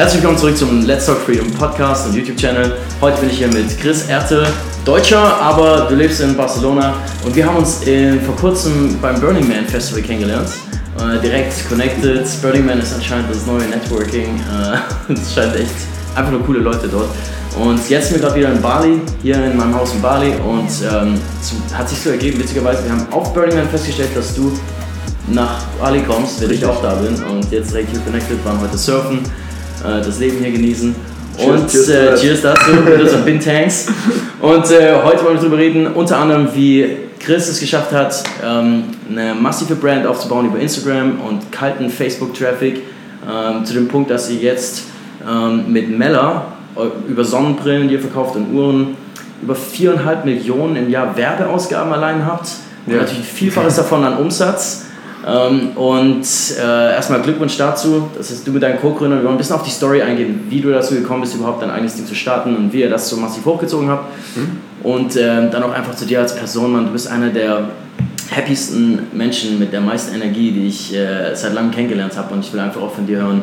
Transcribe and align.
Herzlich 0.00 0.22
willkommen 0.22 0.38
zurück 0.38 0.56
zum 0.56 0.86
Let's 0.86 1.04
Talk 1.04 1.18
Freedom 1.18 1.50
Podcast 1.50 2.08
und 2.08 2.16
YouTube-Channel. 2.16 2.74
Heute 3.02 3.20
bin 3.20 3.28
ich 3.28 3.36
hier 3.36 3.48
mit 3.48 3.78
Chris 3.78 4.08
Erte, 4.08 4.46
Deutscher, 4.82 5.38
aber 5.42 5.88
du 5.90 5.94
lebst 5.94 6.22
in 6.22 6.34
Barcelona 6.34 6.94
und 7.22 7.36
wir 7.36 7.44
haben 7.44 7.58
uns 7.58 7.86
äh, 7.86 8.18
vor 8.20 8.34
kurzem 8.36 8.98
beim 9.02 9.20
Burning 9.20 9.46
Man 9.46 9.66
Festival 9.66 10.00
kennengelernt. 10.00 10.48
Äh, 10.98 11.20
direkt 11.20 11.68
connected. 11.68 12.26
Burning 12.40 12.64
Man 12.64 12.80
ist 12.80 12.94
anscheinend 12.94 13.28
das 13.28 13.44
neue 13.44 13.68
Networking. 13.68 14.40
Äh, 14.40 15.12
es 15.12 15.34
scheint 15.34 15.54
echt 15.54 15.74
einfach 16.14 16.32
nur 16.32 16.46
coole 16.46 16.60
Leute 16.60 16.88
dort. 16.88 17.10
Und 17.62 17.86
jetzt 17.90 18.08
sind 18.08 18.16
wir 18.16 18.22
gerade 18.22 18.40
wieder 18.40 18.52
in 18.52 18.62
Bali, 18.62 19.02
hier 19.22 19.34
in 19.34 19.54
meinem 19.54 19.74
Haus 19.74 19.92
in 19.92 20.00
Bali 20.00 20.32
und 20.32 20.70
ähm, 20.90 21.20
hat 21.74 21.90
sich 21.90 22.00
so 22.00 22.08
ergeben, 22.08 22.38
witzigerweise, 22.38 22.84
wir 22.84 22.92
haben 22.92 23.06
auf 23.10 23.34
Burning 23.34 23.54
Man 23.54 23.68
festgestellt, 23.68 24.16
dass 24.16 24.34
du 24.34 24.50
nach 25.28 25.62
Bali 25.78 26.00
kommst, 26.00 26.40
wenn 26.40 26.52
ich 26.52 26.64
auch 26.64 26.80
da 26.80 26.94
bin 26.94 27.22
und 27.24 27.52
jetzt 27.52 27.72
direkt 27.72 27.90
hier 27.90 28.00
connected, 28.00 28.42
waren 28.46 28.58
heute 28.62 28.78
surfen, 28.78 29.20
das 29.82 30.18
Leben 30.18 30.38
hier 30.38 30.52
genießen. 30.52 30.94
Und 31.38 31.70
cheers, 31.70 31.88
äh, 31.88 32.16
cheers 32.16 32.42
dazu, 32.42 32.70
das 32.98 33.12
sind 33.12 33.24
Bin 33.24 33.40
Tanks. 33.40 33.86
Und 34.40 34.70
äh, 34.70 34.94
heute 35.02 35.24
wollen 35.24 35.34
wir 35.34 35.40
darüber 35.40 35.58
reden, 35.58 35.86
unter 35.88 36.18
anderem 36.18 36.48
wie 36.54 36.96
Chris 37.18 37.48
es 37.48 37.60
geschafft 37.60 37.92
hat, 37.92 38.22
ähm, 38.44 38.84
eine 39.08 39.34
massive 39.34 39.74
Brand 39.74 40.06
aufzubauen 40.06 40.46
über 40.46 40.58
Instagram 40.58 41.20
und 41.20 41.52
kalten 41.52 41.88
Facebook-Traffic, 41.88 42.82
ähm, 43.28 43.64
zu 43.64 43.74
dem 43.74 43.88
Punkt, 43.88 44.10
dass 44.10 44.30
ihr 44.30 44.38
jetzt 44.38 44.84
ähm, 45.28 45.72
mit 45.72 45.90
Mella 45.90 46.52
über 47.08 47.24
Sonnenbrillen, 47.24 47.88
die 47.88 47.94
ihr 47.94 48.00
verkauft 48.00 48.36
und 48.36 48.54
Uhren, 48.54 48.96
über 49.42 49.54
4,5 49.54 50.24
Millionen 50.24 50.76
im 50.76 50.90
Jahr 50.90 51.16
Werbeausgaben 51.16 51.92
allein 51.92 52.24
habt. 52.24 52.48
Und 52.86 52.94
ja. 52.94 53.00
natürlich 53.00 53.26
Vielfaches 53.26 53.76
davon 53.76 54.04
an 54.04 54.16
Umsatz. 54.18 54.86
Ähm, 55.26 55.76
und 55.76 56.24
äh, 56.58 56.94
erstmal 56.94 57.20
Glückwunsch 57.20 57.56
dazu, 57.56 58.08
das 58.16 58.30
ist 58.30 58.46
du 58.46 58.52
mit 58.52 58.62
deinen 58.62 58.80
Co-Gründern. 58.80 59.20
Wir 59.20 59.24
wollen 59.24 59.34
ein 59.34 59.38
bisschen 59.38 59.56
auf 59.56 59.62
die 59.62 59.70
Story 59.70 60.02
eingehen, 60.02 60.40
wie 60.48 60.60
du 60.60 60.70
dazu 60.70 60.94
gekommen 60.94 61.22
bist, 61.22 61.34
überhaupt 61.34 61.62
dein 61.62 61.70
eigenes 61.70 61.96
Ding 61.96 62.06
zu 62.06 62.14
starten 62.14 62.56
und 62.56 62.72
wie 62.72 62.80
ihr 62.80 62.90
das 62.90 63.08
so 63.08 63.16
massiv 63.16 63.44
hochgezogen 63.44 63.88
habt. 63.88 64.06
Mhm. 64.36 64.56
Und 64.82 65.16
äh, 65.16 65.50
dann 65.50 65.62
auch 65.62 65.72
einfach 65.72 65.94
zu 65.94 66.06
dir 66.06 66.20
als 66.20 66.34
Person, 66.34 66.72
man, 66.72 66.86
du 66.86 66.92
bist 66.92 67.08
einer 67.08 67.28
der 67.28 67.68
happiesten 68.34 69.08
Menschen 69.12 69.58
mit 69.58 69.72
der 69.72 69.80
meisten 69.80 70.14
Energie, 70.14 70.52
die 70.52 70.68
ich 70.68 70.94
äh, 70.94 71.34
seit 71.34 71.52
langem 71.52 71.70
kennengelernt 71.70 72.16
habe. 72.16 72.32
Und 72.32 72.44
ich 72.44 72.52
will 72.52 72.60
einfach 72.60 72.80
auch 72.80 72.94
von 72.94 73.06
dir 73.06 73.18
hören. 73.18 73.42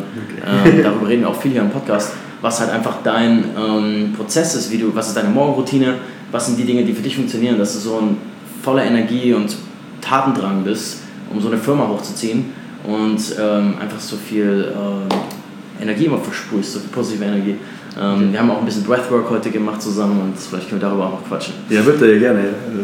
Okay. 0.54 0.72
Ähm, 0.78 0.84
darüber 0.84 1.08
reden 1.08 1.22
wir 1.22 1.30
auch 1.30 1.40
viel 1.40 1.52
hier 1.52 1.62
im 1.62 1.70
Podcast 1.70 2.14
was 2.42 2.60
halt 2.60 2.72
einfach 2.72 2.98
dein 3.04 3.46
ähm, 3.58 4.14
Prozess 4.16 4.56
ist, 4.56 4.72
wie 4.72 4.78
du, 4.78 4.94
was 4.94 5.10
ist 5.10 5.18
deine 5.18 5.30
Morgenroutine, 5.30 5.96
was 6.32 6.48
sind 6.48 6.60
die 6.60 6.66
Dinge, 6.66 6.84
die 6.84 6.94
für 6.94 7.02
dich 7.02 7.16
funktionieren, 7.16 7.58
dass 7.58 7.74
du 7.74 7.80
so 7.80 7.98
ein 8.00 8.18
voller 8.62 8.84
Energie 8.84 9.34
und 9.34 9.56
Tatendrang 10.02 10.64
bist, 10.64 11.02
um 11.32 11.42
so 11.42 11.48
eine 11.48 11.58
Firma 11.58 11.88
hochzuziehen 11.88 12.54
und 12.84 13.20
ähm, 13.40 13.76
einfach 13.80 14.00
so 14.00 14.16
viel 14.16 14.72
äh, 14.74 15.84
Energie 15.84 16.06
immer 16.06 16.18
versprühst, 16.18 16.74
so 16.74 16.80
viel 16.80 16.90
positive 16.90 17.26
Energie. 17.26 17.56
Ähm, 18.00 18.32
wir 18.32 18.40
haben 18.40 18.52
auch 18.52 18.60
ein 18.60 18.66
bisschen 18.66 18.84
Breathwork 18.84 19.30
heute 19.30 19.50
gemacht 19.50 19.82
zusammen 19.82 20.22
und 20.22 20.38
vielleicht 20.38 20.70
können 20.70 20.82
wir 20.82 20.88
darüber 20.88 21.08
auch 21.08 21.12
noch 21.14 21.28
quatschen. 21.28 21.56
Ja, 21.70 21.82
bitte, 21.82 22.20
gerne. 22.20 22.42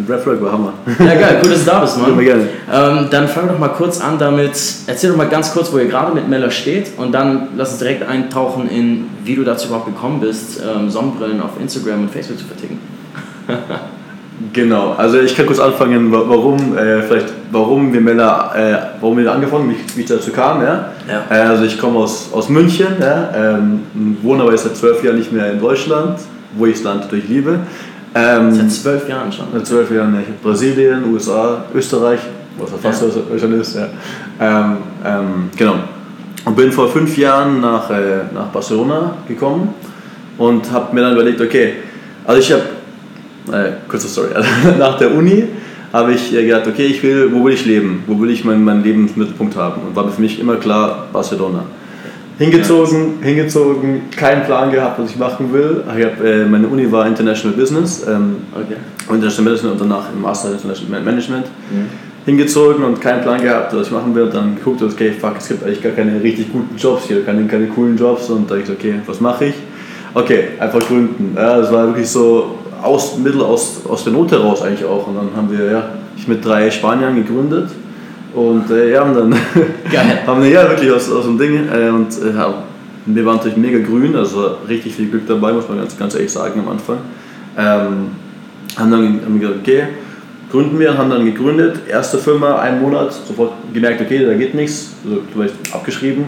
Breathwork 0.07 0.41
war 0.41 0.51
Hammer. 0.51 0.73
Ja, 0.99 1.13
geil, 1.13 1.39
cool, 1.43 1.51
dass 1.51 1.63
du 1.63 1.69
da 1.69 1.79
bist, 1.81 1.99
Mann. 1.99 2.13
Immer 2.13 2.23
gerne. 2.23 2.47
Ähm, 2.71 3.07
dann 3.11 3.27
fangen 3.27 3.47
wir 3.47 3.53
doch 3.53 3.59
mal 3.59 3.69
kurz 3.69 4.01
an 4.01 4.17
damit. 4.17 4.53
Erzähl 4.87 5.11
doch 5.11 5.17
mal 5.17 5.29
ganz 5.29 5.53
kurz, 5.53 5.71
wo 5.71 5.77
ihr 5.77 5.85
gerade 5.85 6.13
mit 6.13 6.27
Meller 6.27 6.49
steht 6.49 6.93
und 6.97 7.11
dann 7.11 7.49
lass 7.55 7.71
uns 7.71 7.79
direkt 7.79 8.07
eintauchen 8.07 8.67
in, 8.67 9.05
wie 9.23 9.35
du 9.35 9.43
dazu 9.43 9.67
überhaupt 9.67 9.85
gekommen 9.85 10.19
bist, 10.19 10.61
ähm, 10.61 10.89
Sonnenbrillen 10.89 11.41
auf 11.41 11.59
Instagram 11.61 12.03
und 12.03 12.11
Facebook 12.11 12.39
zu 12.39 12.45
verticken. 12.45 12.79
Genau, 14.53 14.93
also 14.95 15.19
ich 15.19 15.35
kann 15.35 15.47
kurz 15.47 15.59
anfangen, 15.59 16.11
warum, 16.11 16.77
äh, 16.77 17.01
vielleicht, 17.01 17.33
warum 17.51 17.91
wir 17.91 17.99
Männer, 17.99 18.51
äh, 18.55 19.01
warum 19.01 19.17
wir 19.17 19.31
angefangen, 19.31 19.71
wie, 19.71 19.97
wie 19.97 20.01
ich 20.01 20.07
dazu 20.07 20.31
kam. 20.31 20.61
Ja? 20.61 20.89
ja. 21.07 21.23
Äh, 21.35 21.47
also 21.47 21.63
ich 21.63 21.79
komme 21.79 21.97
aus, 21.97 22.29
aus 22.31 22.49
München, 22.49 22.87
ja? 22.99 23.31
ähm, 23.35 23.81
wohne 24.21 24.43
aber 24.43 24.51
jetzt 24.51 24.63
seit 24.63 24.77
zwölf 24.77 25.03
Jahren 25.03 25.17
nicht 25.17 25.31
mehr 25.31 25.51
in 25.51 25.59
Deutschland, 25.59 26.19
wo 26.55 26.67
ich 26.67 26.75
das 26.75 26.83
Land 26.83 27.11
durchliebe. 27.11 27.61
Ähm, 28.13 28.53
seit 28.53 28.71
zwölf 28.71 29.09
Jahren 29.09 29.31
schon? 29.31 29.47
Seit 29.51 29.65
zwölf 29.65 29.89
Jahren, 29.89 30.13
ja. 30.13 30.21
Brasilien, 30.43 31.11
USA, 31.11 31.65
Österreich, 31.73 32.19
was 32.59 32.69
ja 32.69 32.77
fast. 32.77 33.01
Deutschland 33.01 33.55
ist. 33.55 33.75
Ja. 33.75 33.87
Ähm, 34.39 34.77
ähm, 35.03 35.49
genau. 35.57 35.75
Und 36.45 36.55
bin 36.55 36.71
vor 36.71 36.89
fünf 36.89 37.17
Jahren 37.17 37.59
nach, 37.59 37.89
äh, 37.89 38.25
nach 38.31 38.47
Barcelona 38.47 39.15
gekommen 39.27 39.73
und 40.37 40.71
habe 40.71 40.93
mir 40.93 41.01
dann 41.01 41.13
überlegt, 41.13 41.41
okay, 41.41 41.73
also 42.27 42.39
ich 42.39 42.51
habe 42.51 42.63
äh, 43.51 43.71
kurze 43.87 44.07
Story. 44.07 44.29
Also 44.33 44.49
nach 44.79 44.97
der 44.97 45.13
Uni 45.13 45.45
habe 45.91 46.13
ich 46.13 46.31
gedacht, 46.31 46.67
okay, 46.67 46.85
ich 46.85 47.03
will, 47.03 47.31
wo 47.31 47.45
will 47.45 47.53
ich 47.53 47.65
leben? 47.65 48.03
Wo 48.07 48.19
will 48.19 48.31
ich 48.31 48.43
meinen 48.43 48.63
mein 48.63 48.83
Lebensmittelpunkt 48.83 49.55
haben? 49.55 49.81
Und 49.87 49.95
war 49.95 50.09
für 50.09 50.21
mich 50.21 50.39
immer 50.39 50.55
klar 50.55 51.07
Barcelona. 51.13 51.63
Hingezogen, 52.39 53.19
ja. 53.21 53.27
hingezogen, 53.27 54.01
keinen 54.15 54.43
Plan 54.43 54.71
gehabt, 54.71 54.99
was 54.99 55.11
ich 55.11 55.17
machen 55.17 55.53
will. 55.53 55.83
Ich 55.95 56.03
hab, 56.03 56.23
äh, 56.23 56.45
meine 56.45 56.67
Uni 56.67 56.91
war 56.91 57.05
International 57.05 57.55
Business, 57.55 58.05
ähm, 58.07 58.37
okay. 58.55 58.77
International 59.07 59.51
Management 59.51 59.81
und 59.81 59.89
danach 59.89 60.11
im 60.11 60.21
Master 60.21 60.51
International 60.51 61.01
Management. 61.01 61.45
Mhm. 61.45 61.89
Hingezogen 62.25 62.83
und 62.85 62.99
keinen 63.01 63.21
Plan 63.21 63.39
gehabt, 63.41 63.75
was 63.75 63.87
ich 63.87 63.93
machen 63.93 64.15
will. 64.15 64.29
Dann 64.31 64.55
geguckt, 64.55 64.81
okay, 64.81 65.11
fuck, 65.11 65.35
es 65.37 65.47
gibt 65.47 65.63
eigentlich 65.63 65.83
gar 65.83 65.91
keine 65.91 66.23
richtig 66.23 66.51
guten 66.51 66.75
Jobs 66.75 67.05
hier, 67.07 67.23
keine, 67.23 67.45
keine 67.45 67.67
coolen 67.67 67.97
Jobs. 67.97 68.29
Und 68.29 68.49
da 68.49 68.55
ich 68.55 68.65
so, 68.65 68.73
okay, 68.73 68.95
was 69.05 69.19
mache 69.21 69.45
ich? 69.45 69.55
Okay, 70.15 70.45
einfach 70.57 70.79
gründen. 70.79 71.33
Ja, 71.35 71.57
das 71.57 71.71
war 71.71 71.85
wirklich 71.87 72.09
so 72.09 72.59
aus, 72.83 73.17
Mittel 73.17 73.41
aus, 73.41 73.81
aus 73.87 74.03
der 74.03 74.13
Not 74.13 74.31
heraus 74.31 74.61
eigentlich 74.61 74.85
auch. 74.85 75.07
Und 75.07 75.15
dann 75.15 75.29
haben 75.35 75.51
wir 75.51 75.71
ja, 75.71 75.89
ich 76.17 76.27
mit 76.27 76.43
drei 76.43 76.69
Spaniern 76.69 77.15
gegründet. 77.15 77.69
Und 78.33 78.69
äh, 78.71 78.97
haben 78.97 79.13
dann 79.13 79.33
haben 80.27 80.43
wir 80.43 80.49
ja 80.49 80.69
wirklich 80.69 80.91
aus, 80.91 81.09
aus 81.11 81.25
dem 81.25 81.37
Ding. 81.37 81.67
Äh, 81.67 81.89
und 81.89 82.11
äh, 82.11 82.33
wir 83.05 83.25
waren 83.25 83.37
natürlich 83.37 83.57
mega 83.57 83.79
grün, 83.79 84.15
also 84.15 84.57
richtig 84.67 84.95
viel 84.95 85.09
Glück 85.09 85.27
dabei, 85.27 85.51
muss 85.51 85.67
man 85.67 85.79
ganz, 85.79 85.97
ganz 85.97 86.15
ehrlich 86.15 86.31
sagen 86.31 86.61
am 86.61 86.69
Anfang. 86.69 86.97
Ähm, 87.57 88.11
haben 88.77 88.91
dann 88.91 89.21
haben 89.25 89.39
gesagt, 89.39 89.59
okay, 89.61 89.83
gründen 90.51 90.79
wir, 90.79 90.97
haben 90.97 91.09
dann 91.09 91.25
gegründet, 91.25 91.81
erste 91.87 92.17
Firma, 92.17 92.59
einen 92.59 92.81
Monat, 92.81 93.13
sofort 93.13 93.51
gemerkt, 93.73 94.01
okay, 94.01 94.25
da 94.25 94.33
geht 94.33 94.55
nichts, 94.55 94.93
also 95.03 95.51
abgeschrieben, 95.73 96.25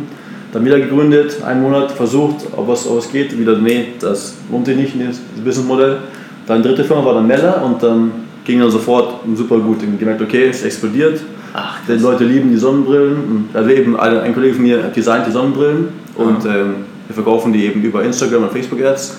dann 0.52 0.66
wieder 0.66 0.80
gegründet, 0.80 1.42
einen 1.44 1.62
Monat 1.62 1.92
versucht, 1.92 2.48
ob 2.56 2.68
was, 2.68 2.88
ob 2.88 2.98
was 2.98 3.12
geht, 3.12 3.38
wieder, 3.38 3.58
nee, 3.58 3.88
das 4.00 4.36
lohnt 4.52 4.66
sich 4.66 4.76
nicht, 4.76 4.96
das 5.10 5.44
Businessmodell. 5.44 5.98
Dann 6.47 6.61
dritte 6.61 6.83
Firma 6.83 7.03
war 7.06 7.16
dann 7.16 7.28
Mella 7.28 7.61
und 7.61 7.81
dann 7.81 8.11
ging 8.44 8.59
dann 8.59 8.72
sofort 8.72 9.16
super 9.35 9.57
gut. 9.57 9.78
Ich 9.81 10.00
gemerkt, 10.00 10.22
okay, 10.22 10.50
es 10.50 10.63
explodiert. 10.63 11.22
Ach, 11.53 11.78
die 11.88 11.94
Leute 11.94 12.25
lieben 12.25 12.50
die 12.50 12.57
Sonnenbrillen. 12.57 13.50
Also 13.53 13.69
eben 13.69 14.00
ein 14.00 14.33
Kollege 14.33 14.56
von 14.56 14.63
mir 14.63 14.78
designt 14.95 15.25
die 15.28 15.31
Sonnenbrillen 15.31 15.88
und 16.16 16.45
ähm, 16.45 16.75
wir 17.07 17.13
verkaufen 17.13 17.53
die 17.53 17.66
eben 17.66 17.81
über 17.81 18.03
Instagram 18.03 18.44
und 18.44 18.51
Facebook 18.51 18.81
Ads. 18.83 19.17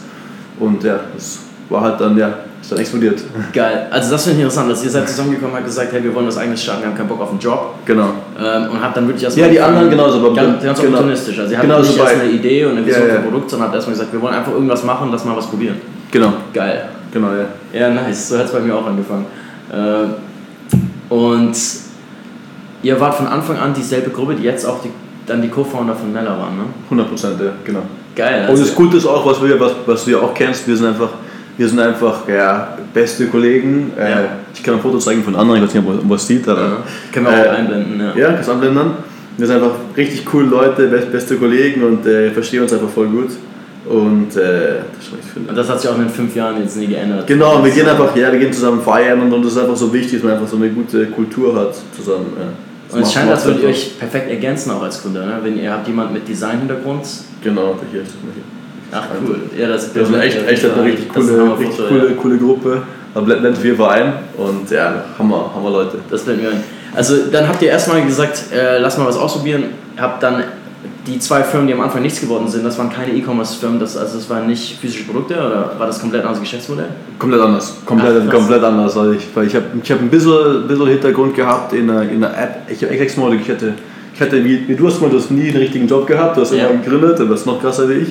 Und 0.58 0.82
ja, 0.84 1.00
das 1.14 1.40
war 1.68 1.82
halt 1.82 2.00
dann, 2.00 2.16
ja, 2.16 2.32
ist 2.60 2.72
dann 2.72 2.78
explodiert. 2.78 3.22
Geil. 3.52 3.86
Also 3.90 4.10
das 4.10 4.24
finde 4.24 4.38
ich 4.38 4.42
interessant, 4.42 4.70
dass 4.70 4.84
ihr 4.84 4.90
seid 4.90 5.08
zusammengekommen 5.08 5.52
und 5.52 5.56
habt 5.56 5.66
gesagt, 5.66 5.92
hey, 5.92 6.02
wir 6.02 6.14
wollen 6.14 6.26
was 6.26 6.38
eigenes 6.38 6.62
starten, 6.62 6.82
wir 6.82 6.88
haben 6.88 6.96
keinen 6.96 7.08
Bock 7.08 7.20
auf 7.20 7.30
einen 7.30 7.38
Job. 7.38 7.74
Genau. 7.84 8.10
Ähm, 8.38 8.70
und 8.70 8.82
habt 8.82 8.96
dann 8.96 9.06
wirklich 9.06 9.24
erstmal... 9.24 9.46
Ja, 9.46 9.52
die 9.52 9.60
anderen 9.60 9.90
genauso. 9.90 10.18
Aber 10.18 10.34
ganz, 10.34 10.62
ganz 10.62 10.80
genau. 10.80 10.92
opportunistisch. 10.92 11.38
Also 11.38 11.52
ihr 11.52 11.58
habt 11.58 11.68
nicht 11.68 11.98
erst 11.98 12.14
eine 12.14 12.30
Idee 12.30 12.64
und 12.64 12.72
eine 12.72 12.86
Vision 12.86 13.02
ja, 13.02 13.08
ja. 13.08 13.14
für 13.14 13.18
ein 13.20 13.24
Produkt, 13.30 13.50
sondern 13.50 13.68
habt 13.68 13.74
erstmal 13.76 13.94
gesagt, 13.94 14.12
wir 14.12 14.22
wollen 14.22 14.34
einfach 14.34 14.52
irgendwas 14.52 14.84
machen, 14.84 15.08
lass 15.10 15.24
mal 15.24 15.36
was 15.36 15.46
probieren. 15.46 15.76
Genau. 16.10 16.32
Geil. 16.52 16.88
Genau, 17.16 17.28
ja. 17.32 17.46
Ja, 17.72 17.88
nice. 17.88 18.28
So 18.28 18.36
hat 18.36 18.44
es 18.44 18.52
bei 18.52 18.60
mir 18.60 18.74
auch 18.74 18.86
angefangen. 18.86 19.24
Äh, 19.72 21.12
und 21.12 21.56
ihr 22.82 23.00
wart 23.00 23.14
von 23.14 23.26
Anfang 23.26 23.56
an 23.56 23.72
dieselbe 23.72 24.10
Gruppe, 24.10 24.34
die 24.34 24.42
jetzt 24.42 24.66
auch 24.66 24.82
die, 24.82 24.90
dann 25.26 25.40
die 25.40 25.48
Co-Founder 25.48 25.94
von 25.94 26.12
Mella 26.12 26.38
waren, 26.38 26.58
ne? 26.58 26.64
100 26.84 27.08
Prozent, 27.08 27.40
ja, 27.40 27.52
genau. 27.64 27.80
Geil. 28.14 28.42
Also 28.42 28.52
und 28.52 28.68
das 28.68 28.74
Gute 28.74 28.98
ist 28.98 29.06
auch, 29.06 29.24
was, 29.24 29.42
wir, 29.42 29.58
was, 29.58 29.72
was 29.86 30.04
du 30.04 30.10
ja 30.10 30.18
auch 30.18 30.34
kennst, 30.34 30.68
wir 30.68 30.76
sind 30.76 30.88
einfach, 30.88 31.08
wir 31.56 31.66
sind 31.66 31.80
einfach 31.80 32.28
ja, 32.28 32.76
beste 32.92 33.28
Kollegen. 33.28 33.92
Äh, 33.98 34.10
ja. 34.10 34.20
Ich 34.52 34.62
kann 34.62 34.74
ein 34.74 34.80
Foto 34.80 34.98
zeigen 34.98 35.22
von 35.22 35.36
anderen, 35.36 35.62
ich 35.62 35.68
weiß 35.68 35.74
nicht, 35.74 35.88
ob 35.88 35.96
man 35.96 36.10
was 36.10 36.26
sieht. 36.26 36.46
Aber, 36.46 36.60
ja. 36.60 36.76
Können 37.12 37.26
wir 37.26 37.32
auch 37.32 37.46
äh, 37.46 37.48
einblenden, 37.48 37.98
ja. 37.98 38.14
Ja, 38.14 38.32
kannst 38.34 38.50
einblenden. 38.50 38.90
Wir 39.38 39.46
sind 39.46 39.56
einfach 39.56 39.76
richtig 39.96 40.26
coole 40.26 40.48
Leute, 40.48 40.86
beste 40.88 41.36
Kollegen 41.36 41.82
und 41.82 42.04
äh, 42.04 42.30
verstehen 42.30 42.62
uns 42.62 42.74
einfach 42.74 42.90
voll 42.90 43.06
gut. 43.06 43.30
Und 43.88 44.36
äh, 44.36 44.78
das, 44.96 45.06
ich 45.06 45.48
und 45.48 45.56
das 45.56 45.68
hat 45.68 45.80
sich 45.80 45.88
auch 45.88 45.94
in 45.94 46.02
den 46.02 46.10
fünf 46.10 46.34
Jahren 46.34 46.60
jetzt 46.60 46.76
nie 46.76 46.88
geändert. 46.88 47.26
Genau, 47.26 47.62
wir 47.64 47.70
gehen 47.70 47.86
einfach 47.86 48.14
her, 48.16 48.32
wir 48.32 48.38
gehen 48.38 48.52
zusammen 48.52 48.80
feiern 48.80 49.20
und, 49.22 49.32
und 49.32 49.44
das 49.44 49.52
ist 49.52 49.58
einfach 49.58 49.76
so 49.76 49.92
wichtig, 49.92 50.14
dass 50.14 50.22
man 50.24 50.32
einfach 50.32 50.48
so 50.48 50.56
eine 50.56 50.70
gute 50.70 51.06
Kultur 51.06 51.54
hat 51.54 51.74
zusammen. 51.94 52.32
Ja. 52.36 52.96
Und 52.96 53.02
es 53.02 53.12
scheint, 53.12 53.30
als 53.30 53.44
würdet 53.44 53.62
ihr 53.62 53.68
euch 53.68 53.98
perfekt 53.98 54.30
ergänzen 54.30 54.70
auch 54.72 54.82
als 54.82 55.02
Gründer, 55.02 55.24
ne? 55.24 55.38
wenn 55.42 55.58
ihr 55.60 55.72
habt 55.72 55.86
jemand 55.86 56.12
mit 56.12 56.26
Design-Hintergrund. 56.26 57.04
Genau, 57.42 57.74
der 57.74 57.88
hier 57.90 58.02
ist 58.02 58.14
Ach 58.92 59.04
cool, 59.26 59.40
ja 59.58 59.68
das, 59.68 59.92
das 59.92 60.08
ist 60.08 60.16
echt, 60.16 60.48
echt 60.48 60.64
eine 60.64 60.84
richtig, 60.84 61.08
coole, 61.08 61.58
richtig 61.58 61.76
Foto, 61.76 61.88
coole, 61.88 62.08
ja. 62.08 62.14
coole 62.14 62.38
Gruppe. 62.38 62.82
Da 63.14 63.20
blendet 63.20 63.62
wir 63.62 63.74
Verein 63.74 64.12
und 64.36 64.70
ja, 64.70 65.04
Hammer, 65.18 65.50
Hammer 65.54 65.70
Leute. 65.70 65.98
Das 66.10 66.22
blendet 66.22 66.44
mir 66.44 66.52
ein. 66.52 66.62
Also 66.94 67.16
dann 67.32 67.48
habt 67.48 67.60
ihr 67.62 67.68
erstmal 67.68 68.02
gesagt, 68.04 68.44
äh, 68.52 68.78
lass 68.78 68.96
mal 68.98 69.06
was 69.06 69.16
ausprobieren, 69.16 69.64
habt 69.96 70.22
dann 70.22 70.44
die 71.06 71.18
zwei 71.18 71.42
Firmen, 71.42 71.66
die 71.68 71.74
am 71.74 71.80
Anfang 71.80 72.02
nichts 72.02 72.20
geworden 72.20 72.48
sind, 72.48 72.64
das 72.64 72.78
waren 72.78 72.90
keine 72.90 73.12
E-Commerce-Firmen, 73.12 73.78
das, 73.78 73.96
also 73.96 74.16
das 74.16 74.28
waren 74.28 74.46
nicht 74.46 74.78
physische 74.80 75.04
Produkte 75.04 75.34
oder 75.34 75.72
war 75.78 75.86
das 75.86 76.00
komplett 76.00 76.22
anderes 76.22 76.40
Geschäftsmodell? 76.40 76.88
Komplett 77.18 77.40
anders. 77.40 77.76
Komplett, 77.84 78.22
Ach, 78.26 78.32
komplett 78.32 78.62
anders. 78.62 78.96
Weil 78.96 79.14
ich, 79.14 79.26
weil 79.34 79.46
ich 79.46 79.54
habe 79.54 79.66
ich 79.82 79.90
hab 79.92 80.00
ein 80.00 80.10
bisschen, 80.10 80.66
bisschen 80.66 80.86
Hintergrund 80.88 81.34
gehabt 81.34 81.72
in 81.72 81.88
einer, 81.88 82.02
in 82.02 82.22
einer 82.24 82.36
App. 82.36 82.62
Ich 82.68 82.82
habe 82.82 82.92
Exmodig, 82.98 83.40
ich 83.42 83.50
hatte, 83.50 83.74
Ich 84.14 84.20
hatte, 84.20 84.42
wie, 84.42 84.66
wie 84.66 84.74
du 84.74 84.86
hast 84.86 85.00
mal, 85.02 85.10
du 85.10 85.18
hast 85.18 85.30
nie 85.30 85.48
einen 85.48 85.58
richtigen 85.58 85.86
Job 85.86 86.06
gehabt, 86.06 86.36
du 86.36 86.40
hast 86.40 86.52
Ja. 86.52 86.66
immer 86.68 86.80
gegründet, 86.82 87.18
du 87.18 87.28
warst 87.28 87.44
noch 87.46 87.60
krasser 87.60 87.86
wie 87.88 87.94
ich. 88.04 88.08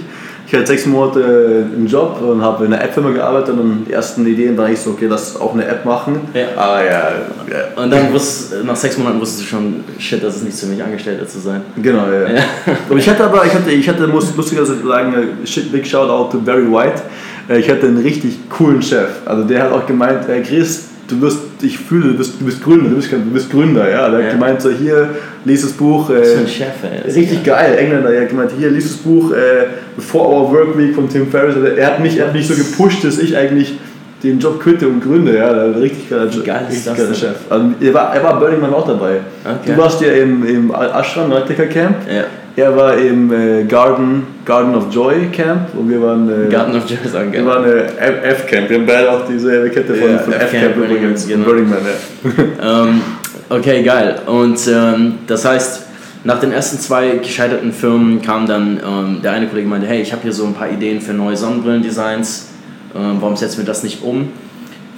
Ich 0.48 0.54
hatte 0.54 0.68
sechs 0.68 0.86
Monate 0.86 1.66
einen 1.76 1.88
Job 1.88 2.22
und 2.22 2.42
habe 2.42 2.66
in 2.66 2.74
einer 2.74 2.84
App-Firma 2.84 3.10
gearbeitet 3.10 3.56
und 3.60 3.86
die 3.88 3.94
ersten 3.94 4.26
Ideen 4.28 4.56
waren 4.58 4.72
ich 4.72 4.80
so, 4.80 4.92
okay, 4.92 5.08
lass 5.10 5.40
auch 5.40 5.54
eine 5.54 5.66
App 5.66 5.84
machen. 5.86 6.20
Ja. 6.36 6.46
Ah 6.56 6.84
ja, 6.84 7.12
ja. 7.50 7.82
Und 7.84 7.92
dann 7.92 8.14
wusst, 8.14 8.54
nach 8.64 8.76
sechs 8.76 8.98
Monaten 8.98 9.20
wusstest 9.20 9.42
du 9.42 9.46
schon, 9.48 9.84
shit, 9.98 10.24
das 10.24 10.36
ist 10.36 10.44
nicht 10.44 10.58
für 10.60 10.68
mich, 10.68 10.84
Angestellter 10.84 11.28
zu 11.28 11.40
sein. 11.40 11.62
Genau, 11.82 12.06
ja. 12.12 12.30
Ja. 12.36 12.44
Aber 12.90 13.00
ich 13.00 13.10
hatte 13.10 13.24
aber, 13.24 13.44
ich 13.46 13.54
hatte, 13.56 13.72
ich 13.72 13.90
hatte, 13.90 14.06
muss 14.08 14.36
lustigerweise 14.38 14.76
sagen, 14.86 15.14
äh, 15.44 15.48
shit, 15.48 15.72
big 15.72 15.86
shout 15.88 16.10
out 16.10 16.32
to 16.32 16.38
Barry 16.40 16.72
White. 16.72 17.02
Äh, 17.50 17.58
Ich 17.60 17.70
hatte 17.70 17.88
einen 17.88 17.98
richtig 17.98 18.48
coolen 18.50 18.82
Chef. 18.84 19.10
Also 19.26 19.44
der 19.46 19.64
hat 19.64 19.72
auch 19.72 19.86
gemeint, 19.88 20.30
äh, 20.30 20.42
Chris, 20.42 20.90
du 21.08 21.22
wirst, 21.22 21.40
ich 21.62 21.78
fühle, 21.80 22.10
du 22.12 22.18
bist, 22.20 22.40
du 22.40 22.46
bist 22.46 22.64
Gründer, 22.64 22.90
du 22.90 22.96
bist, 22.98 23.12
du 23.12 23.18
bist 23.32 23.50
Gründer, 23.52 23.90
ja. 23.90 24.10
Der 24.10 24.20
Ja. 24.20 24.26
hat 24.28 24.32
gemeint, 24.34 24.62
so 24.62 24.70
hier, 24.70 25.10
lies 25.46 25.62
das 25.62 25.72
Buch. 25.74 26.10
Was 26.10 26.28
für 26.30 26.36
Äh, 26.38 26.42
ein 26.42 26.48
Chef, 26.48 26.68
ey. 26.84 26.98
Das 27.04 27.12
ist 27.14 27.18
Richtig 27.18 27.44
geil, 27.44 27.78
Engländer, 27.78 28.12
er 28.14 28.22
hat 28.24 28.30
gemeint, 28.30 28.52
hier, 28.58 28.70
lies 28.70 28.84
das 28.90 28.98
Buch 28.98 29.32
äh, 29.32 29.68
Before 29.96 30.28
Our 30.28 30.52
Work 30.52 30.78
Week 30.78 30.94
von 30.94 31.08
Tim 31.08 31.28
Ferriss. 31.32 31.56
Also 31.56 31.68
Er 31.68 31.88
hat 31.88 32.00
mich, 32.02 32.18
er 32.18 32.28
hat 32.28 32.34
mich 32.34 32.48
so 32.48 32.54
gepusht, 32.56 33.04
dass 33.04 33.18
ich 33.20 33.38
eigentlich 33.38 33.78
den 34.24 34.40
Job 34.40 34.60
quitte 34.62 34.88
und 34.88 35.02
gründe. 35.02 35.38
Ja, 35.38 35.52
richtig 35.80 36.10
geiler, 36.10 36.34
Wie 36.34 36.40
geil 36.42 36.62
ist 36.68 36.76
richtig 36.76 36.86
das 36.86 36.98
geiler? 36.98 37.14
Chef. 37.14 37.36
Also, 37.50 37.66
er, 37.80 37.94
war, 37.94 38.16
er 38.16 38.24
war 38.24 38.40
Burning 38.40 38.60
Man 38.62 38.74
auch 38.74 38.88
dabei. 38.88 39.20
Okay. 39.44 39.74
Du 39.74 39.78
warst 39.78 40.02
ja 40.02 40.12
im, 40.14 40.46
im 40.48 40.72
Ashram, 40.74 41.30
Nautiker 41.30 41.68
Camp. 41.68 41.96
Ja. 42.12 42.24
Er 42.58 42.76
war 42.76 42.98
im 42.98 43.32
äh, 43.34 43.64
Garden, 43.66 44.24
Garden 44.46 44.76
of 44.76 44.86
Joy 44.90 45.28
Camp 45.34 45.76
und 45.78 45.90
wir 45.90 46.02
waren, 46.02 46.30
äh, 46.30 46.50
Garden 46.50 46.74
of 46.78 46.90
Joy 46.90 46.98
sagen, 47.12 47.34
wir 47.34 47.46
waren 47.46 47.66
äh, 47.66 47.82
F-Camp. 48.30 48.70
Wir 48.70 48.78
haben 48.78 48.86
beide 48.86 49.12
auch 49.12 49.28
diese 49.28 49.70
Kette 49.70 49.94
von, 49.94 50.10
Ja, 50.10 50.18
von 50.20 50.32
F-Camp, 50.34 50.78
übrigens. 50.78 51.28
Man, 51.28 51.34
genau. 51.36 51.46
Burning 51.50 51.70
Man, 51.70 51.80
ja. 51.80 52.84
Ähm, 52.84 53.02
okay, 53.50 53.84
geil. 53.84 54.22
Und 54.26 54.60
ähm, 54.68 55.20
das 55.28 55.46
heißt, 55.46 55.86
nach 56.26 56.40
den 56.40 56.52
ersten 56.52 56.80
zwei 56.80 57.18
gescheiterten 57.18 57.72
Firmen 57.72 58.22
kam 58.22 58.48
dann 58.48 58.80
ähm, 58.84 59.20
der 59.22 59.34
eine 59.34 59.48
Kollege 59.48 59.68
meinte, 59.68 59.88
hey, 59.88 60.02
ich 60.02 60.12
habe 60.12 60.24
hier 60.24 60.34
so 60.34 60.46
ein 60.46 60.56
paar 60.56 60.70
Ideen 60.70 61.00
für 61.00 61.14
neue 61.14 61.38
Sonnenbrillendesigns. 61.38 62.48
Ähm, 62.96 63.18
warum 63.20 63.36
setzen 63.36 63.58
wir 63.60 63.66
das 63.66 63.84
nicht 63.84 64.04
um? 64.04 64.30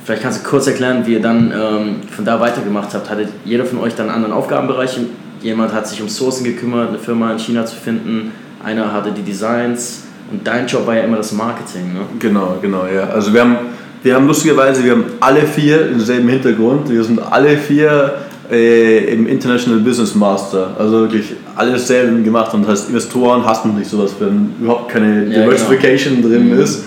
Vielleicht 0.06 0.24
kannst 0.24 0.46
du 0.46 0.50
kurz 0.50 0.68
erklären, 0.68 1.06
wie 1.06 1.14
ihr 1.14 1.22
dann 1.22 1.52
ähm, 1.52 1.96
von 2.10 2.24
da 2.24 2.40
weitergemacht 2.40 2.94
habt. 2.94 3.10
Hattet 3.10 3.28
jeder 3.44 3.66
von 3.66 3.80
euch 3.80 3.94
dann 3.94 4.06
einen 4.06 4.16
anderen 4.16 4.34
Aufgabenbereich? 4.34 4.98
Jemand 5.42 5.74
hat 5.74 5.86
sich 5.86 6.02
um 6.02 6.08
Sourcen 6.08 6.46
gekümmert, 6.46 6.90
eine 6.90 7.00
Firma 7.00 7.34
in 7.34 7.40
China 7.40 7.66
zu 7.66 7.76
finden. 7.76 8.32
Einer 8.64 8.94
hatte 8.94 9.12
die 9.12 9.22
Designs. 9.22 10.04
Und 10.32 10.48
dein 10.48 10.66
Job 10.66 10.88
war 10.88 10.96
ja 10.96 11.04
immer 11.04 11.18
das 11.18 11.34
Marketing, 11.34 11.94
ne? 11.94 12.00
Genau, 12.20 12.58
genau, 12.62 12.86
ja. 12.86 13.04
Also 13.10 13.34
wir 13.34 13.42
haben, 13.42 13.58
wir 14.02 14.16
haben 14.16 14.28
lustigerweise, 14.28 14.82
wir 14.84 14.94
haben 14.94 15.06
alle 15.20 15.42
vier 15.42 15.90
denselben 15.90 16.30
Hintergrund. 16.30 16.90
Wir 16.90 17.04
sind 17.04 17.20
alle 17.20 17.58
vier 17.58 18.14
äh, 18.52 19.14
im 19.14 19.28
International 19.28 19.80
Business 19.80 20.16
Master. 20.16 20.72
Also 20.78 21.02
wirklich 21.02 21.34
alles 21.56 21.88
selben 21.88 22.24
gemacht 22.24 22.54
und 22.54 22.64
das 22.64 22.72
heißt, 22.82 22.90
Investoren 22.90 23.46
hassen 23.46 23.76
nicht 23.76 23.90
sowas, 23.90 24.16
wenn 24.20 24.54
überhaupt 24.62 24.90
keine 24.90 25.26
Ja, 25.26 25.42
Diversification 25.44 26.22
drin 26.22 26.54
Mhm. 26.54 26.60
ist. 26.60 26.84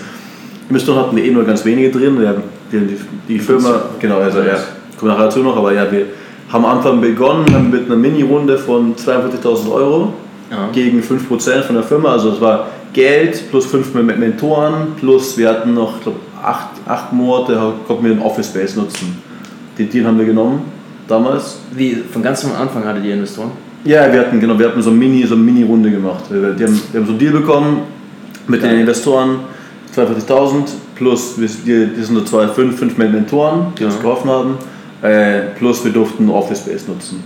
Investoren 0.69 0.99
hatten 0.99 1.15
wir 1.15 1.23
eh 1.23 1.31
nur 1.31 1.43
ganz 1.43 1.63
wenige 1.65 1.91
drin. 1.91 2.19
Wir 2.19 2.29
haben 2.29 2.43
die, 2.71 2.79
die, 2.79 2.97
die 3.27 3.39
Firma, 3.39 3.83
genau, 3.99 4.19
also 4.19 4.39
ja, 4.39 4.57
kommen 4.97 5.11
nachher 5.11 5.25
dazu 5.25 5.39
noch, 5.39 5.57
aber 5.57 5.73
ja, 5.73 5.91
wir 5.91 6.05
haben 6.51 6.65
am 6.65 6.77
Anfang 6.77 7.01
begonnen 7.01 7.69
mit 7.71 7.85
einer 7.85 7.95
Mini-Runde 7.95 8.57
von 8.57 8.95
42.000 8.95 9.71
Euro 9.71 10.13
Ja. 10.49 10.69
gegen 10.73 11.01
5% 11.01 11.61
von 11.63 11.75
der 11.75 11.83
Firma. 11.83 12.13
Also 12.13 12.31
es 12.31 12.41
war 12.41 12.67
Geld 12.93 13.49
plus 13.51 13.65
5 13.67 13.93
Mentoren 13.93 14.87
plus 14.99 15.37
wir 15.37 15.47
hatten 15.49 15.73
noch, 15.73 15.97
ich 15.97 16.03
glaube, 16.03 16.19
8, 16.43 16.67
acht 16.87 17.13
Monate 17.13 17.57
konnten 17.87 18.03
wir 18.03 18.13
den 18.15 18.21
Office 18.21 18.47
Space 18.47 18.75
nutzen. 18.75 19.21
Den 19.77 19.89
Deal 19.89 20.05
haben 20.05 20.17
wir 20.17 20.25
genommen 20.25 20.61
damals. 21.11 21.57
Wie, 21.75 21.95
von 22.11 22.21
ganz 22.23 22.43
am 22.45 22.53
Anfang 22.53 22.83
hattet 22.85 23.03
ihr 23.05 23.13
Investoren? 23.13 23.51
Ja, 23.83 24.11
wir 24.11 24.19
hatten, 24.21 24.39
genau, 24.39 24.57
wir 24.57 24.67
hatten 24.67 24.81
so 24.81 24.89
eine 24.91 24.99
Mini, 24.99 25.23
so 25.25 25.35
eine 25.35 25.43
Mini-Runde 25.43 25.91
gemacht. 25.91 26.23
Wir, 26.29 26.53
die 26.53 26.63
haben, 26.63 26.81
wir 26.91 26.99
haben 26.99 27.05
so 27.07 27.11
einen 27.13 27.19
Deal 27.19 27.33
bekommen 27.33 27.81
mit 28.47 28.61
Geil. 28.61 28.71
den 28.71 28.79
Investoren, 28.81 29.39
42.000 29.95 30.65
plus, 30.95 31.39
wir, 31.39 31.47
die, 31.47 31.93
die 31.95 32.03
sind 32.03 32.15
so 32.15 32.21
zwei, 32.23 32.47
fünf, 32.47 32.77
fünf 32.77 32.97
Mentoren, 32.97 33.73
die 33.77 33.85
uns 33.85 33.95
Ja. 33.95 34.01
geholfen 34.01 34.29
haben, 34.29 34.57
äh, 35.01 35.41
plus 35.57 35.83
wir 35.83 35.91
durften 35.91 36.29
Office 36.29 36.59
Space 36.59 36.87
nutzen. 36.87 37.23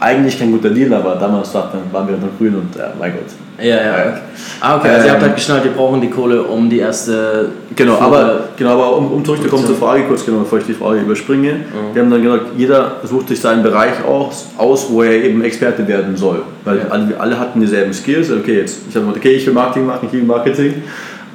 Eigentlich 0.00 0.38
kein 0.38 0.52
guter 0.52 0.70
Deal, 0.70 0.92
aber 0.94 1.16
damals 1.16 1.52
waren 1.54 2.08
wir 2.08 2.16
noch 2.16 2.38
grün 2.38 2.54
und 2.54 2.76
äh, 2.76 2.82
mein 3.00 3.12
Gott. 3.12 3.24
Ja, 3.58 3.74
ja. 3.74 3.82
Ja. 3.82 4.20
Ah, 4.60 4.76
okay, 4.76 4.90
also 4.90 5.06
ihr 5.06 5.10
habt 5.12 5.20
Ähm, 5.22 5.26
halt 5.26 5.34
geschnallt, 5.36 5.64
wir 5.64 5.72
brauchen 5.72 6.00
die 6.00 6.08
Kohle, 6.08 6.40
um 6.44 6.70
die 6.70 6.78
erste. 6.78 7.48
Genau, 7.74 7.94
Fuhre- 7.94 8.02
aber, 8.02 8.40
genau, 8.56 8.74
aber 8.74 8.96
um, 8.96 9.10
um 9.10 9.24
zurückzukommen 9.24 9.66
zur 9.66 9.74
Frage, 9.74 10.04
kurz 10.04 10.24
genau, 10.24 10.38
bevor 10.38 10.60
ich 10.60 10.66
die 10.66 10.74
Frage 10.74 11.00
überspringe. 11.00 11.64
Wir 11.92 12.02
haben 12.02 12.10
dann 12.12 12.22
gesagt, 12.22 12.46
jeder 12.56 12.92
sucht 13.02 13.26
sich 13.28 13.40
seinen 13.40 13.64
Bereich 13.64 14.04
aus, 14.06 14.46
aus 14.56 14.86
wo 14.88 15.02
er 15.02 15.12
eben 15.24 15.42
Experte 15.42 15.86
werden 15.88 16.16
soll. 16.16 16.42
Weil 16.64 16.78
Ja. 16.78 16.84
alle, 16.90 17.18
alle 17.18 17.40
hatten 17.40 17.60
dieselben 17.60 17.92
Skills. 17.92 18.30
Okay, 18.30 18.58
jetzt, 18.58 18.82
ich 18.88 18.94
habe 18.94 19.06
gesagt, 19.06 19.18
okay, 19.24 19.32
ich 19.34 19.46
will 19.46 19.54
Marketing 19.54 19.86
machen, 19.86 20.06
ich 20.06 20.12
will 20.12 20.22
Marketing. 20.22 20.74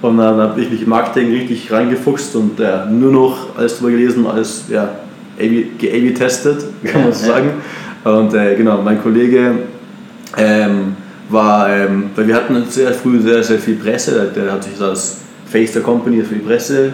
Und 0.01 0.17
dann 0.17 0.37
habe 0.39 0.61
ich 0.61 0.69
mich 0.69 0.83
in 0.83 0.89
Marketing 0.89 1.31
richtig 1.33 1.69
reingefuchst 1.69 2.33
und 2.37 2.57
ja, 2.59 2.85
nur 2.85 3.11
noch 3.11 3.37
alles 3.57 3.77
drüber 3.77 3.91
gelesen, 3.91 4.25
alles 4.25 4.63
ja, 4.69 4.87
ge-testet, 5.37 6.63
kann 6.85 7.03
man 7.03 7.13
so 7.13 7.27
Ja. 7.31 7.41
Und 8.03 8.33
äh, 8.33 8.55
genau, 8.55 8.81
mein 8.81 9.01
Kollege 9.01 9.51
ähm, 10.37 10.95
war, 11.29 11.69
ähm, 11.69 12.09
weil 12.15 12.27
wir 12.27 12.35
hatten 12.35 12.63
sehr 12.67 12.91
früh 12.93 13.19
sehr, 13.21 13.43
sehr 13.43 13.59
viel 13.59 13.75
Presse, 13.75 14.31
der 14.35 14.51
hat 14.51 14.63
sich 14.63 14.79
als 14.81 15.19
Face 15.45 15.71
der 15.73 15.81
Company 15.81 16.21
für 16.23 16.35
die 16.35 16.41
Presse 16.41 16.91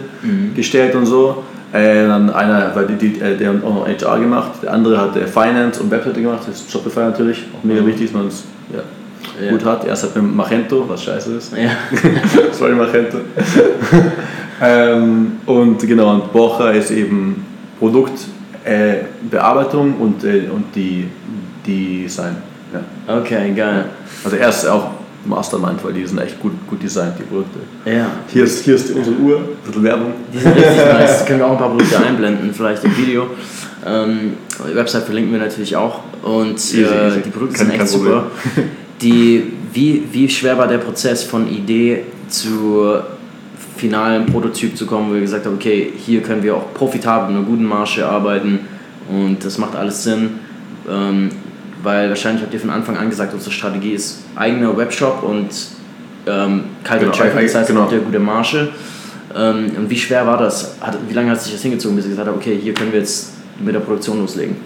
gestellt 0.56 0.94
und 0.96 1.06
so. 1.06 1.44
Äh, 1.72 2.08
dann 2.08 2.30
einer, 2.32 2.72
weil 2.76 2.88
die, 2.88 2.96
die, 2.96 3.22
äh, 3.22 3.38
der 3.38 3.50
hat 3.50 3.64
auch 3.64 3.74
noch 3.76 3.88
HR 3.88 4.20
gemacht, 4.20 4.52
der 4.64 4.74
andere 4.74 5.00
hat 5.00 5.16
äh, 5.16 5.28
Finance 5.28 5.80
und 5.82 5.92
Webseite 5.92 6.20
gemacht, 6.20 6.40
das 6.48 6.62
ist 6.62 6.72
Shopify 6.72 7.02
natürlich, 7.02 7.46
auch 7.56 7.64
mega 7.64 7.82
Mhm. 7.82 7.88
wichtig, 7.88 8.08
dass 8.08 8.14
man 8.16 8.28
es 8.28 8.44
ja, 8.74 9.46
Ja. 9.46 9.52
gut 9.52 9.64
hat. 9.64 9.86
Erst 9.86 10.04
hat 10.04 10.16
man 10.16 10.36
Magento, 10.36 10.86
was 10.90 11.04
scheiße 11.04 11.36
ist. 11.36 11.54
Ja. 11.56 11.70
Sorry, 12.54 12.74
Magento. 12.74 13.20
ähm, 14.64 15.34
und 15.46 15.80
genau, 15.88 16.12
und 16.16 16.34
Bocher 16.34 16.74
ist 16.74 16.90
eben 16.90 17.46
Produktbearbeitung 17.80 18.34
äh, 18.66 18.96
Bearbeitung 19.30 19.95
und, 20.00 20.24
äh, 20.24 20.48
und 20.54 20.66
die, 20.75 21.07
Design. 21.66 22.38
Ja. 22.74 23.18
Okay, 23.19 23.54
geil. 23.56 23.86
Also 24.24 24.38
er 24.38 24.50
ist 24.50 24.66
auch 24.66 24.92
Mastermind, 25.25 25.83
weil 25.83 25.94
die 25.94 26.06
sind 26.06 26.19
echt 26.19 26.39
gut, 26.39 26.54
gut 26.68 26.81
designt, 26.81 27.13
die 27.19 27.24
Produkte. 27.24 27.60
Ja. 27.86 28.07
Hier 28.27 28.44
ist, 28.44 28.63
hier 28.63 28.75
ist 28.75 28.92
unsere 28.92 29.16
Uhr, 29.18 29.38
ein 29.38 29.45
bisschen 29.66 29.83
Werbung. 29.83 30.13
Die 30.33 30.39
sind 30.39 30.56
richtig 30.56 30.77
nice. 30.77 31.25
Können 31.25 31.39
wir 31.39 31.48
auch 31.48 31.51
ein 31.51 31.57
paar 31.57 31.69
Produkte 31.69 32.00
einblenden, 32.00 32.54
vielleicht 32.54 32.83
im 32.86 32.98
Video. 32.98 33.27
Ähm, 33.86 34.33
die 34.69 34.75
Website 34.75 35.04
verlinken 35.04 35.31
wir 35.33 35.39
natürlich 35.39 35.75
auch. 35.75 36.00
Und 36.24 36.54
Easy, 36.54 36.83
äh, 36.83 37.07
easy. 37.07 37.22
die 37.22 37.30
Produkte 37.30 37.57
Kein- 37.57 37.68
sind 37.68 37.80
echt 37.80 37.88
super. 37.89 38.27
Die, 39.01 39.54
wie, 39.72 40.04
wie 40.12 40.27
schwer 40.27 40.57
war 40.57 40.68
der 40.68 40.80
Prozess 40.80 41.24
von 41.24 41.48
Idee 41.48 42.04
zu 42.27 42.95
finalen 43.77 44.25
Prototyp 44.25 44.75
zu 44.75 44.86
kommen, 44.86 45.10
wo 45.10 45.13
wir 45.13 45.22
gesagt 45.22 45.46
haben, 45.46 45.55
okay, 45.55 45.94
hier 45.96 46.22
können 46.22 46.44
wir 46.44 46.58
auch 46.58 46.74
profitabel 46.74 47.29
mit 47.29 47.38
einer 47.38 47.46
guten 47.46 47.63
Marge 47.63 48.05
arbeiten 48.05 48.60
und 49.10 49.44
das 49.44 49.58
macht 49.58 49.75
alles 49.75 50.04
Sinn. 50.04 50.39
Ähm, 50.89 51.30
weil 51.82 52.10
wahrscheinlich 52.10 52.44
habt 52.44 52.54
ihr 52.54 52.60
von 52.60 52.70
Anfang 52.70 52.98
an 52.98 53.10
gesagt, 53.10 53.34
unsere 53.34 53.51
Strategie 53.51 53.94
ist 53.94 54.24
eigener 54.36 54.75
Webshop 54.75 55.24
und 55.24 55.50
ähm, 56.28 56.66
kalter 56.84 57.06
Genau, 57.06 57.18
Traffic, 57.18 57.46
das 57.48 57.56
heißt, 57.56 57.68
genau. 57.70 57.82
habt 57.82 57.94
ihr 57.94 58.00
gute 58.00 58.20
Marge. 58.20 58.70
Ähm, 59.36 59.72
und 59.78 59.89
wie 59.89 59.98
schwer 59.98 60.25
war 60.25 60.38
das? 60.38 60.75
Hat, 60.82 60.98
wie 61.08 61.13
lange 61.13 61.32
hat 61.32 61.42
sich 61.42 61.54
das 61.54 61.62
hingezogen, 61.62 61.96
bis 61.96 62.06
ihr 62.06 62.12
gesagt 62.12 62.28
habt, 62.28 62.38
okay, 62.38 62.58
hier 62.62 62.74
können 62.74 62.92
wir 62.92 63.00
jetzt 63.00 63.34
mit 63.60 63.74
der 63.74 63.80
Produktion 63.80 64.20
loslegen? 64.20 64.58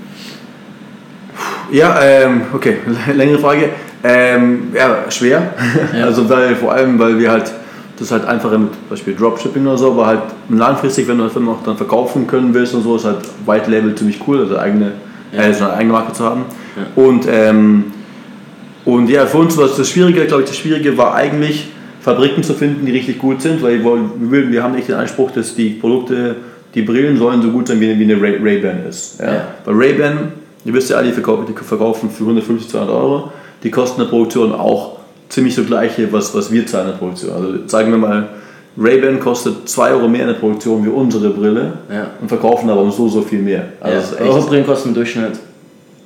Ja, 1.72 2.02
ähm, 2.02 2.44
okay, 2.54 2.78
längere 3.14 3.40
Frage. 3.40 3.70
Ähm, 4.04 4.72
ja, 4.74 5.10
schwer. 5.10 5.54
Ja. 5.94 6.06
Also 6.06 6.30
weil, 6.30 6.56
vor 6.56 6.74
allem, 6.74 7.00
weil 7.00 7.18
wir 7.18 7.32
halt, 7.32 7.52
das 7.98 8.08
ist 8.08 8.12
halt 8.12 8.26
einfacher 8.26 8.58
mit 8.58 8.72
zum 8.74 8.90
Beispiel 8.90 9.16
Dropshipping 9.16 9.66
oder 9.68 9.78
so, 9.78 9.92
aber 9.92 10.06
halt 10.08 10.22
langfristig, 10.50 11.08
wenn 11.08 11.18
du 11.20 11.26
das 11.26 11.34
dann 11.36 11.48
auch 11.48 11.64
dann 11.64 11.78
verkaufen 11.78 12.26
können 12.28 12.54
willst 12.54 12.74
und 12.74 12.82
so, 12.84 12.96
ist 12.96 13.06
halt 13.06 13.20
White 13.46 13.70
Label 13.70 13.94
ziemlich 13.96 14.20
cool, 14.28 14.40
also 14.40 14.58
eigene, 14.58 14.94
Ja. 15.32 15.44
äh, 15.44 15.54
so 15.54 15.64
eine 15.66 15.74
eigene 15.74 15.94
Marke 15.94 16.14
zu 16.14 16.24
haben. 16.24 16.46
Ja. 16.76 17.04
Und, 17.04 17.26
ähm, 17.30 17.86
und 18.86 19.10
ja, 19.10 19.26
für 19.26 19.38
uns 19.38 19.56
war 19.58 19.68
das 19.68 19.90
Schwierige, 19.90 20.26
glaube 20.26 20.44
ich, 20.44 20.50
das 20.50 20.58
Schwierige 20.58 20.98
war 20.98 21.14
eigentlich, 21.16 21.68
Fabriken 22.02 22.44
zu 22.44 22.54
finden, 22.54 22.86
die 22.86 22.92
richtig 22.92 23.18
gut 23.20 23.42
sind, 23.42 23.62
weil 23.64 23.78
wir, 23.78 23.84
wollen- 23.86 24.52
wir, 24.52 24.62
haben 24.62 24.76
nicht 24.76 24.90
den 24.90 24.96
Anspruch, 24.96 25.32
dass 25.32 25.56
die 25.56 25.70
Produkte, 25.70 26.36
die 26.76 26.82
Brillen 26.82 27.18
sollen 27.18 27.42
so 27.42 27.50
gut 27.50 27.68
sein, 27.70 27.80
wie, 27.80 27.98
wie 27.98 28.04
eine 28.04 28.22
Ray- 28.22 28.40
Ray-Ban 28.44 28.86
ist. 28.90 29.22
Ja. 29.22 29.34
Ja. 29.34 29.42
Bei 29.64 29.72
Ray-Ban, 29.72 30.34
ihr 30.66 30.74
wisst 30.74 30.90
ja 30.90 30.98
alle, 30.98 31.08
die 31.08 31.14
verkaufen, 31.14 31.46
die 31.48 31.54
verkaufen 31.64 32.10
für 32.10 32.24
150, 32.24 32.70
200 32.72 32.94
Euro, 32.94 33.32
die 33.64 33.72
kosten 33.72 34.02
der 34.02 34.08
Produktion 34.10 34.52
auch 34.52 34.98
ziemlich 35.34 35.56
so 35.56 35.64
gleiche, 35.64 36.12
was, 36.12 36.34
was 36.36 36.52
wir 36.52 36.66
zahlen 36.68 36.86
in 36.86 36.92
der 36.92 36.98
Produktion. 37.00 37.32
Also 37.34 37.68
sagen 37.68 37.92
wir 37.92 37.98
mal, 37.98 38.30
Ray-Ban 38.78 39.20
kostet 39.20 39.68
2 39.68 39.92
Euro 39.92 40.08
mehr 40.08 40.22
in 40.22 40.28
der 40.28 40.34
Produktion 40.36 40.84
wie 40.86 40.90
unsere 40.90 41.30
Brille 41.32 41.74
Ja. 41.92 42.08
und 42.22 42.28
verkaufen 42.28 42.70
aber 42.70 42.82
um 42.82 42.92
so, 42.92 43.08
so 43.08 43.22
viel 43.22 43.42
mehr. 43.42 43.66
Also 43.82 44.16
ja. 44.16 44.22
Eure 44.22 44.42
Brillen 44.42 44.66
kosten 44.66 44.90
im 44.90 44.96
Durchschnitt. 44.96 45.34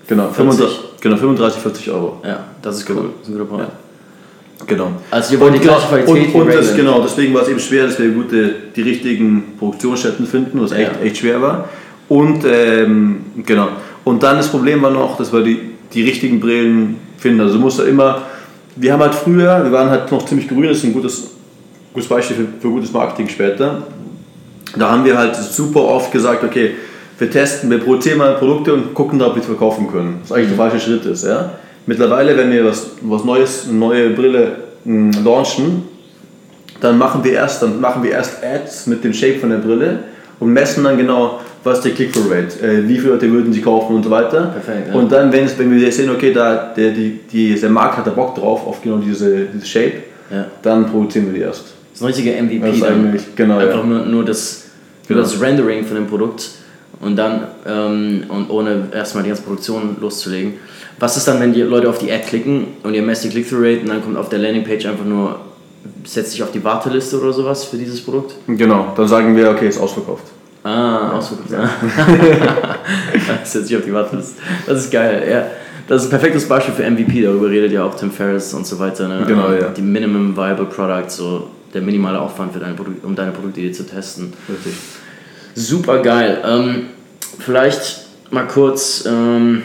genau, 0.07 0.29
40. 0.29 0.35
35, 0.35 0.77
genau, 1.01 1.17
35, 1.17 1.61
40 1.61 1.91
Euro. 1.91 2.21
Ja, 2.25 2.39
das 2.61 2.77
ist 2.77 2.85
Genau. 2.85 3.01
cool. 3.01 3.09
Das 3.19 3.27
ist 3.29 3.35
ein 3.35 3.39
guter 3.39 3.55
Preis. 3.57 3.67
Genau. 4.65 4.91
Also 5.11 5.33
ihr 5.33 5.39
wollt 5.39 5.53
die 5.55 5.59
gleiche 5.59 5.87
Qualität 5.87 6.33
und, 6.33 6.41
und 6.41 6.53
das, 6.53 6.75
genau, 6.75 7.01
deswegen 7.01 7.33
war 7.33 7.43
es 7.43 7.49
eben 7.49 7.59
schwer, 7.59 7.85
dass 7.85 7.99
wir 7.99 8.09
gute, 8.09 8.49
die 8.75 8.81
richtigen 8.81 9.53
Produktionsstätten 9.59 10.25
finden, 10.25 10.59
was 10.61 10.71
echt, 10.71 10.91
Ja. 10.99 11.05
echt 11.05 11.17
schwer 11.17 11.41
war. 11.41 11.69
Und 12.09 12.43
ähm, 12.45 13.17
genau. 13.45 13.67
Und 14.03 14.23
dann 14.23 14.37
das 14.37 14.47
Problem 14.49 14.81
war 14.81 14.89
noch, 14.91 15.17
dass 15.17 15.31
wir 15.31 15.41
die, 15.43 15.59
die 15.93 16.01
richtigen 16.03 16.39
Brillen 16.39 16.95
finden. 17.17 17.41
Also 17.41 17.55
du 17.55 17.59
musst 17.59 17.79
da 17.79 17.83
immer, 17.83 18.23
wir 18.79 18.93
haben 18.93 19.01
halt 19.01 19.15
früher, 19.15 19.63
wir 19.63 19.71
waren 19.71 19.89
halt 19.89 20.11
noch 20.11 20.25
ziemlich 20.25 20.47
grün, 20.47 20.63
das 20.63 20.77
ist 20.77 20.83
ein 20.85 20.93
gutes, 20.93 21.31
gutes 21.93 22.09
Beispiel 22.09 22.35
für, 22.35 22.47
für 22.59 22.69
gutes 22.69 22.91
Marketing 22.91 23.27
später. 23.27 23.83
Da 24.77 24.91
haben 24.91 25.05
wir 25.05 25.17
halt 25.17 25.35
super 25.35 25.81
oft 25.81 26.11
gesagt, 26.11 26.43
okay, 26.43 26.75
wir 27.17 27.31
testen, 27.31 27.69
wir 27.69 27.79
produzieren 27.79 28.19
mal 28.19 28.35
Produkte 28.35 28.73
und 28.73 28.93
gucken 28.93 29.21
ob 29.21 29.35
wir 29.35 29.41
es 29.41 29.47
verkaufen 29.47 29.89
können. 29.91 30.19
Was 30.21 30.31
eigentlich 30.31 30.49
der 30.49 30.57
falsche 30.57 30.79
Schritt 30.79 31.05
ist. 31.05 31.25
Ja? 31.25 31.51
Mittlerweile, 31.85 32.37
wenn 32.37 32.51
wir 32.51 32.65
was, 32.65 32.91
was 33.01 33.23
Neues, 33.23 33.67
eine 33.67 33.77
neue 33.77 34.09
Brille 34.11 34.57
mh, 34.83 35.15
hm, 35.15 35.25
launchen, 35.25 35.83
dann 36.79 36.97
machen 36.97 37.23
wir 37.23 37.33
erst, 37.33 37.63
dann 37.63 37.81
machen 37.81 38.03
wir 38.03 38.11
erst 38.11 38.43
Ads 38.43 38.87
mit 38.87 39.03
dem 39.03 39.13
Shape 39.13 39.39
von 39.39 39.49
der 39.49 39.57
Brille 39.57 39.99
und 40.39 40.53
messen 40.53 40.83
dann 40.83 40.97
genau, 40.97 41.39
was 41.63 41.81
der 41.81 41.91
Click-through-Rate, 41.91 42.65
äh, 42.65 42.87
wie 42.87 42.97
viele 42.97 43.13
Leute 43.13 43.31
würden 43.31 43.51
sie 43.51 43.61
kaufen 43.61 43.95
und 43.95 44.03
so 44.03 44.09
weiter. 44.09 44.53
Perfekt, 44.53 44.89
ja. 44.89 44.93
Und 44.93 45.11
dann, 45.11 45.31
wenn, 45.31 45.49
wenn 45.57 45.71
wir 45.71 45.91
sehen, 45.91 46.09
okay, 46.09 46.31
da, 46.33 46.73
der, 46.75 46.91
die, 46.91 47.19
die, 47.31 47.59
der 47.59 47.69
Markt 47.69 47.97
hat 47.97 48.07
da 48.07 48.11
Bock 48.11 48.35
drauf, 48.35 48.65
auf 48.65 48.81
genau 48.81 48.97
diese, 48.97 49.45
dieses 49.45 49.67
Shape, 49.67 49.93
ja. 50.31 50.45
dann 50.61 50.89
produzieren 50.89 51.27
wir 51.27 51.33
die 51.33 51.41
erst. 51.41 51.73
Das 51.91 51.95
ist 51.95 52.01
ein 52.01 52.05
richtiger 52.07 52.41
MVP. 52.41 52.79
Das 52.79 52.83
eigentlich, 52.83 53.35
genau, 53.35 53.57
Einfach 53.57 53.79
ja. 53.79 53.83
nur, 53.83 54.05
nur, 54.05 54.25
das, 54.25 54.65
genau. 55.07 55.21
das 55.21 55.41
Rendering 55.41 55.85
von 55.85 55.95
dem 55.95 56.07
Produkt 56.07 56.49
und 56.99 57.15
dann 57.15 57.47
ähm, 57.67 58.23
und 58.29 58.49
ohne 58.49 58.87
erstmal 58.93 59.23
die 59.23 59.29
ganze 59.29 59.43
Produktion 59.43 59.97
loszulegen. 59.99 60.53
Was 60.99 61.15
ist 61.15 61.27
dann, 61.27 61.39
wenn 61.39 61.53
die 61.53 61.61
Leute 61.61 61.89
auf 61.89 61.99
die 61.99 62.11
Ad 62.11 62.23
klicken 62.27 62.67
und 62.83 62.93
ihr 62.93 63.03
messt 63.03 63.23
die 63.23 63.29
Click-Through-Rate 63.29 63.81
und 63.81 63.89
dann 63.89 64.03
kommt 64.03 64.17
auf 64.17 64.29
der 64.29 64.39
Landingpage 64.39 64.85
einfach 64.87 65.05
nur, 65.05 65.39
setzt 66.07 66.31
sich 66.31 66.41
auf 66.41 66.51
die 66.51 66.63
Warteliste 66.63 67.19
oder 67.19 67.33
sowas 67.33 67.65
für 67.65 67.77
dieses 67.77 68.01
Produkt? 68.01 68.35
Genau, 68.47 68.93
dann 68.95 69.07
sagen 69.07 69.35
wir, 69.35 69.51
okay, 69.51 69.67
ist 69.67 69.79
ausverkauft. 69.79 70.23
Ah, 70.63 71.11
ausverkauft, 71.11 71.51
ja. 71.51 71.69
setzt 73.43 73.67
sich 73.67 73.77
auf 73.77 73.83
die 73.83 73.93
Warteliste. 73.93 74.41
Das 74.65 74.85
ist 74.85 74.91
geil, 74.91 75.27
ja. 75.29 75.45
Das 75.87 76.01
ist 76.01 76.07
ein 76.07 76.19
perfektes 76.19 76.47
Beispiel 76.47 76.73
für 76.73 76.89
MVP, 76.89 77.21
darüber 77.21 77.49
redet 77.49 77.71
ja 77.71 77.85
auch 77.85 77.95
Tim 77.95 78.11
Ferriss 78.11 78.53
und 78.53 78.65
so 78.67 78.77
weiter. 78.79 79.07
Ne? 79.07 79.23
Genau, 79.25 79.51
ja. 79.51 79.69
Die 79.69 79.81
Minimum 79.81 80.35
Viable 80.35 80.65
Product, 80.65 81.09
so 81.09 81.47
der 81.73 81.81
minimale 81.81 82.19
Aufwand, 82.19 82.53
für 82.53 82.59
deine 82.59 82.73
Produkt, 82.73 83.05
um 83.05 83.15
deine 83.15 83.31
Produktidee 83.31 83.71
zu 83.71 83.85
testen. 83.85 84.33
Richtig. 84.49 84.73
Super 85.55 86.01
geil. 86.01 86.39
Ähm, 86.45 86.87
vielleicht 87.39 88.07
mal 88.31 88.47
kurz, 88.47 89.05
ähm, 89.05 89.63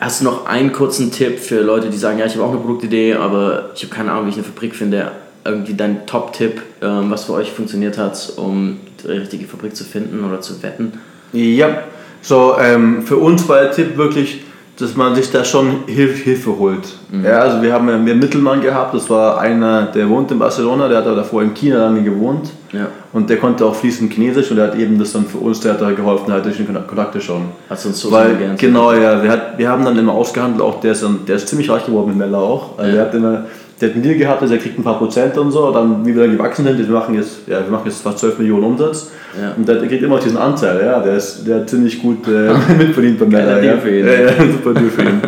hast 0.00 0.20
du 0.20 0.24
noch 0.24 0.46
einen 0.46 0.72
kurzen 0.72 1.12
Tipp 1.12 1.38
für 1.38 1.60
Leute, 1.60 1.90
die 1.90 1.98
sagen, 1.98 2.18
ja, 2.18 2.26
ich 2.26 2.34
habe 2.34 2.44
auch 2.44 2.50
eine 2.50 2.60
Produktidee, 2.60 3.14
aber 3.14 3.70
ich 3.74 3.82
habe 3.84 3.94
keine 3.94 4.12
Ahnung, 4.12 4.26
wie 4.26 4.30
ich 4.30 4.36
eine 4.36 4.44
Fabrik 4.44 4.74
finde. 4.74 5.12
Irgendwie 5.44 5.74
dein 5.74 6.06
Top-Tipp, 6.06 6.60
ähm, 6.82 7.10
was 7.10 7.24
für 7.24 7.32
euch 7.34 7.50
funktioniert 7.50 7.96
hat, 7.96 8.34
um 8.36 8.78
die 9.02 9.08
richtige 9.08 9.46
Fabrik 9.46 9.76
zu 9.76 9.84
finden 9.84 10.24
oder 10.24 10.40
zu 10.40 10.62
wetten? 10.62 10.92
Ja, 11.32 11.84
so 12.22 12.56
ähm, 12.58 13.06
für 13.06 13.16
uns 13.16 13.48
war 13.48 13.62
der 13.62 13.72
Tipp 13.72 13.96
wirklich, 13.96 14.42
dass 14.80 14.96
man 14.96 15.14
sich 15.14 15.30
da 15.30 15.44
schon 15.44 15.84
Hilf 15.86 16.22
Hilfe 16.22 16.58
holt. 16.58 16.88
Mhm. 17.10 17.24
Ja, 17.24 17.40
also 17.40 17.62
wir 17.62 17.72
haben 17.72 17.88
ja 17.88 17.94
einen 17.96 18.18
Mittelmann 18.18 18.60
gehabt, 18.60 18.94
das 18.94 19.10
war 19.10 19.38
einer, 19.38 19.86
der 19.86 20.08
wohnt 20.08 20.30
in 20.30 20.38
Barcelona, 20.38 20.88
der 20.88 20.98
hat 20.98 21.06
aber 21.06 21.16
davor 21.16 21.42
in 21.42 21.52
China 21.54 21.84
lange 21.84 22.02
gewohnt 22.02 22.50
ja. 22.72 22.86
und 23.12 23.28
der 23.28 23.36
konnte 23.36 23.64
auch 23.66 23.74
fließend 23.74 24.12
Chinesisch 24.12 24.50
und 24.50 24.56
der 24.56 24.68
hat 24.68 24.76
eben 24.76 24.98
das 24.98 25.12
dann 25.12 25.26
für 25.26 25.38
uns, 25.38 25.60
der 25.60 25.74
hat 25.74 25.82
da 25.82 25.90
geholfen, 25.90 26.32
halt 26.32 26.44
durch 26.44 26.56
den 26.56 26.66
Kontakte 26.66 27.20
schon. 27.20 27.42
Hast 27.68 27.84
du 27.84 27.90
uns 27.90 28.00
so 28.00 28.10
Weil, 28.10 28.54
Genau, 28.56 28.92
ja, 28.92 29.22
wir, 29.22 29.30
hat, 29.30 29.58
wir 29.58 29.68
haben 29.68 29.84
dann 29.84 29.98
immer 29.98 30.12
ausgehandelt, 30.12 30.62
auch 30.62 30.80
der 30.80 30.92
ist, 30.92 31.02
dann, 31.02 31.20
der 31.26 31.36
ist 31.36 31.48
ziemlich 31.48 31.68
reich 31.68 31.84
geworden 31.84 32.08
mit 32.08 32.16
Mella 32.16 32.38
auch. 32.38 32.78
Also 32.78 32.90
ja. 32.90 32.96
der 32.96 33.06
hat 33.06 33.14
immer 33.14 33.44
der 33.80 33.88
hat 33.88 33.94
einen 33.94 34.02
Deal 34.02 34.16
gehabt, 34.16 34.42
also 34.42 34.54
er 34.54 34.60
kriegt 34.60 34.78
ein 34.78 34.84
paar 34.84 34.98
Prozent 34.98 35.36
und 35.38 35.50
so, 35.50 35.70
dann 35.70 36.04
wie 36.04 36.14
wir 36.14 36.22
dann 36.22 36.36
gewachsen 36.36 36.64
sind, 36.64 36.78
wir 36.78 36.86
machen 36.86 37.14
jetzt, 37.14 37.46
ja, 37.46 37.64
wir 37.64 37.70
machen 37.70 37.86
jetzt 37.86 38.02
fast 38.02 38.18
12 38.18 38.38
Millionen 38.38 38.64
Umsatz 38.64 39.10
ja. 39.40 39.52
und 39.56 39.66
der 39.66 39.78
kriegt 39.86 40.02
immer 40.02 40.16
auch 40.16 40.22
diesen 40.22 40.36
Anteil, 40.36 40.84
ja, 40.84 41.00
der, 41.00 41.16
ist, 41.16 41.46
der 41.46 41.60
hat 41.60 41.70
ziemlich 41.70 42.00
gut 42.00 42.26
äh, 42.28 42.52
mitverdient 42.78 43.18
beim 43.18 43.30
Männer. 43.30 43.62
Ja. 43.62 43.78
Für 43.78 43.98
ihn. 43.98 44.06
Ja, 44.06 44.12
ja, 44.12 44.28
super 44.52 44.74
Deal 44.74 44.90
für 44.90 45.02
ihn. 45.02 45.20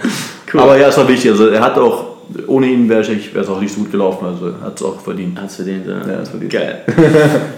cool. 0.54 0.60
Aber 0.60 0.78
ja, 0.78 0.88
es 0.88 0.96
war 0.96 1.08
wichtig, 1.08 1.30
also 1.30 1.48
er 1.48 1.60
hat 1.60 1.76
auch, 1.76 2.16
ohne 2.46 2.66
ihn 2.66 2.88
wäre 2.88 3.00
es 3.02 3.48
auch 3.48 3.60
nicht 3.60 3.74
so 3.74 3.80
gut 3.80 3.90
gelaufen, 3.90 4.26
also 4.26 4.54
hat 4.62 4.76
es 4.76 4.82
auch 4.82 4.98
verdient. 5.00 5.38
Hat 5.38 5.50
es 5.50 5.56
verdient, 5.56 5.86
ja. 5.86 5.98
ja 5.98 6.24
verdient. 6.24 6.52
Geil. 6.52 6.84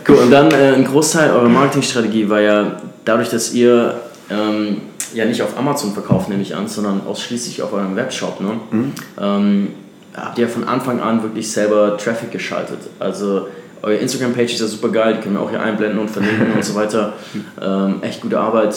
cool, 0.09 0.17
und 0.17 0.31
dann 0.33 0.51
äh, 0.51 0.75
ein 0.75 0.85
Großteil 0.85 1.31
eurer 1.31 1.49
Marketingstrategie 1.49 2.29
war 2.29 2.41
ja 2.41 2.77
dadurch, 3.05 3.29
dass 3.29 3.55
ihr 3.55 3.95
ähm, 4.31 4.79
ja 5.15 5.25
nicht 5.25 5.43
auf 5.43 5.57
Amazon 5.57 5.93
verkauft, 5.93 6.29
nehme 6.29 6.43
ich 6.43 6.57
an, 6.57 6.67
sondern 6.67 7.03
ausschließlich 7.07 7.63
auf 7.63 7.73
eurem 7.73 7.95
Webshop, 7.95 8.41
ne? 8.41 8.61
Mhm. 8.71 8.93
Ähm, 9.21 9.69
habt 10.15 10.39
ihr 10.39 10.49
von 10.49 10.65
Anfang 10.65 11.01
an 11.01 11.23
wirklich 11.23 11.51
selber 11.51 11.97
Traffic 11.97 12.31
geschaltet. 12.31 12.79
Also 12.99 13.49
euer 13.83 13.99
Instagram-Page 13.99 14.53
ist 14.53 14.61
ja 14.61 14.67
super 14.67 14.89
geil, 14.91 15.15
die 15.17 15.23
können 15.23 15.37
wir 15.37 15.43
auch 15.43 15.51
hier 15.51 15.63
einblenden 15.63 15.99
und 15.99 16.11
verlinken 16.11 16.53
und 16.53 16.65
so 16.65 16.75
weiter. 16.75 17.15
Ähm, 17.63 18.03
echt 18.03 18.23
gute 18.23 18.39
Arbeit. 18.39 18.75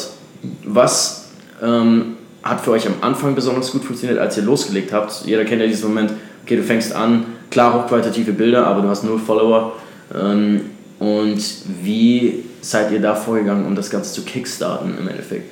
Was 0.66 1.30
ähm, 1.62 2.18
hat 2.44 2.60
für 2.60 2.72
euch 2.72 2.86
am 2.86 2.96
Anfang 3.00 3.34
besonders 3.34 3.72
gut 3.72 3.86
funktioniert, 3.86 4.20
als 4.20 4.38
ihr 4.38 4.44
losgelegt 4.44 4.92
habt? 4.92 5.24
Jeder 5.26 5.46
kennt 5.46 5.62
ja 5.62 5.68
diesen 5.68 5.88
Moment, 5.88 6.12
okay, 6.44 6.58
du 6.58 6.64
fängst 6.64 6.94
an, 6.94 7.26
klar 7.50 7.74
hochqualitative 7.74 8.34
Bilder, 8.34 8.68
aber 8.68 8.82
du 8.82 8.90
hast 8.90 9.04
null 9.04 9.20
Follower. 9.20 9.74
Ähm, 10.14 10.62
und 11.00 11.42
wie 11.82 12.44
seid 12.62 12.92
ihr 12.92 13.00
da 13.00 13.16
vorgegangen, 13.16 13.66
um 13.66 13.76
das 13.76 13.90
Ganze 13.90 14.14
zu 14.14 14.24
kickstarten 14.24 14.98
im 14.98 15.08
Endeffekt? 15.08 15.50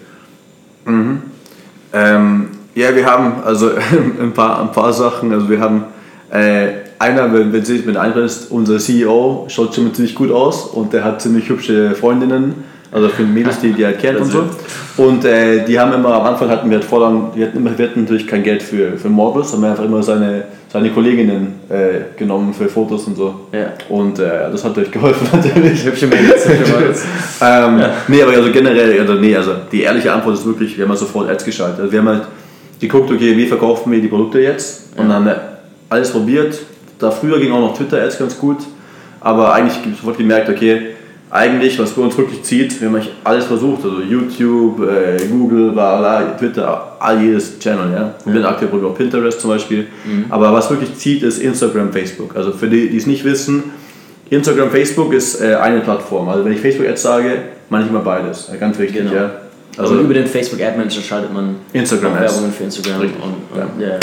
Mhm. 0.85 1.23
Ähm, 1.93 2.49
ja, 2.75 2.95
wir 2.95 3.05
haben 3.05 3.43
also 3.43 3.69
ein 4.21 4.33
paar, 4.33 4.61
ein 4.61 4.71
paar 4.71 4.93
Sachen. 4.93 5.33
Also 5.33 5.49
wir 5.49 5.59
haben 5.59 5.85
äh, 6.31 6.67
einer, 6.99 7.33
wenn, 7.33 7.51
wenn 7.51 7.65
Sie 7.65 7.79
mit 7.85 7.97
einbringst, 7.97 8.51
unser 8.51 8.77
CEO 8.77 9.45
schaut 9.49 9.75
schon 9.75 9.93
ziemlich 9.93 10.15
gut 10.15 10.31
aus 10.31 10.65
und 10.65 10.93
der 10.93 11.03
hat 11.03 11.21
ziemlich 11.21 11.49
hübsche 11.49 11.95
Freundinnen, 11.95 12.63
also 12.91 13.09
für 13.09 13.23
Mädels, 13.23 13.59
die 13.59 13.73
die 13.73 13.85
halt 13.85 13.99
kennt 13.99 14.19
und 14.19 14.31
so. 14.31 14.43
Und 14.97 15.25
äh, 15.25 15.65
die 15.65 15.79
haben 15.79 15.93
immer, 15.93 16.13
am 16.13 16.25
Anfang 16.25 16.49
hatten 16.49 16.69
wir 16.69 16.77
halt 16.77 16.85
voll 16.85 17.01
lang, 17.01 17.31
wir 17.33 17.47
hatten, 17.47 17.57
immer, 17.57 17.77
wir 17.77 17.87
hatten 17.87 18.01
natürlich 18.01 18.27
kein 18.27 18.43
Geld 18.43 18.61
für, 18.61 18.97
für 18.97 19.09
Models, 19.09 19.51
haben 19.53 19.61
wir 19.61 19.69
einfach 19.69 19.85
immer 19.85 20.03
seine, 20.03 20.43
seine 20.71 20.91
Kolleginnen 20.91 21.61
äh, 21.69 22.17
genommen 22.17 22.53
für 22.53 22.67
Fotos 22.67 23.05
und 23.05 23.15
so. 23.15 23.47
Ja. 23.51 23.73
Und 23.89 24.19
äh, 24.19 24.51
das 24.51 24.63
hat 24.63 24.77
euch 24.77 24.91
geholfen 24.91 25.27
natürlich. 25.33 25.83
Hübsche 25.85 26.07
Mädels, 26.07 26.47
hübsche 26.47 26.73
Models. 26.73 27.03
ähm, 27.41 27.79
ja. 27.79 27.93
Nee, 28.07 28.21
aber 28.21 28.33
also 28.33 28.51
generell, 28.51 28.99
also, 28.99 29.13
nee, 29.13 29.35
also 29.35 29.53
die 29.71 29.81
ehrliche 29.81 30.11
Antwort 30.11 30.35
ist 30.35 30.45
wirklich, 30.45 30.77
wir 30.77 30.83
haben 30.83 30.89
halt 30.89 30.99
sofort 30.99 31.29
Ads 31.29 31.45
geschaltet. 31.45 31.79
Also 31.79 31.91
wir 31.91 31.99
haben 31.99 32.09
halt 32.09 32.23
geguckt, 32.81 33.11
okay, 33.11 33.37
wie 33.37 33.47
verkaufen 33.47 33.91
wir 33.91 34.01
die 34.01 34.07
Produkte 34.07 34.39
jetzt? 34.39 34.89
Und 34.97 35.09
ja. 35.09 35.19
dann 35.19 35.35
alles 35.89 36.11
probiert. 36.11 36.59
Da 36.99 37.11
früher 37.11 37.39
ging 37.39 37.51
auch 37.51 37.61
noch 37.61 37.77
Twitter-Ads 37.77 38.19
ganz 38.19 38.37
gut, 38.37 38.57
aber 39.21 39.53
eigentlich 39.53 39.77
sofort 39.95 40.17
gemerkt, 40.17 40.49
okay, 40.49 40.91
eigentlich, 41.31 41.79
was 41.79 41.91
bei 41.91 42.01
uns 42.01 42.17
wirklich 42.17 42.43
zieht, 42.43 42.79
wir 42.81 42.89
haben 42.89 43.01
alles 43.23 43.45
versucht, 43.45 43.85
also 43.85 44.01
YouTube, 44.01 44.81
äh, 44.81 45.25
Google, 45.27 45.71
bla, 45.71 46.35
Twitter, 46.37 46.97
all 46.99 47.21
jedes 47.21 47.57
Channel, 47.57 47.91
ja. 47.93 48.13
Wir 48.25 48.33
sind 48.33 48.45
aktuell 48.45 48.83
auf 48.83 48.97
Pinterest 48.97 49.39
zum 49.39 49.51
Beispiel. 49.51 49.87
Mhm. 50.03 50.25
Aber 50.29 50.51
was 50.51 50.69
wirklich 50.69 50.93
zieht, 50.95 51.23
ist 51.23 51.39
Instagram, 51.39 51.93
Facebook. 51.93 52.35
Also 52.35 52.51
für 52.51 52.67
die, 52.67 52.89
die 52.89 52.97
es 52.97 53.07
nicht 53.07 53.23
wissen, 53.23 53.63
Instagram, 54.29 54.71
Facebook 54.71 55.13
ist 55.13 55.41
äh, 55.41 55.55
eine 55.55 55.79
Plattform. 55.79 56.27
Also 56.27 56.43
wenn 56.43 56.51
ich 56.51 56.59
Facebook-Ads 56.59 57.01
sage, 57.01 57.31
meine 57.69 57.85
ich 57.85 57.89
immer 57.89 58.01
beides. 58.01 58.51
Ganz 58.59 58.77
wichtig, 58.77 59.03
genau. 59.03 59.13
ja. 59.13 59.31
Also 59.77 59.93
und 59.93 60.01
über 60.01 60.13
den 60.13 60.27
Facebook 60.27 60.61
Ad 60.61 60.77
Manager 60.77 61.01
schaltet 61.01 61.33
man 61.33 61.55
Instagram 61.71 62.19
Werbungen 62.19 62.51
für 62.51 62.65
Instagram 62.65 63.01
und, 63.01 63.07
und, 63.07 63.81
ja. 63.81 63.87
Yeah. 63.87 63.99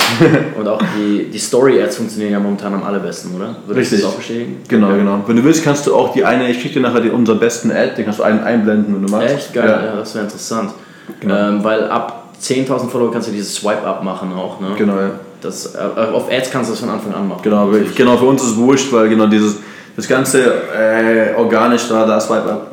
und 0.58 0.66
auch 0.66 0.80
die, 0.96 1.24
die 1.30 1.38
Story 1.38 1.82
Ads 1.82 1.96
funktionieren 1.96 2.32
ja 2.32 2.40
momentan 2.40 2.74
am 2.74 2.82
allerbesten, 2.82 3.34
oder? 3.36 3.56
Würdest 3.66 3.92
Richtig. 3.92 3.98
du 4.00 4.04
das 4.04 4.12
auch 4.12 4.16
bestätigen? 4.16 4.56
Genau, 4.66 4.88
okay. 4.88 4.98
genau. 4.98 5.22
Wenn 5.26 5.36
du 5.36 5.44
willst, 5.44 5.62
kannst 5.62 5.86
du 5.86 5.94
auch 5.94 6.14
die 6.14 6.24
eine, 6.24 6.50
ich 6.50 6.62
schicke 6.62 6.74
dir 6.74 6.80
nachher 6.80 7.00
die, 7.00 7.10
unseren 7.10 7.38
besten 7.38 7.70
Ad, 7.70 7.92
den 7.96 8.04
kannst 8.04 8.20
du 8.20 8.22
einen 8.22 8.40
einblenden, 8.40 8.94
wenn 8.94 9.06
du 9.06 9.12
magst. 9.12 9.34
Echt 9.34 9.52
geil, 9.52 9.68
ja, 9.68 9.84
ja 9.84 9.96
das 9.96 10.14
wäre 10.14 10.24
interessant. 10.24 10.70
Genau. 11.20 11.36
Ähm, 11.36 11.64
weil 11.64 11.88
ab 11.90 12.34
10.000 12.42 12.88
Follower 12.88 13.12
kannst 13.12 13.28
du 13.28 13.32
dieses 13.32 13.54
Swipe 13.54 13.84
Up 13.84 14.02
machen 14.02 14.32
auch, 14.32 14.60
ne? 14.60 14.68
Genau, 14.78 14.96
ja. 14.96 15.10
Das, 15.40 15.74
äh, 15.74 15.78
auf 15.78 16.30
Ads 16.30 16.50
kannst 16.50 16.70
du 16.70 16.72
das 16.72 16.80
von 16.80 16.90
Anfang 16.90 17.14
an 17.14 17.28
machen. 17.28 17.42
Genau, 17.42 17.70
genau 17.94 18.16
für 18.16 18.24
uns 18.24 18.42
ist 18.42 18.52
es 18.52 18.56
wurscht, 18.56 18.92
weil 18.92 19.08
genau 19.08 19.26
dieses 19.26 19.56
das 19.96 20.06
ganze 20.06 20.44
äh, 20.76 21.34
organisch 21.36 21.88
da, 21.88 22.06
da 22.06 22.20
Swipe 22.20 22.50
Up 22.50 22.70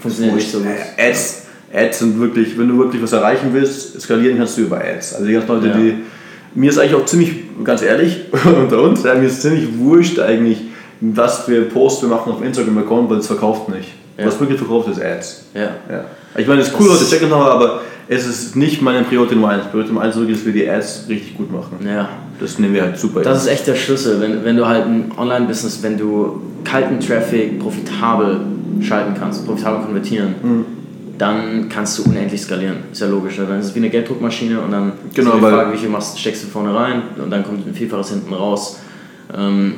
funktioniert 0.00 0.36
nicht 0.36 0.50
so 0.50 0.58
gut. 0.58 0.68
Äh, 0.96 1.10
Ads 1.10 1.45
Ads 1.76 1.98
sind 1.98 2.20
wirklich, 2.20 2.58
wenn 2.58 2.68
du 2.68 2.78
wirklich 2.78 3.02
was 3.02 3.12
erreichen 3.12 3.50
willst, 3.52 4.00
skalieren 4.00 4.38
kannst 4.38 4.56
du 4.56 4.62
über 4.62 4.78
Ads. 4.78 5.14
Also 5.14 5.26
die 5.26 5.32
ganzen 5.34 5.48
Leute, 5.48 5.68
ja. 5.68 5.74
die. 5.74 5.94
Mir 6.54 6.70
ist 6.70 6.78
eigentlich 6.78 6.94
auch 6.94 7.04
ziemlich, 7.04 7.32
ganz 7.62 7.82
ehrlich, 7.82 8.24
unter 8.44 8.80
uns, 8.80 9.02
ja, 9.02 9.14
mir 9.14 9.26
ist 9.26 9.42
ziemlich 9.42 9.68
wurscht 9.78 10.18
eigentlich, 10.18 10.58
was 11.00 11.40
für 11.44 11.60
Posts 11.62 12.02
wir 12.02 12.08
machen 12.08 12.32
auf 12.32 12.42
Instagram-Account, 12.42 13.10
weil 13.10 13.18
es 13.18 13.26
verkauft 13.26 13.68
nicht. 13.68 13.90
Ja. 14.16 14.26
Was 14.26 14.40
wirklich 14.40 14.58
verkauft 14.58 14.88
ist 14.88 15.02
Ads. 15.02 15.44
Ja. 15.52 15.68
ja. 15.90 16.04
Ich 16.38 16.46
meine, 16.46 16.62
es 16.62 16.68
ist 16.68 16.80
cool, 16.80 16.86
Leute 16.86 17.04
checken 17.04 17.28
noch, 17.28 17.44
aber 17.44 17.82
es 18.08 18.26
ist 18.26 18.56
nicht 18.56 18.80
meine 18.80 19.02
Priorität 19.02 19.36
Nummer 19.36 19.50
1. 19.50 19.66
Priorität 19.66 19.92
Nummer 19.92 20.06
1 20.06 20.14
ist 20.14 20.20
wirklich, 20.20 20.38
dass 20.38 20.46
wir 20.46 20.52
die 20.54 20.70
Ads 20.70 21.04
richtig 21.10 21.36
gut 21.36 21.52
machen. 21.52 21.86
Ja. 21.86 22.08
Das 22.40 22.58
nehmen 22.58 22.72
wir 22.72 22.82
halt 22.82 22.98
super. 22.98 23.20
Das 23.20 23.42
ist 23.42 23.48
echt 23.48 23.66
der 23.66 23.74
Schlüssel, 23.74 24.18
wenn, 24.22 24.42
wenn 24.42 24.56
du 24.56 24.66
halt 24.66 24.86
ein 24.86 25.12
Online-Business, 25.18 25.82
wenn 25.82 25.98
du 25.98 26.40
kalten 26.64 27.00
Traffic 27.00 27.58
profitabel 27.58 28.40
schalten 28.80 29.14
kannst, 29.18 29.44
profitabel 29.44 29.84
konvertieren, 29.84 30.34
mhm 30.42 30.64
dann 31.18 31.68
kannst 31.68 31.98
du 31.98 32.04
unendlich 32.04 32.42
skalieren. 32.42 32.78
Ist 32.92 33.00
ja 33.00 33.06
logisch. 33.06 33.36
Dann 33.36 33.58
ist 33.58 33.66
es 33.66 33.74
wie 33.74 33.78
eine 33.78 33.90
Gelddruckmaschine 33.90 34.60
und 34.60 34.70
dann 34.70 34.92
genau, 35.14 35.30
ist 35.30 35.36
die 35.36 35.40
Frage, 35.40 35.72
wie 35.72 35.78
viel 35.78 35.88
machst, 35.88 36.18
steckst 36.18 36.44
du 36.44 36.48
vorne 36.48 36.74
rein 36.74 37.02
und 37.22 37.30
dann 37.30 37.44
kommt 37.44 37.66
ein 37.66 37.74
Vielfaches 37.74 38.10
hinten 38.10 38.32
raus. 38.32 38.78
Ähm, 39.36 39.74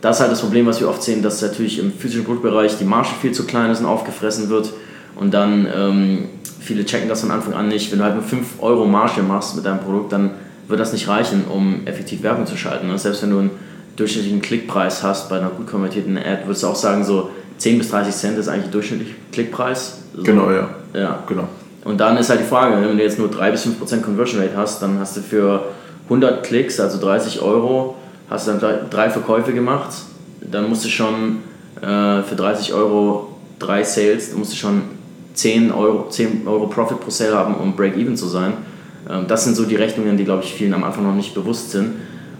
das 0.00 0.16
ist 0.16 0.20
halt 0.20 0.32
das 0.32 0.40
Problem, 0.40 0.66
was 0.66 0.80
wir 0.80 0.88
oft 0.88 1.02
sehen, 1.02 1.22
dass 1.22 1.40
natürlich 1.40 1.78
im 1.78 1.92
physischen 1.92 2.24
Produktbereich 2.24 2.76
die 2.76 2.84
Marge 2.84 3.10
viel 3.20 3.32
zu 3.32 3.46
klein 3.46 3.70
ist 3.70 3.80
und 3.80 3.86
aufgefressen 3.86 4.48
wird 4.48 4.72
und 5.14 5.32
dann 5.32 5.68
ähm, 5.74 6.18
viele 6.60 6.84
checken 6.84 7.08
das 7.08 7.20
von 7.20 7.30
Anfang 7.30 7.54
an 7.54 7.68
nicht. 7.68 7.90
Wenn 7.92 7.98
du 7.98 8.04
halt 8.04 8.14
nur 8.14 8.24
5 8.24 8.60
Euro 8.60 8.86
Marge 8.86 9.22
machst 9.22 9.54
mit 9.56 9.64
deinem 9.64 9.80
Produkt, 9.80 10.12
dann 10.12 10.32
wird 10.68 10.80
das 10.80 10.92
nicht 10.92 11.08
reichen, 11.08 11.44
um 11.44 11.86
effektiv 11.86 12.22
Werbung 12.22 12.46
zu 12.46 12.56
schalten. 12.56 12.90
Und 12.90 12.98
selbst 12.98 13.22
wenn 13.22 13.30
du 13.30 13.38
einen 13.38 13.50
durchschnittlichen 13.96 14.40
Klickpreis 14.40 15.02
hast 15.02 15.28
bei 15.28 15.38
einer 15.38 15.50
gut 15.50 15.66
konvertierten 15.66 16.16
Ad, 16.16 16.42
würdest 16.46 16.62
du 16.62 16.68
auch 16.68 16.76
sagen, 16.76 17.04
so 17.04 17.30
10 17.62 17.78
bis 17.78 17.90
30 17.90 18.12
Cent 18.14 18.38
ist 18.38 18.48
eigentlich 18.48 18.72
durchschnittlicher 18.72 19.14
Klickpreis. 19.30 19.98
So, 20.16 20.22
Genau, 20.24 20.50
ja. 20.50 20.68
Ja. 20.94 21.22
Genau. 21.28 21.46
Und 21.84 21.98
dann 22.00 22.16
ist 22.16 22.28
halt 22.28 22.40
die 22.40 22.44
Frage, 22.44 22.74
wenn 22.84 22.96
du 22.96 23.02
jetzt 23.02 23.18
nur 23.20 23.28
3 23.28 23.52
bis 23.52 23.64
5% 23.64 24.02
Conversion 24.02 24.40
Rate 24.42 24.56
hast, 24.56 24.82
dann 24.82 24.98
hast 24.98 25.16
du 25.16 25.20
für 25.20 25.62
100 26.08 26.42
Klicks, 26.44 26.80
also 26.80 27.00
30 27.00 27.40
Euro, 27.40 27.94
hast 28.28 28.48
du 28.48 28.52
dann 28.58 28.76
drei- 28.90 29.10
Verkäufe 29.10 29.52
gemacht. 29.52 29.90
Dann 30.40 30.68
musst 30.68 30.84
du 30.84 30.88
schon 30.88 31.38
äh, 31.80 32.22
für 32.22 32.34
30 32.36 32.74
Euro 32.74 33.28
drei 33.60 33.84
Sales, 33.84 34.32
du 34.32 34.38
musst 34.38 34.52
du 34.52 34.56
schon 34.56 34.82
10 35.34 35.70
Euro, 35.70 36.08
10 36.10 36.42
Euro 36.48 36.66
Profit 36.66 36.98
pro 37.00 37.10
Sale 37.10 37.36
haben, 37.36 37.54
um 37.54 37.76
Break-Even 37.76 38.16
zu 38.16 38.26
sein. 38.26 38.54
Ähm, 39.08 39.26
das 39.28 39.44
sind 39.44 39.54
so 39.54 39.64
die 39.66 39.76
Rechnungen, 39.76 40.16
die, 40.16 40.24
glaube 40.24 40.42
ich, 40.42 40.52
vielen 40.52 40.74
am 40.74 40.82
Anfang 40.82 41.04
noch 41.04 41.14
nicht 41.14 41.32
bewusst 41.32 41.70
sind. 41.70 41.92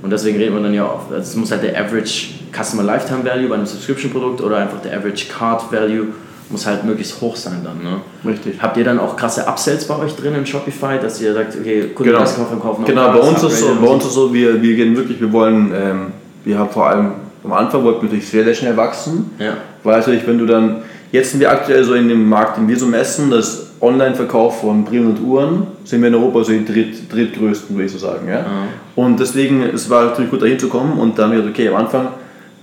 Und 0.02 0.10
deswegen 0.10 0.36
reden 0.36 0.54
wir 0.54 0.62
dann 0.62 0.74
ja 0.74 0.84
auch, 0.84 1.10
also 1.10 1.16
es 1.16 1.36
muss 1.36 1.50
halt 1.52 1.62
der 1.62 1.78
Average 1.80 2.28
Customer 2.52 2.82
Lifetime 2.82 3.24
Value 3.24 3.48
bei 3.48 3.54
einem 3.54 3.66
Subscription-Produkt 3.66 4.40
oder 4.40 4.56
einfach 4.58 4.80
der 4.80 4.96
Average 4.96 5.26
Card 5.28 5.72
Value 5.72 6.08
muss 6.50 6.66
halt 6.66 6.84
möglichst 6.84 7.20
hoch 7.20 7.34
sein 7.34 7.62
dann. 7.64 7.82
Ne? 7.82 8.00
Richtig. 8.30 8.60
Habt 8.60 8.76
ihr 8.76 8.84
dann 8.84 8.98
auch 8.98 9.16
krasse 9.16 9.46
Upsells 9.48 9.86
bei 9.86 9.96
euch 9.98 10.14
drin 10.14 10.34
in 10.34 10.44
Shopify, 10.44 10.98
dass 11.00 11.20
ihr 11.20 11.32
sagt, 11.32 11.56
okay, 11.58 11.88
Kunden 11.94 12.10
Genau. 12.10 12.20
das 12.20 12.36
kaufen, 12.36 12.60
kaufen 12.60 12.84
Genau, 12.84 13.12
bei 13.12 13.20
uns, 13.20 13.42
ist 13.42 13.60
so, 13.60 13.74
bei 13.80 13.86
uns 13.86 14.04
ist 14.04 14.12
so, 14.12 14.34
wir, 14.34 14.60
wir 14.60 14.74
gehen 14.76 14.94
wirklich, 14.94 15.18
wir 15.20 15.32
wollen, 15.32 15.72
ähm, 15.74 16.06
wir 16.44 16.58
haben 16.58 16.68
vor 16.68 16.88
allem 16.88 17.12
am 17.44 17.52
Anfang 17.52 17.82
wollten 17.82 18.02
wir 18.02 18.04
natürlich 18.04 18.28
sehr, 18.28 18.44
sehr 18.44 18.54
schnell 18.54 18.76
wachsen. 18.76 19.30
Ja. 19.38 19.56
Weil 19.82 19.98
natürlich, 19.98 20.26
wenn 20.26 20.38
du 20.38 20.46
dann, 20.46 20.82
jetzt 21.10 21.32
sind 21.32 21.40
wir 21.40 21.50
aktuell 21.50 21.82
so 21.84 21.94
in 21.94 22.08
dem 22.08 22.28
Markt, 22.28 22.56
den 22.56 22.68
wir 22.68 22.78
so 22.78 22.86
messen, 22.86 23.30
das 23.30 23.71
Online-Verkauf 23.82 24.60
von 24.60 24.84
Brillen 24.84 25.08
und 25.08 25.20
Uhren, 25.20 25.66
sind 25.84 26.00
wir 26.00 26.08
in 26.08 26.14
Europa 26.14 26.44
so 26.44 26.52
die 26.52 26.64
dritt, 26.64 27.12
drittgrößten, 27.12 27.74
würde 27.76 27.86
ich 27.86 27.92
so 27.92 27.98
sagen. 27.98 28.28
Ja? 28.28 28.46
Und 28.94 29.18
deswegen, 29.18 29.62
es 29.62 29.90
war 29.90 30.04
natürlich 30.04 30.30
gut 30.30 30.40
dahin 30.40 30.58
zu 30.58 30.68
kommen 30.68 30.98
und 30.98 31.18
dann 31.18 31.26
haben 31.26 31.32
wir 31.32 31.38
gesagt, 31.40 31.58
okay, 31.58 31.68
am 31.68 31.74
Anfang, 31.74 32.08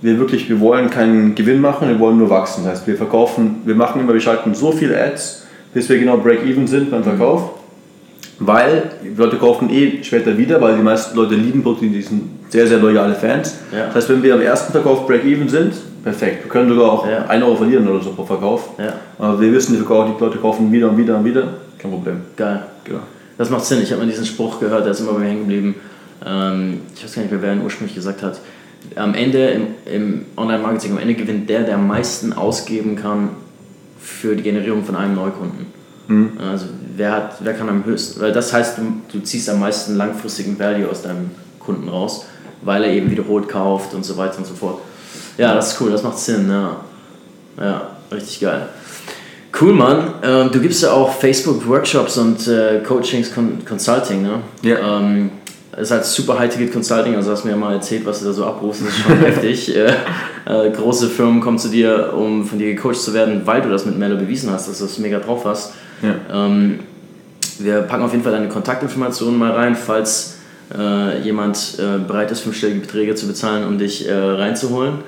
wir 0.00 0.18
wirklich, 0.18 0.48
wir 0.48 0.58
wollen 0.60 0.88
keinen 0.88 1.34
Gewinn 1.34 1.60
machen, 1.60 1.88
wir 1.88 1.98
wollen 1.98 2.16
nur 2.16 2.30
wachsen. 2.30 2.64
Das 2.64 2.72
heißt, 2.72 2.86
wir 2.86 2.96
verkaufen, 2.96 3.56
wir 3.66 3.74
machen 3.74 4.00
immer, 4.00 4.14
wir 4.14 4.20
schalten 4.20 4.54
so 4.54 4.72
viele 4.72 4.98
Ads, 4.98 5.46
bis 5.74 5.88
wir 5.90 5.98
genau 5.98 6.16
Break-Even 6.16 6.66
sind 6.66 6.90
beim 6.90 7.04
Verkauf. 7.04 7.50
Weil 8.38 8.92
die 9.04 9.14
Leute 9.14 9.36
kaufen 9.36 9.68
eh 9.68 10.02
später 10.02 10.38
wieder, 10.38 10.58
weil 10.62 10.74
die 10.74 10.82
meisten 10.82 11.14
Leute 11.14 11.34
lieben 11.34 11.62
Produkte, 11.62 11.88
die 11.88 12.00
sind 12.00 12.22
sehr, 12.48 12.66
sehr 12.66 12.78
loyale 12.78 13.14
Fans. 13.14 13.58
Ja. 13.70 13.86
Das 13.86 13.96
heißt, 13.96 14.08
wenn 14.08 14.22
wir 14.22 14.32
am 14.32 14.40
ersten 14.40 14.72
Verkauf 14.72 15.06
Break-Even 15.06 15.50
sind, 15.50 15.74
perfekt. 16.02 16.44
Wir 16.44 16.50
können 16.50 16.68
sogar 16.68 16.92
auch 16.92 17.06
Ja. 17.06 17.26
1 17.26 17.44
Euro 17.44 17.56
verlieren 17.56 17.88
oder 17.88 18.02
so 18.02 18.12
pro 18.12 18.24
Verkauf. 18.24 18.70
Ja. 18.78 18.94
Aber 19.18 19.40
wir 19.40 19.52
wissen, 19.52 19.72
die, 19.72 19.78
Verkauf, 19.78 20.16
die 20.16 20.22
Leute 20.22 20.38
kaufen 20.38 20.70
wieder 20.72 20.90
und 20.90 20.96
wieder 20.96 21.16
und 21.16 21.24
wieder. 21.24 21.54
Kein 21.78 21.90
Problem. 21.90 22.20
Geil. 22.36 22.62
Genau. 22.84 23.00
Das 23.38 23.50
macht 23.50 23.64
Sinn. 23.64 23.82
Ich 23.82 23.90
habe 23.90 24.02
mal 24.02 24.08
diesen 24.08 24.26
Spruch 24.26 24.60
gehört, 24.60 24.84
der 24.84 24.92
ist 24.92 25.00
immer 25.00 25.12
bei 25.12 25.20
mir 25.20 25.28
hängen 25.28 25.40
geblieben. 25.40 25.74
Ähm, 26.26 26.80
ich 26.94 27.04
weiß 27.04 27.14
gar 27.14 27.22
nicht 27.22 27.32
mehr, 27.32 27.42
wer 27.42 27.52
ihn 27.54 27.62
ursprünglich 27.62 27.94
gesagt 27.94 28.22
hat. 28.22 28.40
Am 28.96 29.14
Ende 29.14 29.48
im, 29.48 29.66
im 29.84 30.26
Online-Marketing, 30.36 30.92
am 30.92 30.98
Ende 30.98 31.14
gewinnt 31.14 31.48
der, 31.48 31.62
der 31.62 31.76
am 31.76 31.86
meisten 31.86 32.32
ausgeben 32.32 32.96
kann 32.96 33.30
für 33.98 34.36
die 34.36 34.42
Generierung 34.42 34.84
von 34.84 34.96
einem 34.96 35.14
Neukunden. 35.14 35.66
Also 36.50 36.66
wer, 36.96 37.12
hat, 37.12 37.36
wer 37.38 37.54
kann 37.54 37.68
am 37.68 37.84
höchsten, 37.84 38.20
weil 38.20 38.32
das 38.32 38.52
heißt, 38.52 38.78
du, 38.78 38.82
du 39.12 39.20
ziehst 39.22 39.48
am 39.48 39.60
meisten 39.60 39.94
langfristigen 39.94 40.58
Value 40.58 40.88
aus 40.88 41.02
deinem 41.02 41.30
Kunden 41.60 41.88
raus, 41.88 42.26
weil 42.62 42.82
er 42.82 42.92
eben 42.92 43.12
wiederholt 43.12 43.48
kauft 43.48 43.94
und 43.94 44.04
so 44.04 44.16
weiter 44.16 44.38
und 44.38 44.46
so 44.46 44.54
fort. 44.54 44.80
Ja, 45.38 45.54
das 45.54 45.72
ist 45.72 45.80
cool, 45.80 45.90
das 45.90 46.02
macht 46.02 46.18
Sinn, 46.18 46.48
ja. 46.48 46.76
Ja, 47.58 47.88
richtig 48.12 48.40
geil. 48.40 48.68
Cool, 49.58 49.72
Mann. 49.72 50.14
Ähm, 50.22 50.50
du 50.52 50.60
gibst 50.60 50.82
ja 50.82 50.92
auch 50.92 51.12
Facebook-Workshops 51.12 52.18
und 52.18 52.46
äh, 52.46 52.80
Coachings, 52.86 53.34
Con 53.34 53.64
Consulting, 53.64 54.22
ne? 54.22 54.40
Ja. 54.62 54.98
Ähm, 54.98 55.30
ist 55.76 55.90
halt 55.90 56.04
super 56.04 56.38
High-Ticket 56.38 56.72
Consulting, 56.72 57.14
also 57.14 57.30
hast 57.30 57.44
mir 57.44 57.52
ja 57.52 57.56
mal 57.56 57.74
erzählt, 57.74 58.04
was 58.04 58.20
du 58.20 58.26
da 58.26 58.32
so 58.32 58.44
abrufst, 58.44 58.82
das 58.82 58.88
ist 58.88 58.98
schon 58.98 59.18
heftig. 59.20 59.74
Äh, 59.74 59.92
äh, 60.46 60.70
große 60.70 61.08
Firmen 61.08 61.40
kommen 61.40 61.58
zu 61.58 61.68
dir, 61.68 62.12
um 62.14 62.44
von 62.44 62.58
dir 62.58 62.74
gecoacht 62.74 63.00
zu 63.00 63.14
werden, 63.14 63.42
weil 63.44 63.62
du 63.62 63.68
das 63.68 63.86
mit 63.86 63.98
Mello 63.98 64.16
bewiesen 64.16 64.50
hast, 64.50 64.68
dass 64.68 64.78
du 64.78 64.84
das 64.84 64.98
mega 64.98 65.18
drauf 65.18 65.44
hast. 65.44 65.72
Ja. 66.02 66.46
Ähm, 66.46 66.80
wir 67.58 67.82
packen 67.82 68.02
auf 68.02 68.12
jeden 68.12 68.24
Fall 68.24 68.32
deine 68.32 68.48
Kontaktinformationen 68.48 69.38
mal 69.38 69.52
rein, 69.52 69.76
falls 69.76 70.36
äh, 70.76 71.20
jemand 71.22 71.76
äh, 71.78 71.98
bereit 72.06 72.30
ist, 72.30 72.40
fünfstellige 72.40 72.80
Beträge 72.80 73.14
zu 73.14 73.26
bezahlen, 73.26 73.66
um 73.66 73.78
dich 73.78 74.08
äh, 74.08 74.12
reinzuholen. 74.14 74.98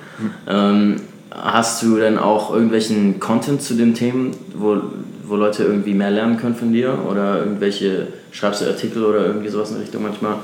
Ähm, 0.48 0.96
hast 1.31 1.83
du 1.83 1.96
denn 1.96 2.18
auch 2.18 2.53
irgendwelchen 2.53 3.20
Content 3.20 3.62
zu 3.62 3.75
den 3.75 3.94
Themen, 3.94 4.33
wo, 4.55 4.77
wo 5.25 5.37
Leute 5.37 5.64
irgendwie 5.64 5.94
mehr 5.94 6.11
lernen 6.11 6.37
können 6.37 6.55
von 6.55 6.72
dir? 6.72 6.98
Oder 7.11 7.38
irgendwelche, 7.38 8.09
schreibst 8.33 8.62
du 8.62 8.66
Artikel 8.66 9.05
oder 9.05 9.27
irgendwie 9.27 9.48
sowas 9.48 9.70
in 9.70 9.79
Richtung 9.79 10.03
manchmal? 10.03 10.35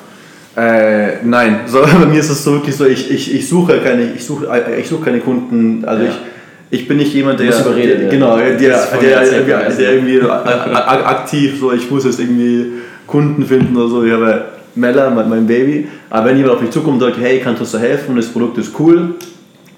Äh, 0.57 1.24
nein, 1.24 1.61
so, 1.66 1.81
bei 1.83 2.07
mir 2.07 2.20
ist 2.20 2.31
es 2.31 2.42
so 2.42 2.52
wirklich 2.54 2.76
so, 2.76 2.87
ich, 2.87 3.11
ich, 3.11 3.35
ich 3.35 3.48
suche 3.48 3.78
keine, 3.81 4.12
ich 4.12 4.24
suche, 4.24 4.46
äh, 4.46 4.81
ich 4.81 4.88
suche 4.88 5.04
keine 5.04 5.20
Kunden, 5.20 5.85
also 5.85 6.04
Ja. 6.04 6.11
ich, 6.11 6.81
ich 6.81 6.88
bin 6.88 6.98
nicht 6.98 7.14
jemand, 7.14 7.40
der, 7.40 7.50
der 7.50 7.76
werden. 7.76 8.11
genau, 8.11 8.37
der, 8.37 8.57
der, 8.57 8.87
der, 9.00 9.70
der, 9.70 9.92
irgendwie 9.94 10.20
aktiv 10.22 11.59
so, 11.61 11.72
ich 11.72 11.90
muss 11.90 12.04
jetzt 12.04 12.20
irgendwie 12.20 12.72
Kunden 13.07 13.44
finden 13.44 13.76
oder 13.76 13.88
so, 13.88 14.04
ich 14.04 14.12
habe 14.12 14.58
Mella, 14.79 15.11
mein, 15.11 15.47
Baby, 15.47 15.88
aber 16.11 16.27
wenn 16.31 16.37
jemand 16.37 16.57
auf 16.57 16.61
mich 16.62 16.71
zukommt 16.71 17.03
und 17.03 17.09
sagt, 17.09 17.21
hey, 17.21 17.41
kannst 17.41 17.61
du 17.61 17.64
uns 17.64 17.73
da 17.73 17.79
helfen, 17.79 18.17
das 18.17 18.27
Produkt 18.27 18.59
ist 18.59 18.73
cool, 18.79 19.14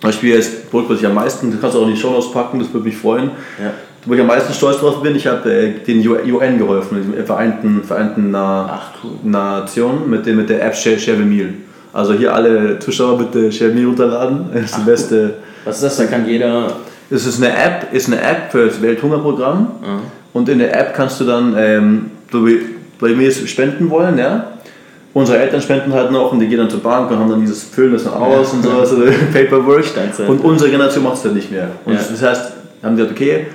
zum 0.00 0.08
Beispiel 0.08 0.34
jetzt 0.34 0.52
das 0.54 0.60
Produkt, 0.70 0.90
was 0.90 1.00
ich 1.00 1.06
am 1.06 1.14
meisten, 1.14 1.50
das 1.50 1.60
kannst 1.60 1.76
du 1.76 1.80
auch 1.80 1.86
in 1.88 1.94
die 1.94 2.00
Show 2.00 2.10
Notes 2.10 2.30
packen, 2.32 2.58
das 2.58 2.72
würde 2.72 2.86
mich 2.86 2.96
freuen, 2.96 3.30
Ja. 3.62 3.72
wo 4.06 4.14
ich 4.14 4.20
am 4.20 4.26
meisten 4.26 4.52
stolz 4.52 4.78
drauf 4.78 5.02
bin, 5.02 5.14
ich 5.16 5.26
habe 5.26 5.50
äh, 5.52 5.72
den 5.86 6.06
UN 6.06 6.58
geholfen, 6.58 7.12
dem 7.14 7.26
Vereinten, 7.26 7.82
Vereinten 7.84 8.30
Na 8.30 8.80
cool. 9.02 9.10
Nationen 9.24 10.08
mit, 10.08 10.24
dem, 10.26 10.36
mit 10.36 10.48
der 10.48 10.64
App 10.64 10.74
Share, 10.74 10.98
Share 10.98 11.18
Meal. 11.18 11.54
Also 11.92 12.14
hier 12.14 12.34
alle 12.34 12.78
Zuschauer 12.78 13.18
bitte 13.18 13.50
Share 13.50 13.72
Meal 13.72 13.86
runterladen. 13.86 14.46
Das 14.54 14.62
ist 14.66 14.76
die 14.78 14.82
beste. 14.82 15.34
Was 15.64 15.76
ist 15.76 15.82
das? 15.82 15.96
Da 15.96 16.04
kann 16.04 16.26
jeder. 16.26 16.72
Es 17.10 17.26
ist 17.26 17.42
eine 17.42 17.52
App, 17.52 17.88
ist 17.92 18.06
eine 18.06 18.20
App 18.22 18.52
für 18.52 18.66
das 18.66 18.80
Welthungerprogramm. 18.80 19.68
Und 20.32 20.48
in 20.48 20.60
der 20.60 20.78
App 20.78 20.94
kannst 20.94 21.20
du 21.20 21.24
dann, 21.24 21.54
ähm, 21.58 22.10
so 22.30 22.46
wie 22.46 22.60
bei 23.00 23.08
mir 23.08 23.28
ist 23.28 23.48
spenden 23.48 23.90
wollen, 23.90 24.16
ja. 24.16 24.44
Unsere 25.12 25.38
Eltern 25.38 25.60
spenden 25.60 25.92
halt 25.92 26.12
noch 26.12 26.30
und 26.32 26.38
die 26.38 26.46
gehen 26.46 26.58
dann 26.58 26.70
zur 26.70 26.80
Bank 26.80 27.10
und 27.10 27.18
haben 27.18 27.28
dann 27.30 27.40
dieses 27.40 27.64
Füllen 27.64 27.92
das 27.94 28.04
dann 28.04 28.14
aus 28.14 28.52
und 28.52 28.62
sowas, 28.62 28.90
also 28.92 29.02
Paperwork. 29.32 29.84
Und 30.28 30.44
unsere 30.44 30.70
Generation 30.70 31.02
macht 31.02 31.16
es 31.16 31.22
dann 31.22 31.34
nicht 31.34 31.50
mehr. 31.50 31.68
Und 31.84 31.94
Ja. 31.94 31.98
das 31.98 32.22
heißt, 32.22 32.52
haben 32.82 32.96
sie 32.96 33.02
gesagt, 33.02 33.18
okay, 33.20 33.46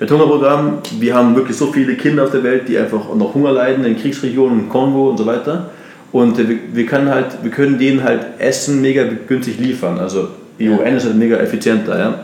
Welthungerprogramm, 0.00 0.78
wir 0.98 1.14
haben 1.14 1.36
wirklich 1.36 1.56
so 1.56 1.66
viele 1.66 1.94
Kinder 1.94 2.24
auf 2.24 2.30
der 2.30 2.42
Welt, 2.42 2.66
die 2.68 2.76
einfach 2.78 3.14
noch 3.14 3.34
Hunger 3.34 3.52
leiden 3.52 3.84
in 3.84 3.96
Kriegsregionen, 4.00 4.60
im 4.60 4.68
Kongo 4.68 5.10
und 5.10 5.18
so 5.18 5.26
weiter. 5.26 5.70
Und 6.10 6.38
äh, 6.38 6.48
wir, 6.48 6.56
wir, 6.72 6.86
können 6.86 7.08
halt, 7.10 7.26
wir 7.42 7.50
können 7.50 7.78
denen 7.78 8.02
halt 8.02 8.26
Essen 8.38 8.80
mega 8.80 9.04
günstig 9.28 9.58
liefern. 9.60 9.98
Also 9.98 10.28
die 10.58 10.64
Ja. 10.64 10.72
UN 10.78 10.96
ist 10.96 11.04
halt 11.04 11.16
mega 11.16 11.36
effizienter. 11.36 11.98
Ja? 11.98 12.14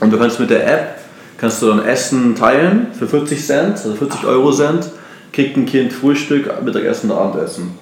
Und 0.00 0.12
du 0.12 0.18
kannst 0.18 0.38
mit 0.40 0.50
der 0.50 0.66
App, 0.66 0.98
kannst 1.38 1.62
du 1.62 1.68
dann 1.68 1.84
Essen 1.86 2.34
teilen 2.34 2.88
für 2.98 3.06
40 3.06 3.46
Cent, 3.46 3.70
also 3.76 3.94
40 3.94 4.26
Euro 4.26 4.52
Cent, 4.52 4.90
kriegt 5.32 5.56
ein 5.56 5.64
Kind 5.66 5.92
Frühstück, 5.92 6.50
Mittagessen 6.64 7.10
und 7.10 7.16
Abendessen. 7.16 7.78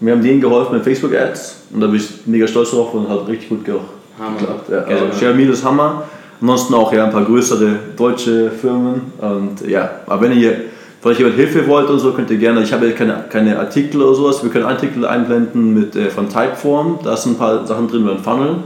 Wir 0.00 0.12
haben 0.12 0.22
denen 0.22 0.40
geholfen 0.40 0.74
mit 0.74 0.84
Facebook-Ads 0.84 1.62
und 1.72 1.80
da 1.80 1.86
bin 1.86 1.96
ich 1.96 2.26
mega 2.26 2.46
stolz 2.46 2.70
drauf 2.70 2.92
und 2.94 3.08
hat 3.08 3.26
richtig 3.28 3.48
gut 3.48 3.64
geklappt. 3.64 4.68
Ja, 4.70 4.78
also 4.78 5.04
Mann. 5.04 5.10
Xiaomi 5.16 5.44
ist 5.44 5.64
Hammer. 5.64 6.04
Ansonsten 6.40 6.74
auch 6.74 6.92
ja, 6.92 7.04
ein 7.04 7.10
paar 7.10 7.24
größere 7.24 7.78
deutsche 7.96 8.50
Firmen. 8.50 9.12
Und 9.18 9.66
ja, 9.66 9.90
aber 10.06 10.22
wenn 10.22 10.38
ihr 10.38 10.64
vielleicht 11.00 11.20
jemand 11.20 11.36
Hilfe 11.36 11.66
wollt 11.66 11.88
und 11.88 11.98
so, 11.98 12.12
könnt 12.12 12.30
ihr 12.30 12.36
gerne, 12.36 12.62
ich 12.62 12.72
habe 12.72 12.86
jetzt 12.86 12.98
keine, 12.98 13.24
keine 13.30 13.58
Artikel 13.58 14.02
oder 14.02 14.14
sowas, 14.14 14.42
wir 14.42 14.50
können 14.50 14.66
Artikel 14.66 15.06
einblenden 15.06 15.72
mit, 15.72 15.96
äh, 15.96 16.10
von 16.10 16.28
Typeform, 16.28 16.98
da 17.02 17.16
sind 17.16 17.32
ein 17.32 17.38
paar 17.38 17.66
Sachen 17.66 17.88
drin 17.88 18.06
den 18.06 18.18
Funnel, 18.18 18.56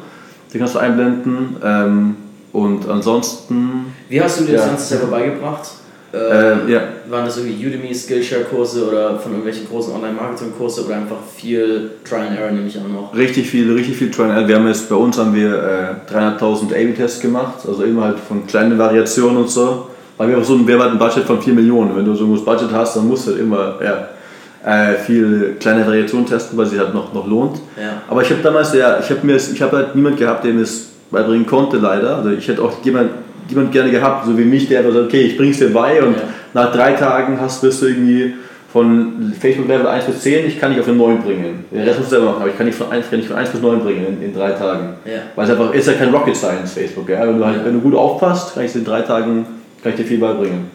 die 0.53 0.59
kannst 0.59 0.75
du 0.75 0.79
einblenden. 0.79 1.57
Ähm, 1.63 2.17
und 2.53 2.89
ansonsten, 2.89 3.93
Wie 4.09 4.21
hast 4.21 4.41
du 4.41 4.45
dir 4.45 4.55
das 4.55 4.63
Ja. 4.63 4.69
Ganze 4.69 4.87
selber 4.87 5.07
beigebracht? 5.07 5.71
Ähm, 6.13 6.69
ja. 6.69 6.81
Waren 7.09 7.25
das 7.25 7.37
irgendwie 7.37 7.67
Udemy, 7.67 7.95
Skillshare-Kurse 7.95 8.89
oder 8.89 9.19
von 9.19 9.33
irgendwelchen 9.33 9.69
großen 9.69 9.95
Online-Marketing-Kurse 9.95 10.85
oder 10.85 10.97
einfach 10.97 11.19
viel 11.37 11.91
Try 12.05 12.17
and 12.17 12.39
Error, 12.39 12.51
nehme 12.51 12.67
ich 12.67 12.77
an 12.77 12.93
noch? 12.93 13.15
richtig 13.15 13.49
viel, 13.49 13.73
richtig 13.73 13.97
viel 13.97 14.11
Try 14.11 14.25
and 14.25 14.33
Error. 14.33 14.49
Wir 14.49 14.57
haben 14.57 14.67
jetzt, 14.67 14.89
bei 14.89 14.97
uns 14.97 15.19
haben 15.19 15.35
wir 15.35 15.97
äh, 16.09 16.13
300.000 16.13 16.73
A-B-Tests 16.73 17.21
gemacht, 17.21 17.61
also 17.67 17.85
immer 17.85 18.05
halt 18.05 18.19
von 18.19 18.47
kleinen 18.47 18.79
Variationen 18.79 19.37
und 19.37 19.51
so. 19.51 19.87
Weil 20.17 20.29
wir 20.29 20.37
haben 20.37 20.45
so 20.45 20.55
ein, 20.55 20.67
wir 20.67 20.75
haben 20.75 20.83
halt 20.83 20.93
ein 20.93 20.99
Budget 20.99 21.25
von 21.25 21.41
4 21.41 21.55
Millionen. 21.55 21.97
Wenn 21.97 22.05
du 22.05 22.15
so 22.15 22.25
ein 22.25 22.45
Budget 22.45 22.71
hast, 22.73 22.97
dann 22.97 23.09
musst 23.09 23.27
du 23.27 23.31
halt 23.31 23.41
immer 23.41 23.77
ja, 23.83 24.09
äh, 24.65 24.97
viel 24.97 25.57
kleine 25.59 25.87
Variationen 25.87 26.27
testen, 26.27 26.59
weil 26.59 26.67
sich 26.67 26.79
halt 26.79 26.93
noch, 26.93 27.15
noch 27.15 27.27
lohnt. 27.27 27.59
Ja. 27.81 28.03
Aber 28.07 28.21
ich 28.21 28.31
habe 28.31 28.43
damals, 28.43 28.75
ja, 28.75 28.99
ich 28.99 29.09
habe 29.09 29.27
mir, 29.27 29.37
ich 29.37 29.63
habe 29.63 29.77
halt 29.79 29.95
niemand 29.95 30.19
gehabt, 30.19 30.45
der 30.45 30.53
mir 30.53 30.63
es 30.63 30.91
beibringen 31.11 31.47
konnte, 31.47 31.79
leider. 31.79 32.17
Also 32.17 32.31
ich 32.31 32.47
hätte 32.47 32.63
auch 32.63 32.85
jemand, 32.85 33.11
jemand 33.51 33.73
gerne 33.73 33.91
gehabt, 33.91 34.27
so 34.27 34.37
wie 34.37 34.45
mich, 34.45 34.69
der 34.69 34.81
einfach 34.81 34.93
sagt, 34.93 35.07
okay, 35.07 35.23
ich 35.23 35.37
bring's 35.37 35.59
dir 35.59 35.73
bei 35.73 36.03
und 36.03 36.17
Ja. 36.17 36.23
nach 36.55 36.73
drei 36.73 36.93
Tagen 36.93 37.39
hast, 37.41 37.61
bist 37.63 37.83
du 37.83 37.87
irgendwie 37.87 38.35
von 38.73 39.33
Facebook 39.41 39.69
Level 39.69 39.87
1 39.89 40.05
bis 40.05 40.21
10, 40.21 40.47
ich 40.47 40.61
kann 40.61 40.71
dich 40.71 40.81
auf 40.81 40.87
eine 40.89 40.97
9 40.97 41.23
bringen. 41.23 41.65
Den 41.73 41.83
Rest 41.83 41.99
musst 41.99 42.13
du 42.13 42.17
selber 42.17 42.31
machen, 42.31 42.43
aber 42.43 42.51
ich 42.51 42.57
kann 42.57 42.67
dich 42.67 42.75
von 42.75 42.91
1, 42.91 43.11
kann 43.11 43.19
dich 43.19 43.29
von 43.29 43.37
1 43.37 43.51
bis 43.51 43.61
9 43.61 43.81
bringen 43.81 44.07
in, 44.07 44.23
in 44.29 44.35
drei 44.35 44.53
Tagen. 44.53 44.95
Ja. 45.05 45.23
Weil 45.35 45.45
es 45.45 45.51
einfach 45.51 45.75
ist 45.75 45.87
ja 45.89 45.95
kein 45.95 46.15
Rocket 46.15 46.37
Science, 46.37 46.73
Facebook. 46.75 47.09
Ja? 47.09 47.27
Wenn, 47.27 47.39
du 47.39 47.45
halt, 47.45 47.65
wenn 47.65 47.75
du 47.75 47.81
gut 47.81 47.95
aufpasst, 47.97 48.55
kann 48.55 48.65
ich 48.65 48.75
in 48.77 48.85
drei 48.85 49.01
Tagen 49.03 49.45
kann 49.83 49.93
ich 49.93 49.97
dir 49.97 50.05
viel 50.05 50.19
beibringen. 50.19 50.71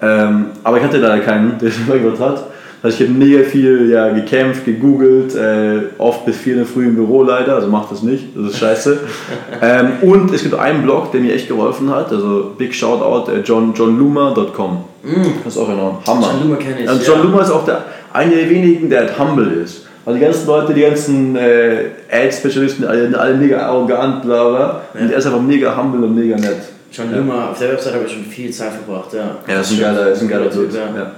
Ähm, 0.00 0.46
aber 0.64 0.78
ich 0.78 0.84
hatte 0.84 0.98
leider 0.98 1.20
keinen, 1.20 1.58
der 1.60 1.68
es 1.68 1.76
vergewaltigt 1.76 2.22
hat. 2.22 2.44
Also 2.80 3.02
ich 3.02 3.08
habe 3.08 3.18
mega 3.18 3.42
viel 3.42 3.90
ja, 3.90 4.08
gekämpft, 4.10 4.64
gegoogelt, 4.64 5.34
äh, 5.34 5.80
oft 5.98 6.24
bis 6.24 6.36
4 6.36 6.52
in 6.52 6.58
der 6.60 6.66
Früh 6.66 6.86
im 6.86 6.94
Büro 6.94 7.24
leider, 7.24 7.56
also 7.56 7.66
macht 7.66 7.90
das 7.90 8.02
nicht, 8.02 8.36
das 8.36 8.52
ist 8.52 8.58
scheiße. 8.58 9.00
ähm, 9.62 9.92
und 10.02 10.32
es 10.32 10.44
gibt 10.44 10.54
einen 10.54 10.82
Blog, 10.82 11.10
der 11.10 11.20
mir 11.20 11.34
echt 11.34 11.48
geholfen 11.48 11.90
hat, 11.90 12.12
also 12.12 12.54
big 12.56 12.72
shoutout, 12.72 13.32
äh, 13.32 13.40
john, 13.40 13.74
johnluma.com. 13.74 14.84
Mm. 15.02 15.10
Das 15.44 15.56
ist 15.56 15.60
auch 15.60 15.68
enorm. 15.68 15.98
Hammer. 16.06 16.30
John 16.30 16.42
Luma 16.42 16.56
kenne 16.56 16.82
ich. 16.82 16.88
Also 16.88 17.04
John 17.04 17.18
ja. 17.18 17.24
Luma 17.24 17.42
ist 17.42 17.50
auch 17.50 17.64
der, 17.64 17.84
einer 18.12 18.34
der 18.34 18.48
wenigen, 18.48 18.88
der 18.88 19.00
halt 19.00 19.18
humble 19.18 19.52
ist. 19.62 19.86
Also 20.06 20.18
die 20.18 20.24
ganzen 20.24 20.46
Leute, 20.46 20.72
die 20.72 20.80
ganzen 20.80 21.36
äh, 21.36 21.84
Ad-Spezialisten, 22.10 22.84
alle, 22.84 23.18
alle 23.18 23.34
mega 23.34 23.58
arrogant, 23.58 24.22
bla 24.22 24.48
bla. 24.48 24.82
Ja. 24.94 25.00
Und 25.00 25.10
er 25.10 25.18
ist 25.18 25.26
einfach 25.26 25.42
mega 25.42 25.76
humble 25.76 26.04
und 26.04 26.14
mega 26.14 26.36
nett. 26.36 26.62
John 26.92 27.10
ja. 27.10 27.18
Luma, 27.18 27.50
auf 27.50 27.58
der 27.58 27.72
Website 27.72 27.94
habe 27.94 28.04
ich 28.06 28.12
schon 28.12 28.24
viel 28.24 28.52
Zeit 28.52 28.72
verbracht, 28.72 29.12
ja. 29.12 29.36
Ja, 29.46 29.58
das 29.58 29.70
ist 29.70 29.78
ein 29.78 29.80
geiler, 29.82 30.08
ist 30.10 30.22
ein 30.22 30.28
geiler 30.28 30.50
Typ. 30.50 30.72
Ja. 30.72 31.12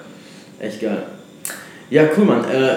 Echt 0.58 0.80
geil. 0.80 1.02
Ja, 1.90 2.04
cool, 2.16 2.24
Mann. 2.24 2.44
Äh, 2.44 2.76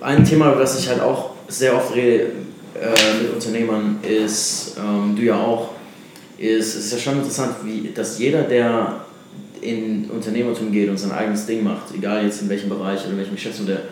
ein 0.00 0.24
Thema, 0.24 0.56
was 0.56 0.78
ich 0.78 0.88
halt 0.88 1.00
auch 1.00 1.30
sehr 1.48 1.74
oft 1.74 1.94
rede 1.94 2.30
äh, 2.80 3.22
mit 3.22 3.34
Unternehmern, 3.34 3.98
ist, 4.02 4.76
ähm, 4.78 5.16
du 5.16 5.22
ja 5.22 5.34
auch, 5.34 5.70
ist, 6.38 6.76
es 6.76 6.86
ist 6.86 6.92
ja 6.92 6.98
schon 6.98 7.18
interessant, 7.18 7.56
wie, 7.64 7.90
dass 7.92 8.20
jeder, 8.20 8.42
der 8.42 9.04
in 9.60 10.08
Unternehmertum 10.08 10.70
geht 10.70 10.88
und 10.88 10.98
sein 10.98 11.10
eigenes 11.10 11.46
Ding 11.46 11.64
macht, 11.64 11.94
egal 11.94 12.24
jetzt 12.24 12.42
in 12.42 12.48
welchem 12.48 12.68
Bereich 12.68 13.00
oder 13.02 13.10
in 13.10 13.18
welchem 13.18 13.34
Geschäftsmodell, 13.34 13.82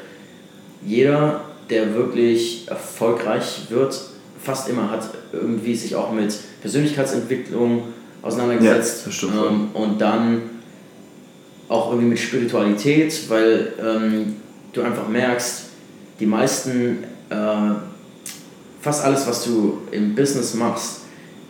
jeder, 0.87 1.43
der 1.69 1.95
wirklich 1.95 2.69
erfolgreich 2.69 3.63
wird, 3.69 4.01
fast 4.43 4.69
immer 4.69 4.91
hat 4.91 5.11
irgendwie 5.33 5.75
sich 5.75 5.97
auch 5.97 6.13
mit 6.13 6.35
Persönlichkeitsentwicklung 6.61 7.83
auseinandergesetzt 8.23 9.07
ja, 9.23 9.47
ähm, 9.47 9.69
und 9.75 10.01
dann 10.01 10.43
auch 11.71 11.91
irgendwie 11.91 12.09
mit 12.09 12.19
Spiritualität, 12.19 13.31
weil 13.31 13.73
ähm, 13.81 14.37
du 14.73 14.83
einfach 14.83 15.09
merkst, 15.09 15.67
die 16.19 16.27
meisten, 16.27 17.05
äh, 17.31 17.37
fast 18.81 19.05
alles, 19.05 19.27
was 19.29 19.45
du 19.45 19.79
im 19.93 20.17
Business 20.17 20.55
machst, 20.55 21.03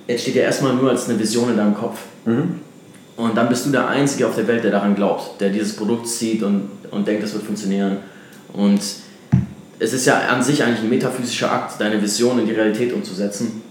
entsteht 0.07 0.35
ja 0.35 0.43
erstmal 0.43 0.75
nur 0.75 0.91
als 0.91 1.09
eine 1.09 1.19
Vision 1.19 1.51
in 1.51 1.57
deinem 1.57 1.75
Kopf. 1.75 2.01
Mhm. 2.27 2.61
Und 3.17 3.37
dann 3.37 3.49
bist 3.49 3.65
du 3.65 3.71
der 3.71 3.89
Einzige 3.89 4.27
auf 4.27 4.37
der 4.37 4.47
Welt, 4.47 4.63
der 4.63 4.71
daran 4.71 4.95
glaubt, 4.95 5.41
der 5.41 5.49
dieses 5.49 5.75
Produkt 5.75 6.07
sieht 6.07 6.43
und, 6.43 6.69
und 6.91 7.09
denkt, 7.09 7.23
das 7.23 7.33
wird 7.33 7.45
funktionieren. 7.45 7.97
Und 8.53 8.81
es 9.79 9.93
ist 9.95 10.05
ja 10.05 10.19
an 10.29 10.43
sich 10.43 10.63
eigentlich 10.63 10.81
ein 10.81 10.91
metaphysischer 10.91 11.51
Akt, 11.51 11.81
deine 11.81 12.01
Vision 12.03 12.39
in 12.39 12.47
die 12.47 12.53
Realität 12.53 12.93
umzusetzen. 12.93 13.63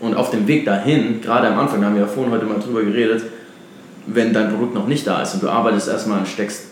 Und 0.00 0.14
auf 0.14 0.30
dem 0.30 0.48
Weg 0.48 0.64
dahin, 0.64 1.20
gerade 1.20 1.46
am 1.46 1.58
Anfang, 1.60 1.80
da 1.80 1.86
haben 1.86 1.94
wir 1.94 2.02
ja 2.02 2.08
vorhin 2.08 2.32
heute 2.32 2.44
mal 2.44 2.58
drüber 2.58 2.82
geredet, 2.82 3.22
wenn 4.06 4.32
dein 4.32 4.50
Produkt 4.50 4.74
noch 4.74 4.86
nicht 4.86 5.06
da 5.06 5.22
ist 5.22 5.34
und 5.34 5.42
du 5.42 5.48
arbeitest 5.48 5.88
erstmal 5.88 6.20
und 6.20 6.28
steckst 6.28 6.62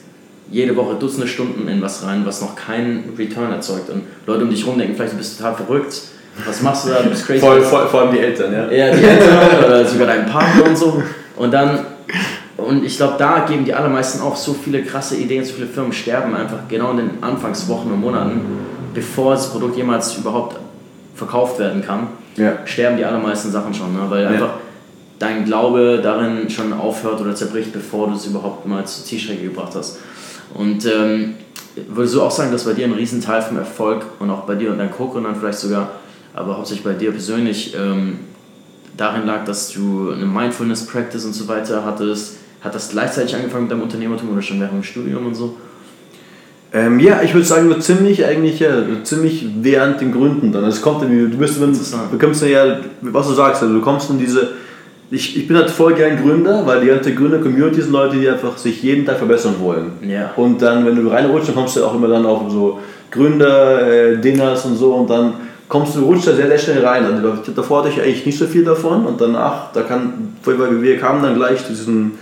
jede 0.50 0.76
Woche 0.76 0.94
Dutzende 0.94 1.26
Stunden 1.26 1.68
in 1.68 1.82
was 1.82 2.04
rein, 2.04 2.22
was 2.24 2.40
noch 2.40 2.54
keinen 2.54 3.14
Return 3.18 3.50
erzeugt. 3.50 3.90
Und 3.90 4.02
Leute 4.26 4.44
um 4.44 4.50
dich 4.50 4.64
herum 4.64 4.78
denken, 4.78 4.94
vielleicht 4.94 5.14
du 5.14 5.18
bist 5.18 5.38
total 5.38 5.54
verrückt. 5.54 6.02
Was 6.46 6.62
machst 6.62 6.86
du 6.86 6.90
da? 6.90 7.02
Du 7.02 7.10
bist 7.10 7.26
crazy. 7.26 7.40
Vor, 7.40 7.60
vor, 7.62 7.86
vor 7.86 8.00
allem 8.02 8.12
die 8.12 8.18
Eltern, 8.18 8.52
ja. 8.52 8.70
Ja, 8.70 8.94
die 8.94 9.04
Eltern 9.04 9.64
oder 9.64 9.84
sogar 9.86 10.06
dein 10.08 10.26
Partner 10.26 10.66
und 10.66 10.76
so. 10.76 11.02
Und 11.36 11.52
dann, 11.52 11.86
und 12.56 12.84
ich 12.84 12.96
glaube, 12.96 13.14
da 13.18 13.40
geben 13.48 13.64
die 13.64 13.72
allermeisten 13.72 14.20
auch 14.20 14.36
so 14.36 14.52
viele 14.52 14.82
krasse 14.82 15.16
Ideen, 15.16 15.44
so 15.44 15.54
viele 15.54 15.66
Firmen 15.66 15.92
sterben 15.92 16.34
einfach 16.34 16.68
genau 16.68 16.90
in 16.90 16.98
den 16.98 17.10
Anfangswochen 17.20 17.92
und 17.92 18.00
Monaten, 18.00 18.40
bevor 18.92 19.34
das 19.34 19.50
Produkt 19.50 19.76
jemals 19.76 20.16
überhaupt 20.16 20.56
verkauft 21.14 21.58
werden 21.58 21.84
kann, 21.84 22.08
ja. 22.36 22.58
sterben 22.64 22.96
die 22.96 23.04
allermeisten 23.04 23.50
Sachen 23.50 23.72
schon. 23.72 23.92
Ne? 23.92 24.00
Weil 24.08 24.26
einfach 24.26 24.54
dein 25.18 25.44
Glaube 25.44 26.00
darin 26.02 26.50
schon 26.50 26.72
aufhört 26.72 27.20
oder 27.20 27.34
zerbricht, 27.34 27.72
bevor 27.72 28.08
du 28.08 28.14
es 28.14 28.26
überhaupt 28.26 28.66
mal 28.66 28.84
zur 28.84 29.04
Zielstrecke 29.04 29.44
gebracht 29.44 29.72
hast. 29.74 29.98
Und 30.54 30.86
ähm, 30.86 31.34
würdest 31.88 32.14
du 32.14 32.22
auch 32.22 32.30
sagen, 32.30 32.52
dass 32.52 32.64
bei 32.64 32.72
dir 32.72 32.86
ein 32.86 32.92
Riesenteil 32.92 33.42
vom 33.42 33.56
Erfolg 33.56 34.04
und 34.18 34.30
auch 34.30 34.42
bei 34.42 34.54
dir 34.54 34.70
und 34.70 34.78
deinen 34.78 34.90
Co-Gründern 34.90 35.36
vielleicht 35.36 35.58
sogar, 35.58 35.90
aber 36.34 36.56
hauptsächlich 36.56 36.84
bei 36.84 36.92
dir 36.94 37.10
persönlich, 37.10 37.74
ähm, 37.76 38.18
darin 38.96 39.26
lag, 39.26 39.44
dass 39.44 39.72
du 39.72 40.10
eine 40.10 40.26
Mindfulness-Practice 40.26 41.24
und 41.24 41.32
so 41.32 41.48
weiter 41.48 41.84
hattest? 41.84 42.36
Hat 42.60 42.74
das 42.74 42.90
gleichzeitig 42.90 43.34
angefangen 43.34 43.64
mit 43.64 43.72
deinem 43.72 43.82
Unternehmertum 43.82 44.32
oder 44.32 44.42
schon 44.42 44.60
während 44.60 44.74
dem 44.74 44.82
Studium 44.82 45.26
und 45.26 45.34
so? 45.34 45.56
Ähm, 46.72 46.98
ja, 46.98 47.22
ich 47.22 47.34
würde 47.34 47.46
sagen, 47.46 47.68
nur 47.68 47.78
ziemlich 47.78 48.24
eigentlich, 48.24 48.58
ja, 48.58 48.82
ziemlich 49.04 49.46
während 49.60 50.00
den 50.00 50.12
Gründen 50.12 50.50
dann. 50.50 50.64
Es 50.64 50.82
kommt, 50.82 51.02
du 51.02 51.36
bist, 51.36 51.60
wenn, 51.60 51.72
du 51.72 52.18
kommst 52.18 52.42
ja, 52.42 52.78
was 53.00 53.28
du 53.28 53.34
sagst, 53.34 53.62
also 53.62 53.74
du 53.74 53.80
kommst 53.80 54.10
in 54.10 54.18
diese 54.18 54.54
ich, 55.14 55.36
ich 55.36 55.46
bin 55.46 55.56
halt 55.56 55.70
voll 55.70 55.94
gern 55.94 56.20
Gründer, 56.20 56.66
weil 56.66 56.80
die 56.80 56.88
ganze 56.88 57.14
Gründer-Community 57.14 57.82
sind 57.82 57.92
Leute, 57.92 58.16
die 58.16 58.28
einfach 58.28 58.58
sich 58.58 58.82
jeden 58.82 59.06
Tag 59.06 59.18
verbessern 59.18 59.54
wollen. 59.60 59.92
Ja. 60.02 60.32
Und 60.36 60.60
dann, 60.60 60.84
wenn 60.84 60.96
du 60.96 61.08
reinrutschst, 61.08 61.50
dann 61.50 61.56
kommst 61.56 61.76
du 61.76 61.84
auch 61.84 61.94
immer 61.94 62.08
dann 62.08 62.26
auf 62.26 62.50
so 62.50 62.80
Gründer-Dinners 63.12 64.64
und 64.66 64.76
so 64.76 64.94
und 64.94 65.08
dann 65.08 65.34
kommst 65.68 65.94
du, 65.94 66.00
rutschst 66.00 66.28
da 66.28 66.32
sehr, 66.32 66.48
sehr 66.48 66.58
schnell 66.58 66.84
rein. 66.84 67.04
Also 67.04 67.52
davor 67.54 67.80
hatte 67.80 67.90
ich 67.90 68.00
eigentlich 68.02 68.26
nicht 68.26 68.38
so 68.38 68.46
viel 68.46 68.64
davon 68.64 69.06
und 69.06 69.20
danach, 69.20 69.72
da 69.72 69.82
kann, 69.82 70.34
weil 70.44 70.82
wir 70.82 70.98
kamen 70.98 71.22
dann 71.22 71.36
gleich 71.36 71.64
zu 71.64 71.72
diesem, 71.72 72.12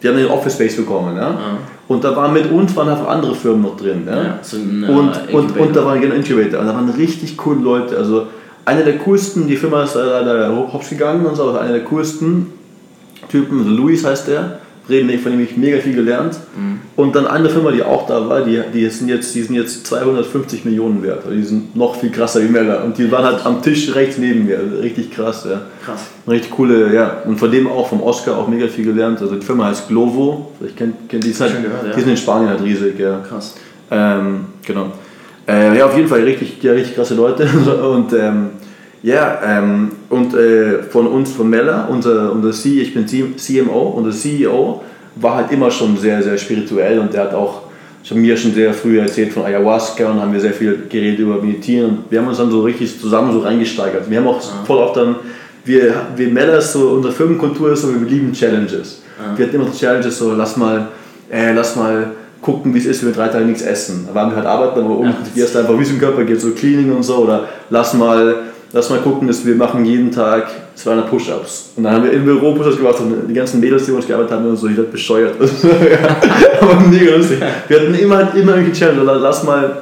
wir 0.00 0.10
haben 0.10 0.16
den 0.16 0.28
Office 0.28 0.54
Space 0.54 0.76
bekommen, 0.76 1.16
ja. 1.16 1.28
Ah. 1.28 1.58
Und 1.86 2.02
da 2.02 2.16
waren 2.16 2.32
mit 2.32 2.50
uns 2.50 2.74
waren 2.76 2.88
einfach 2.88 3.08
andere 3.08 3.34
Firmen 3.34 3.62
noch 3.62 3.76
drin, 3.76 4.04
ja. 4.06 4.16
ja 4.16 4.38
so 4.40 4.56
ein, 4.56 4.84
und, 4.84 5.10
uh, 5.30 5.36
und, 5.36 5.56
und 5.58 5.76
da 5.76 5.84
waren 5.84 6.00
genau 6.00 6.14
Incubator 6.14 6.60
und 6.60 6.66
da 6.66 6.74
waren 6.74 6.88
richtig 6.88 7.36
coole 7.36 7.60
Leute, 7.60 7.98
also 7.98 8.26
einer 8.64 8.82
der 8.82 8.98
coolsten, 8.98 9.46
die 9.46 9.56
Firma 9.56 9.84
ist 9.84 9.94
leider 9.94 10.54
hops 10.72 10.90
gegangen 10.90 11.26
und 11.26 11.36
so, 11.36 11.48
aber 11.48 11.60
einer 11.60 11.72
der 11.72 11.84
coolsten 11.84 12.52
Typen, 13.28 13.76
Luis 13.76 14.04
heißt 14.04 14.28
der, 14.28 14.60
reden 14.88 15.18
von 15.18 15.32
dem 15.32 15.40
ich 15.40 15.56
mega 15.56 15.78
viel 15.78 15.94
gelernt. 15.94 16.38
Mhm. 16.56 16.80
Und 16.96 17.16
dann 17.16 17.26
eine 17.26 17.48
Firma, 17.48 17.70
die 17.70 17.82
auch 17.82 18.06
da 18.06 18.28
war, 18.28 18.42
die, 18.42 18.60
die, 18.72 18.88
sind 18.90 19.08
jetzt, 19.08 19.34
die 19.34 19.42
sind 19.42 19.54
jetzt 19.54 19.86
250 19.86 20.64
Millionen 20.64 21.02
wert. 21.02 21.24
Also 21.24 21.30
die 21.30 21.42
sind 21.42 21.74
noch 21.74 21.96
viel 21.96 22.10
krasser 22.10 22.42
wie 22.42 22.48
Meller. 22.48 22.84
Und 22.84 22.98
die 22.98 23.10
waren 23.10 23.24
halt 23.24 23.44
am 23.46 23.62
Tisch 23.62 23.94
rechts 23.94 24.18
neben 24.18 24.44
mir. 24.44 24.58
Also 24.58 24.76
richtig 24.76 25.10
krass, 25.10 25.46
ja. 25.48 25.62
Krass. 25.84 26.06
Richtig 26.28 26.50
coole, 26.52 26.94
ja. 26.94 27.22
Und 27.24 27.38
von 27.38 27.50
dem 27.50 27.66
auch, 27.66 27.88
vom 27.88 28.02
Oscar 28.02 28.36
auch 28.36 28.46
mega 28.46 28.68
viel 28.68 28.84
gelernt. 28.84 29.20
Also 29.20 29.36
die 29.36 29.44
Firma 29.44 29.66
heißt 29.66 29.88
Glovo. 29.88 30.52
Vielleicht 30.58 30.76
kennt, 30.76 31.08
kennt 31.08 31.24
die, 31.24 31.30
ist 31.30 31.40
halt, 31.40 31.62
gehört, 31.62 31.86
ja. 31.86 31.94
die 31.94 32.00
sind 32.00 32.10
in 32.10 32.16
Spanien 32.16 32.50
halt 32.50 32.62
riesig, 32.62 32.98
ja. 32.98 33.20
Krass. 33.20 33.54
Ähm, 33.90 34.46
genau. 34.64 34.92
Äh, 35.46 35.76
ja, 35.78 35.86
auf 35.86 35.96
jeden 35.96 36.08
Fall 36.08 36.22
richtig, 36.22 36.62
ja, 36.62 36.72
richtig 36.72 36.94
krasse 36.94 37.14
Leute. 37.14 37.46
und 37.94 38.12
ähm, 38.12 38.50
ja, 39.02 39.38
ähm, 39.44 39.92
und 40.08 40.34
äh, 40.34 40.82
von 40.84 41.06
uns, 41.06 41.32
von 41.32 41.50
Mella, 41.50 41.86
unser, 41.90 42.32
unser 42.32 42.52
C, 42.52 42.80
ich 42.80 42.94
bin 42.94 43.06
CMO 43.06 43.88
und 43.90 44.04
der 44.04 44.12
CEO 44.12 44.82
war 45.16 45.36
halt 45.36 45.52
immer 45.52 45.70
schon 45.70 45.96
sehr, 45.98 46.22
sehr 46.22 46.38
spirituell 46.38 46.98
und 46.98 47.12
der 47.12 47.24
hat 47.24 47.34
auch 47.34 47.64
schon 48.02 48.20
mir 48.20 48.36
schon 48.36 48.52
sehr 48.52 48.72
früh 48.72 48.98
erzählt 48.98 49.32
von 49.32 49.44
Ayahuasca 49.44 50.10
und 50.10 50.20
haben 50.20 50.32
wir 50.32 50.40
sehr 50.40 50.52
viel 50.52 50.86
geredet 50.88 51.20
über 51.20 51.40
Meditieren 51.40 51.90
und 51.90 52.04
wir 52.10 52.20
haben 52.20 52.28
uns 52.28 52.38
dann 52.38 52.50
so 52.50 52.62
richtig 52.62 52.98
zusammen 53.00 53.32
so 53.32 53.40
reingesteigert. 53.40 54.10
Wir 54.10 54.18
haben 54.18 54.26
auch 54.26 54.40
ja. 54.40 54.64
voll 54.66 54.78
oft 54.78 54.96
dann, 54.96 55.16
wir, 55.64 55.94
wir 56.16 56.28
Mella 56.28 56.56
ist 56.56 56.72
so, 56.72 56.90
unsere 56.90 57.12
Firmenkultur 57.12 57.72
ist 57.72 57.82
so, 57.82 57.88
wir 57.88 58.08
lieben 58.08 58.32
Challenges. 58.32 59.02
Ja. 59.18 59.36
Wir 59.36 59.46
hatten 59.46 59.56
immer 59.56 59.66
so 59.66 59.78
Challenges, 59.78 60.18
so 60.18 60.32
lass 60.34 60.56
mal, 60.56 60.88
äh, 61.30 61.52
lass 61.52 61.76
mal 61.76 62.12
gucken, 62.44 62.74
wie 62.74 62.78
es 62.78 62.84
ist, 62.84 63.02
wenn 63.02 63.14
wir 63.14 63.16
drei 63.16 63.28
Tage 63.28 63.46
nichts 63.46 63.62
essen. 63.62 64.06
Da 64.06 64.14
waren 64.14 64.30
wir 64.30 64.36
halt 64.36 64.46
arbeiten, 64.46 64.80
aber 64.80 64.98
um, 64.98 65.06
ja. 65.06 65.16
gehst 65.34 65.56
einfach, 65.56 65.78
wie 65.78 65.82
es 65.82 65.90
im 65.90 65.98
Körper 65.98 66.24
geht, 66.24 66.40
so 66.40 66.50
Cleaning 66.50 66.94
und 66.94 67.02
so, 67.02 67.16
oder 67.18 67.48
lass 67.70 67.94
mal, 67.94 68.36
lass 68.72 68.90
mal 68.90 68.98
gucken, 68.98 69.26
dass 69.26 69.46
wir 69.46 69.54
machen 69.54 69.84
jeden 69.86 70.10
Tag 70.10 70.48
200 70.74 71.08
Push-Ups. 71.08 71.72
Und 71.76 71.84
dann 71.84 71.94
haben 71.94 72.04
wir 72.04 72.12
im 72.12 72.24
Büro 72.24 72.54
Push-Ups 72.54 72.76
gemacht 72.76 73.00
und 73.00 73.28
die 73.28 73.34
ganzen 73.34 73.60
Mädels, 73.60 73.86
die 73.86 73.92
uns 73.92 74.06
gearbeitet 74.06 74.32
haben, 74.32 74.46
und 74.46 74.56
so, 74.56 74.68
ich 74.68 74.76
bescheuert. 74.76 75.36
aber 76.60 76.80
mega 76.80 77.16
lustig. 77.16 77.38
Wir 77.66 77.80
hatten 77.80 77.94
immer, 77.94 78.34
immer 78.34 78.56
irgendwie 78.56 78.72
Challenge, 78.72 79.00
oder 79.00 79.16
lass 79.16 79.42
mal 79.42 79.78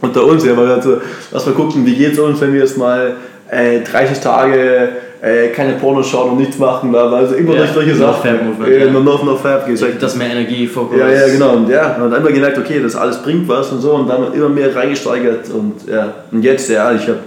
unter 0.00 0.24
uns, 0.24 0.44
ja, 0.44 0.56
weil 0.56 0.80
so, 0.80 0.98
lass 1.32 1.44
mal 1.44 1.54
gucken, 1.56 1.84
wie 1.84 1.96
geht 1.96 2.12
es 2.12 2.18
uns, 2.20 2.40
wenn 2.40 2.52
wir 2.52 2.60
jetzt 2.60 2.78
mal 2.78 3.16
äh, 3.50 3.80
30 3.80 4.20
Tage 4.20 4.90
äh, 5.22 5.48
keine 5.48 5.78
schauen 6.02 6.30
und 6.30 6.38
nichts 6.38 6.58
machen, 6.58 6.90
bla, 6.90 7.10
also 7.10 7.34
immer 7.34 7.54
ja, 7.54 7.66
solche 7.66 7.94
Sachen. 7.94 8.54
Fab 8.58 8.68
ja, 8.68 8.90
no, 8.90 9.00
no, 9.00 9.24
no 9.24 9.36
Fab 9.36 9.66
gesagt. 9.66 10.02
Das 10.02 10.14
mehr 10.16 10.30
Energie, 10.30 10.66
Fokus. 10.66 10.98
Ja, 10.98 11.08
ja, 11.08 11.26
genau. 11.28 11.54
Und 11.54 11.68
ja, 11.68 11.96
und 11.96 12.10
dann 12.10 12.20
immer 12.20 12.32
gemerkt, 12.32 12.58
okay, 12.58 12.80
das 12.82 12.94
alles 12.96 13.22
bringt 13.22 13.48
was 13.48 13.70
und 13.72 13.80
so 13.80 13.94
und 13.94 14.08
dann 14.08 14.32
immer 14.32 14.48
mehr 14.48 14.74
reingesteigert 14.74 15.50
und 15.50 15.88
ja. 15.88 16.12
Und 16.30 16.42
jetzt, 16.42 16.68
ja, 16.68 16.92
ich 16.92 17.08
habe, 17.08 17.20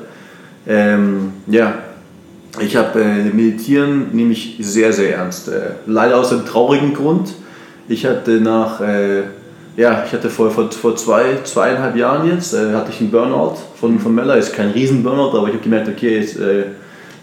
ähm, 0.67 1.33
ja, 1.47 1.73
ich 2.59 2.75
habe 2.75 2.99
äh, 3.01 3.23
Meditieren 3.33 4.07
nehme 4.13 4.33
ich 4.33 4.57
sehr, 4.59 4.93
sehr 4.93 5.17
ernst. 5.17 5.47
Äh, 5.47 5.71
leider 5.85 6.17
aus 6.17 6.31
einem 6.31 6.45
traurigen 6.45 6.93
Grund. 6.93 7.33
Ich 7.87 8.05
hatte 8.05 8.39
nach, 8.39 8.81
äh, 8.81 9.23
ja, 9.77 10.03
ich 10.05 10.13
hatte 10.13 10.29
vor, 10.29 10.51
vor, 10.51 10.71
vor 10.71 10.95
zwei, 10.95 11.39
zweieinhalb 11.43 11.95
Jahren 11.95 12.29
jetzt, 12.29 12.53
äh, 12.53 12.73
hatte 12.73 12.91
ich 12.91 12.99
einen 13.01 13.11
Burnout 13.11 13.55
von, 13.79 13.99
von 13.99 14.13
Mella. 14.13 14.35
Ist 14.35 14.53
kein 14.53 14.71
riesen 14.71 15.03
Burnout, 15.03 15.37
aber 15.37 15.47
ich 15.47 15.53
habe 15.53 15.63
gemerkt, 15.63 15.87
okay, 15.87 16.19
jetzt 16.19 16.37
äh, 16.37 16.65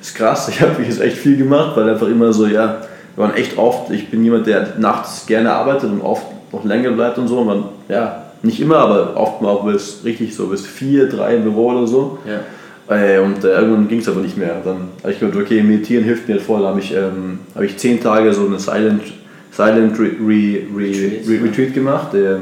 ist 0.07 0.15
krass. 0.15 0.49
Ich 0.49 0.61
habe 0.61 0.83
jetzt 0.83 1.01
echt 1.01 1.17
viel 1.17 1.37
gemacht, 1.37 1.77
weil 1.77 1.89
einfach 1.91 2.09
immer 2.09 2.33
so, 2.33 2.47
ja, 2.47 2.81
wir 3.15 3.25
waren 3.25 3.35
echt 3.35 3.59
oft, 3.59 3.91
ich 3.91 4.11
bin 4.11 4.25
jemand, 4.25 4.47
der 4.47 4.75
nachts 4.79 5.27
gerne 5.27 5.53
arbeitet 5.53 5.91
und 5.91 6.01
oft 6.01 6.27
noch 6.53 6.65
länger 6.65 6.91
bleibt 6.93 7.19
und 7.19 7.29
so. 7.29 7.39
Und 7.39 7.47
man, 7.47 7.65
ja, 7.89 8.25
nicht 8.43 8.61
immer, 8.61 8.77
aber 8.77 9.17
oft 9.17 9.43
mal 9.43 9.51
auch 9.51 9.65
bis 9.65 10.03
richtig 10.05 10.35
so 10.35 10.47
bis 10.47 10.67
vier, 10.67 11.09
drei 11.09 11.37
im 11.37 11.43
Büro 11.43 11.71
oder 11.71 11.87
so. 11.87 12.19
Ja. 12.25 12.41
Äh, 12.89 13.19
und 13.19 13.43
äh, 13.43 13.49
irgendwann 13.49 13.89
ging 13.89 13.99
es 13.99 14.09
aber 14.09 14.21
nicht 14.21 14.37
mehr. 14.37 14.61
Dann 14.65 14.89
habe 15.03 15.13
ich 15.13 15.19
gedacht, 15.19 15.37
okay, 15.37 15.63
meditieren 15.63 16.05
hilft 16.05 16.29
mir 16.29 16.39
voll. 16.39 16.63
Da 16.63 16.69
habe 16.69 16.81
ich, 16.81 16.95
ähm, 16.95 17.41
hab 17.55 17.63
ich 17.63 17.77
zehn 17.77 18.01
Tage 18.01 18.33
so 18.33 18.47
eine 18.47 18.59
Silent 18.59 19.03
Silent 19.51 19.99
Re 19.99 20.11
Re 20.25 20.63
Re 20.77 20.91
Re 21.27 21.45
Retreat 21.45 21.75
gemacht. 21.75 22.13
Der, 22.13 22.39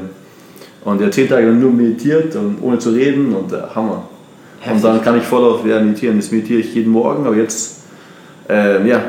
und 0.83 1.01
der 1.01 1.09
zehn 1.09 1.27
Tage 1.27 1.47
nur 1.47 1.71
meditiert 1.71 2.35
und 2.35 2.57
ohne 2.61 2.77
zu 2.77 2.91
reden 2.91 3.33
und 3.33 3.51
äh, 3.51 3.61
Hammer. 3.73 4.07
Heftig. 4.65 4.83
Und 4.83 4.83
dann 4.83 5.03
kann 5.03 5.17
ich 5.17 5.23
voll 5.23 5.43
auf 5.43 5.63
meditieren. 5.63 6.17
Das 6.17 6.31
meditiere 6.31 6.59
ich 6.59 6.73
jeden 6.73 6.91
Morgen, 6.91 7.25
aber 7.25 7.35
jetzt, 7.35 7.83
äh, 8.49 8.87
ja, 8.87 8.99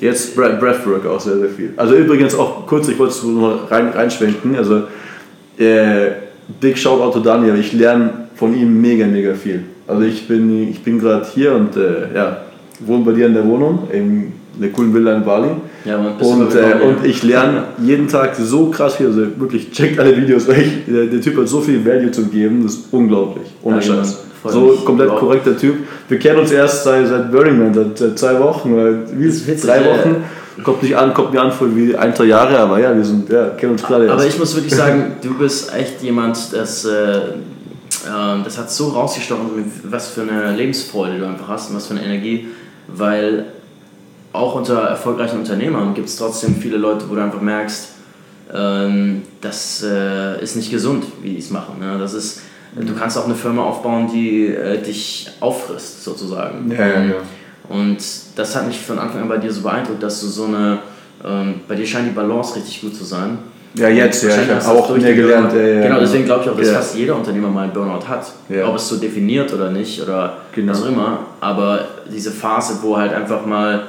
jetzt 0.00 0.34
Breathwork 0.34 1.06
auch 1.06 1.20
sehr, 1.20 1.38
sehr 1.38 1.48
viel. 1.48 1.72
Also 1.76 1.94
übrigens 1.94 2.34
auch 2.34 2.66
kurz, 2.66 2.88
ich 2.88 2.98
wollte 2.98 3.12
es 3.12 3.22
nur 3.22 3.70
rein, 3.70 3.90
reinschwenken. 3.90 4.56
Also, 4.56 4.82
äh, 5.58 6.10
Big 6.60 6.76
Shoutout 6.76 7.12
to 7.12 7.20
Daniel. 7.20 7.56
Ich 7.58 7.72
lerne 7.72 8.10
von 8.34 8.54
ihm 8.54 8.80
mega, 8.80 9.06
mega 9.06 9.34
viel. 9.34 9.64
Also 9.86 10.02
ich 10.02 10.26
bin, 10.26 10.68
ich 10.68 10.82
bin 10.82 10.98
gerade 10.98 11.26
hier 11.32 11.54
und 11.54 11.76
äh, 11.76 12.14
ja, 12.14 12.38
wohne 12.80 13.04
bei 13.04 13.12
dir 13.12 13.26
in 13.26 13.34
der 13.34 13.46
Wohnung, 13.46 13.88
in 13.92 14.32
der 14.60 14.70
coolen 14.70 14.92
Villa 14.92 15.14
in 15.14 15.24
Bali. 15.24 15.48
Ja, 15.84 15.98
und, 15.98 16.54
äh, 16.54 16.84
und 16.84 17.04
ich 17.04 17.22
lerne 17.22 17.64
jeden 17.78 18.08
Tag 18.08 18.34
so 18.36 18.66
krass 18.66 18.96
viel. 18.96 19.06
Also 19.06 19.26
wirklich, 19.38 19.70
checkt 19.70 19.98
alle 19.98 20.16
Videos, 20.16 20.46
weil 20.48 20.62
ich, 20.62 20.72
der, 20.86 21.06
der, 21.06 21.20
Typ 21.20 21.36
hat 21.38 21.48
so 21.48 21.60
viel 21.60 21.84
Value 21.84 22.10
zu 22.10 22.26
geben, 22.26 22.62
das 22.62 22.74
ist 22.74 22.92
unglaublich. 22.92 23.46
Ohne 23.62 23.76
ja, 23.76 23.82
Scheiß. 23.82 24.24
So 24.44 24.82
komplett 24.84 25.10
wow. 25.10 25.20
korrekter 25.20 25.56
Typ. 25.56 25.76
Wir 26.08 26.18
kennen 26.18 26.40
uns 26.40 26.50
erst 26.50 26.84
seit, 26.84 27.06
seit 27.06 27.30
Burning 27.30 27.58
Man, 27.58 27.74
seit, 27.74 27.98
seit 27.98 28.18
zwei 28.18 28.38
Wochen 28.40 28.74
oder 28.74 28.92
wie, 29.12 29.56
drei 29.56 29.84
Wochen. 29.84 30.24
Kommt 30.64 30.82
nicht 30.82 30.96
an, 30.96 31.14
kommt 31.14 31.32
mir 31.32 31.40
an 31.40 31.50
vor 31.50 31.74
wie 31.74 31.96
ein, 31.96 32.14
zwei 32.14 32.24
Jahre, 32.24 32.58
aber 32.58 32.78
ja, 32.78 32.94
wir 32.94 33.04
sind, 33.04 33.28
ja, 33.30 33.50
kennen 33.50 33.72
uns 33.72 33.82
klar. 33.82 34.00
Aber 34.08 34.26
ich 34.26 34.38
muss 34.38 34.54
wirklich 34.54 34.74
sagen, 34.74 35.16
du 35.22 35.34
bist 35.34 35.72
echt 35.74 36.02
jemand, 36.02 36.52
das, 36.52 36.84
äh, 36.84 37.20
das 38.44 38.58
hat 38.58 38.70
so 38.70 38.88
rausgestochen, 38.88 39.48
was 39.84 40.08
für 40.08 40.22
eine 40.22 40.54
Lebensfreude 40.54 41.18
du 41.18 41.26
einfach 41.26 41.48
hast 41.48 41.70
und 41.70 41.76
was 41.76 41.86
für 41.86 41.94
eine 41.94 42.04
Energie, 42.04 42.48
weil 42.88 43.46
auch 44.32 44.54
unter 44.54 44.82
erfolgreichen 44.82 45.38
Unternehmern 45.38 45.94
gibt 45.94 46.08
es 46.08 46.16
trotzdem 46.16 46.56
viele 46.56 46.76
Leute, 46.76 47.08
wo 47.08 47.14
du 47.14 47.22
einfach 47.22 47.40
merkst, 47.40 47.88
ähm, 48.52 49.22
das 49.40 49.82
äh, 49.82 50.42
ist 50.42 50.56
nicht 50.56 50.70
gesund, 50.70 51.04
wie 51.22 51.30
die 51.30 51.38
es 51.38 51.50
machen. 51.50 51.78
Ne? 51.80 51.96
Das 51.98 52.14
ist, 52.14 52.40
du 52.74 52.94
kannst 52.94 53.18
auch 53.18 53.26
eine 53.26 53.34
Firma 53.34 53.62
aufbauen, 53.64 54.08
die 54.12 54.46
äh, 54.46 54.80
dich 54.80 55.30
auffrisst, 55.40 56.04
sozusagen. 56.04 56.70
Ja, 56.70 56.86
ja, 56.86 57.04
ja. 57.04 57.14
Und 57.68 57.98
das 58.36 58.56
hat 58.56 58.66
mich 58.66 58.80
von 58.80 58.98
Anfang 58.98 59.22
an 59.22 59.28
bei 59.28 59.38
dir 59.38 59.52
so 59.52 59.62
beeindruckt, 59.62 60.02
dass 60.02 60.20
du 60.20 60.26
so 60.26 60.44
eine, 60.44 60.78
ähm, 61.24 61.60
bei 61.68 61.74
dir 61.74 61.86
scheint 61.86 62.08
die 62.08 62.14
Balance 62.14 62.56
richtig 62.56 62.80
gut 62.80 62.94
zu 62.94 63.04
sein. 63.04 63.38
Ja, 63.74 63.88
jetzt, 63.88 64.22
ja, 64.22 64.30
ich 64.30 64.50
habe 64.50 64.68
auch 64.68 64.96
mehr 64.96 65.14
gelernt. 65.14 65.52
Ja, 65.54 65.60
ja, 65.60 65.82
genau, 65.82 66.00
deswegen 66.00 66.26
glaube 66.26 66.44
ich 66.44 66.50
auch, 66.50 66.56
dass 66.56 66.66
ja. 66.66 66.74
fast 66.74 66.94
jeder 66.94 67.16
Unternehmer 67.16 67.48
mal 67.48 67.62
einen 67.62 67.72
Burnout 67.72 68.06
hat. 68.06 68.30
Ob 68.66 68.76
es 68.76 68.88
so 68.88 68.96
definiert 68.96 69.52
oder 69.54 69.70
nicht 69.70 70.02
oder 70.02 70.38
genau. 70.54 70.72
was 70.72 70.82
auch 70.82 70.88
immer. 70.88 71.20
Aber 71.40 71.86
diese 72.12 72.30
Phase, 72.32 72.78
wo 72.82 72.98
halt 72.98 73.14
einfach 73.14 73.46
mal 73.46 73.84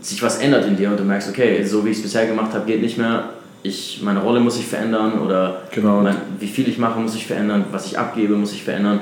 sich 0.00 0.22
was 0.22 0.38
ändert 0.38 0.66
in 0.66 0.76
dir 0.76 0.90
und 0.90 1.00
du 1.00 1.04
merkst, 1.04 1.28
okay, 1.28 1.64
so 1.64 1.84
wie 1.84 1.90
ich 1.90 1.96
es 1.96 2.02
bisher 2.04 2.26
gemacht 2.26 2.52
habe, 2.54 2.64
geht 2.66 2.80
nicht 2.80 2.98
mehr. 2.98 3.30
Ich, 3.62 4.00
meine 4.02 4.20
Rolle 4.20 4.40
muss 4.40 4.56
sich 4.56 4.66
verändern 4.66 5.20
oder 5.24 5.62
genau. 5.74 6.00
mein, 6.00 6.16
wie 6.38 6.46
viel 6.46 6.68
ich 6.68 6.78
mache, 6.78 6.98
muss 7.00 7.12
sich 7.12 7.26
verändern, 7.26 7.64
was 7.72 7.86
ich 7.86 7.98
abgebe, 7.98 8.34
muss 8.34 8.50
sich 8.50 8.62
verändern. 8.62 9.00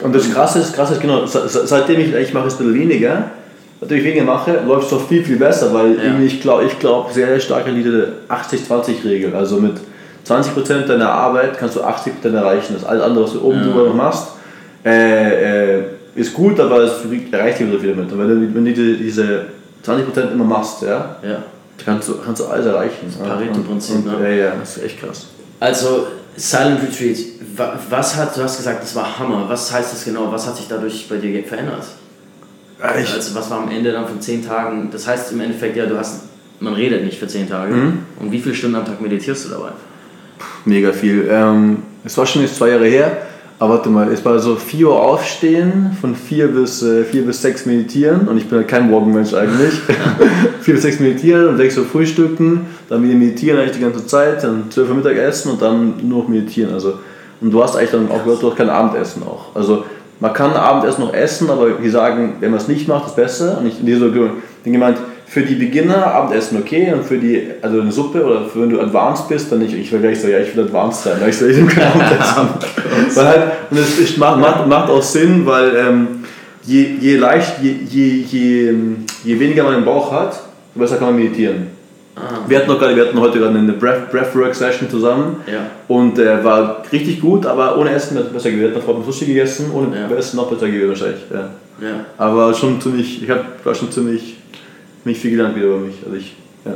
Und 0.00 0.14
das 0.14 0.30
Krasse 0.32 0.60
ist, 0.60 0.74
krass 0.74 0.90
ist 0.90 1.00
genau, 1.00 1.26
seitdem 1.26 2.00
ich, 2.00 2.14
ich 2.14 2.32
mache 2.32 2.46
es 2.46 2.54
ein 2.54 2.58
bisschen 2.58 2.74
weniger, 2.74 3.30
natürlich 3.80 4.04
weniger 4.04 4.24
mache, 4.24 4.60
läuft 4.66 4.84
es 4.84 4.90
doch 4.90 5.06
viel, 5.06 5.24
viel 5.24 5.36
besser, 5.36 5.72
weil 5.74 5.96
ja. 5.96 6.18
ich 6.24 6.40
glaube 6.40 6.64
ich 6.64 6.78
glaub 6.78 7.12
sehr 7.12 7.38
stark 7.40 7.66
an 7.66 7.74
diese 7.74 8.12
80-20-Regel. 8.28 9.34
Also 9.34 9.56
mit 9.56 9.74
20% 10.26 10.86
deiner 10.86 11.10
Arbeit 11.10 11.58
kannst 11.58 11.76
du 11.76 11.82
80% 11.82 12.34
erreichen. 12.34 12.74
Das 12.74 12.84
alles 12.84 13.02
andere, 13.02 13.24
was 13.24 13.32
du 13.32 13.42
oben 13.42 13.58
ja. 13.58 13.64
drüber 13.64 13.84
noch 13.84 13.94
machst, 13.94 14.28
äh, 14.84 15.78
äh, 15.78 15.84
ist 16.14 16.34
gut, 16.34 16.58
aber 16.60 16.80
es 16.80 17.04
erreicht 17.30 17.60
nicht 17.60 17.72
so 17.72 17.78
viel 17.78 17.94
damit. 17.94 18.12
Und 18.12 18.18
wenn 18.18 18.28
du, 18.28 18.54
wenn 18.54 18.64
du 18.64 18.72
diese 18.72 19.46
20% 19.86 20.32
immer 20.32 20.44
machst, 20.44 20.82
ja, 20.82 21.16
ja. 21.22 21.42
Kannst, 21.84 22.08
du, 22.08 22.18
kannst 22.18 22.40
du 22.40 22.46
alles 22.46 22.66
erreichen. 22.66 23.06
Das 23.06 23.16
Pareto-Prinzip, 23.16 24.04
ne? 24.04 24.18
Ja, 24.22 24.28
ja, 24.28 24.52
das 24.56 24.76
ist 24.76 24.84
echt 24.84 25.00
krass. 25.00 25.26
Also, 25.60 26.08
Silent 26.36 26.82
Retreat, 26.82 27.16
was 27.90 28.16
hat, 28.16 28.36
du 28.36 28.42
hast 28.42 28.56
gesagt, 28.58 28.82
das 28.82 28.94
war 28.94 29.18
Hammer. 29.18 29.48
Was 29.48 29.72
heißt 29.72 29.92
das 29.92 30.04
genau? 30.04 30.30
Was 30.30 30.46
hat 30.46 30.56
sich 30.56 30.66
dadurch 30.68 31.08
bei 31.08 31.16
dir 31.16 31.42
verändert? 31.42 31.84
Ich 33.00 33.12
also 33.12 33.34
was 33.34 33.50
war 33.50 33.58
am 33.62 33.70
Ende 33.70 33.90
dann 33.90 34.06
von 34.06 34.20
zehn 34.20 34.46
Tagen? 34.46 34.88
Das 34.92 35.06
heißt 35.06 35.32
im 35.32 35.40
Endeffekt 35.40 35.76
ja, 35.76 35.86
du 35.86 35.98
hast, 35.98 36.24
man 36.60 36.74
redet 36.74 37.04
nicht 37.04 37.18
für 37.18 37.26
zehn 37.26 37.48
Tage. 37.48 37.74
Mhm. 37.74 37.98
Und 38.20 38.30
wie 38.30 38.38
viele 38.38 38.54
Stunden 38.54 38.76
am 38.76 38.84
Tag 38.84 39.00
meditierst 39.00 39.46
du 39.46 39.48
dabei? 39.48 39.70
Mega 40.64 40.92
viel. 40.92 41.26
Ähm, 41.28 41.82
es 42.04 42.16
war 42.16 42.24
schon 42.24 42.42
jetzt 42.42 42.56
zwei 42.56 42.68
Jahre 42.68 42.86
her, 42.86 43.16
aber 43.60 43.74
warte 43.74 43.88
mal, 43.88 44.12
es 44.12 44.24
war 44.24 44.38
so 44.38 44.54
4 44.54 44.88
Uhr 44.88 45.00
aufstehen, 45.00 45.96
von 46.00 46.14
4 46.14 46.48
bis, 46.48 46.82
äh, 46.82 47.04
4 47.04 47.26
bis 47.26 47.42
6 47.42 47.66
meditieren 47.66 48.28
und 48.28 48.36
ich 48.36 48.48
bin 48.48 48.58
halt 48.58 48.68
kein 48.68 48.88
Morgenmensch 48.88 49.34
eigentlich. 49.34 49.80
4 50.60 50.74
bis 50.74 50.82
6 50.82 51.00
meditieren 51.00 51.48
und 51.48 51.56
6 51.56 51.78
Uhr 51.78 51.84
frühstücken, 51.84 52.66
dann 52.88 53.02
wieder 53.02 53.14
meditieren 53.14 53.58
eigentlich 53.58 53.76
die 53.76 53.82
ganze 53.82 54.06
Zeit, 54.06 54.44
dann 54.44 54.70
12 54.70 54.90
Uhr 54.90 54.94
Mittagessen 54.94 55.52
und 55.52 55.62
dann 55.62 55.94
nur 56.02 56.22
noch 56.22 56.28
meditieren. 56.28 56.72
Also, 56.72 56.94
und 57.40 57.50
du 57.50 57.62
hast 57.62 57.76
eigentlich 57.76 57.90
dann 57.90 58.10
auch, 58.10 58.24
du 58.24 58.48
hast 58.48 58.56
kein 58.56 58.70
Abendessen 58.70 59.22
auch. 59.24 59.56
Also 59.56 59.84
man 60.20 60.32
kann 60.32 60.52
Abendessen 60.52 61.04
noch 61.04 61.14
essen, 61.14 61.50
aber 61.50 61.70
die 61.70 61.88
sagen, 61.88 62.36
wenn 62.40 62.50
man 62.50 62.60
es 62.60 62.68
nicht 62.68 62.88
macht, 62.88 63.08
ist 63.08 63.16
besser. 63.16 63.58
Und 63.58 63.66
ich 63.66 63.80
habe 63.80 63.98
so 63.98 64.12
gemeint, 64.64 64.98
für 65.28 65.42
die 65.42 65.54
Beginner 65.54 66.06
Abendessen 66.06 66.58
okay 66.58 66.92
und 66.92 67.04
für 67.04 67.18
die, 67.18 67.48
also 67.60 67.80
eine 67.80 67.92
Suppe 67.92 68.24
oder 68.24 68.44
für, 68.46 68.62
wenn 68.62 68.70
du 68.70 68.80
advanced 68.80 69.28
bist, 69.28 69.52
dann 69.52 69.58
nicht. 69.58 69.74
Ich 69.74 69.92
will 69.92 70.00
gleich 70.00 70.20
so, 70.20 70.28
ja, 70.28 70.38
ich 70.38 70.56
will 70.56 70.64
advanced 70.64 71.02
sein. 71.02 71.18
ich 71.28 71.40
will 71.40 71.66
kein 71.66 71.92
Abendessen. 71.92 72.48
weil 73.14 73.26
halt, 73.26 73.42
und 73.70 73.78
es 73.78 73.98
ist, 73.98 74.18
macht, 74.18 74.40
macht, 74.40 74.66
macht 74.66 74.90
auch 74.90 75.02
Sinn, 75.02 75.44
weil 75.44 75.76
ähm, 75.76 76.06
je, 76.64 76.96
je 77.00 77.16
leicht, 77.16 77.62
je, 77.62 77.74
je, 77.88 78.24
je, 78.30 78.74
je 79.24 79.40
weniger 79.40 79.64
man 79.64 79.74
im 79.74 79.84
Bauch 79.84 80.10
hat, 80.12 80.40
besser 80.74 80.96
kann 80.96 81.08
man 81.08 81.16
meditieren. 81.16 81.78
Ah. 82.16 82.38
Wir, 82.48 82.58
hatten 82.58 82.68
noch 82.68 82.78
gerade, 82.78 82.96
wir 82.96 83.06
hatten 83.06 83.20
heute 83.20 83.38
gerade 83.38 83.56
eine 83.56 83.72
Breath, 83.72 84.10
Breathwork-Session 84.10 84.90
zusammen 84.90 85.36
ja. 85.46 85.70
und 85.88 86.18
äh, 86.18 86.42
war 86.42 86.82
richtig 86.90 87.20
gut, 87.20 87.46
aber 87.46 87.78
ohne 87.78 87.90
Essen 87.90 88.16
wäre 88.16 88.26
es 88.26 88.32
besser 88.32 88.50
gewesen. 88.50 88.74
Wir 88.74 88.82
hatten 88.82 89.04
Sushi 89.04 89.26
gegessen, 89.26 89.70
ohne 89.72 89.94
ja. 89.94 90.16
Essen 90.16 90.36
noch 90.36 90.50
besser 90.50 90.66
gewesen 90.66 90.88
wahrscheinlich. 90.88 91.20
Ja. 91.30 91.50
Ja. 91.80 92.04
Aber 92.16 92.52
schon 92.54 92.80
ziemlich, 92.80 93.22
ich 93.22 93.30
habe 93.30 93.44
war 93.62 93.74
schon 93.74 93.92
ziemlich, 93.92 94.37
ziemlich 95.08 95.18
viel 95.18 95.30
gelernt 95.30 95.56
wieder 95.56 95.66
über 95.66 95.78
mich. 95.78 95.96
Also 96.04 96.16
ich, 96.16 96.36
ja. 96.64 96.74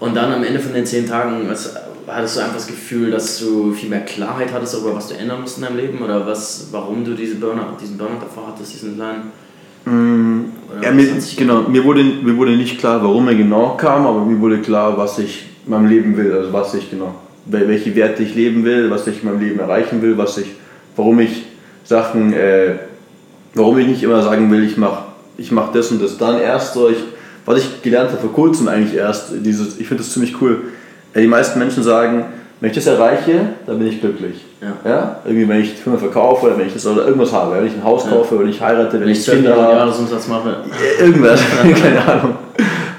Und 0.00 0.16
dann 0.16 0.32
am 0.32 0.42
Ende 0.42 0.58
von 0.58 0.72
den 0.72 0.86
zehn 0.86 1.06
Tagen, 1.06 1.48
was, 1.48 1.74
hattest 2.06 2.36
du 2.36 2.40
einfach 2.40 2.56
das 2.56 2.66
Gefühl, 2.66 3.10
dass 3.10 3.38
du 3.40 3.72
viel 3.72 3.88
mehr 3.88 4.00
Klarheit 4.00 4.52
hattest 4.52 4.74
darüber, 4.74 4.96
was 4.96 5.08
du 5.08 5.14
ändern 5.14 5.42
musst 5.42 5.58
in 5.58 5.64
deinem 5.64 5.76
Leben? 5.76 6.02
Oder 6.02 6.26
was, 6.26 6.68
warum 6.72 7.04
du 7.04 7.14
diese 7.14 7.36
Burnout, 7.36 7.76
diesen 7.80 7.98
Burnout 7.98 8.20
davor 8.20 8.48
hattest, 8.48 8.72
diesen 8.74 8.96
kleinen? 8.96 9.32
Mm, 9.84 10.50
ja, 10.82 10.92
mir, 10.92 11.08
genau, 11.36 11.62
mir 11.62 11.84
wurde, 11.84 12.02
mir 12.02 12.36
wurde 12.36 12.52
nicht 12.52 12.78
klar, 12.78 13.02
warum 13.02 13.28
er 13.28 13.34
genau 13.34 13.76
kam, 13.76 14.06
aber 14.06 14.24
mir 14.24 14.40
wurde 14.40 14.58
klar, 14.58 14.96
was 14.96 15.18
ich 15.18 15.44
in 15.66 15.70
meinem 15.70 15.88
Leben 15.88 16.16
will, 16.16 16.32
also 16.32 16.52
was 16.52 16.74
ich 16.74 16.90
genau, 16.90 17.14
welche 17.46 17.94
Werte 17.94 18.22
ich 18.22 18.34
leben 18.34 18.64
will, 18.64 18.90
was 18.90 19.06
ich 19.06 19.22
in 19.22 19.28
meinem 19.28 19.40
Leben 19.40 19.60
erreichen 19.60 20.00
will, 20.00 20.16
was 20.16 20.38
ich, 20.38 20.46
warum 20.96 21.20
ich 21.20 21.44
Sachen, 21.84 22.32
äh, 22.32 22.76
warum 23.54 23.78
ich 23.78 23.86
nicht 23.88 24.02
immer 24.02 24.22
sagen 24.22 24.50
will, 24.50 24.64
ich 24.64 24.76
mache 24.76 25.12
ich 25.36 25.50
mach 25.50 25.72
das 25.72 25.90
und 25.90 26.02
das 26.02 26.18
dann 26.18 26.40
erst 26.40 26.74
so, 26.74 26.88
ich, 26.88 26.98
was 27.44 27.58
ich 27.58 27.82
gelernt 27.82 28.10
habe 28.10 28.20
vor 28.20 28.32
kurzem 28.32 28.68
eigentlich 28.68 28.94
erst, 28.94 29.32
dieses, 29.44 29.78
ich 29.78 29.88
finde 29.88 30.02
das 30.02 30.12
ziemlich 30.12 30.40
cool, 30.40 30.62
die 31.14 31.26
meisten 31.26 31.58
Menschen 31.58 31.82
sagen, 31.82 32.26
wenn 32.60 32.70
ich 32.70 32.76
das 32.76 32.86
erreiche, 32.86 33.48
dann 33.66 33.78
bin 33.78 33.88
ich 33.88 34.00
glücklich. 34.00 34.44
Ja. 34.60 34.88
ja? 34.88 35.20
Irgendwie, 35.24 35.48
wenn 35.48 35.60
ich 35.60 35.72
Firma 35.72 35.98
verkaufe 35.98 36.46
oder 36.46 36.58
wenn 36.58 36.68
ich 36.68 36.72
das 36.72 36.86
oder 36.86 37.06
irgendwas 37.06 37.32
habe, 37.32 37.56
wenn 37.56 37.66
ich 37.66 37.72
ein 37.72 37.82
Haus 37.82 38.08
kaufe, 38.08 38.36
ja. 38.36 38.40
wenn 38.40 38.48
ich 38.48 38.60
heirate, 38.60 38.92
wenn, 38.94 39.00
wenn 39.00 39.08
ich, 39.08 39.26
Kinder 39.26 39.56
habe. 39.56 39.74
Jahresumsatz 39.74 40.28
mache. 40.28 40.58
Irgendwas, 41.00 41.40
keine 41.82 42.06
Ahnung. 42.06 42.36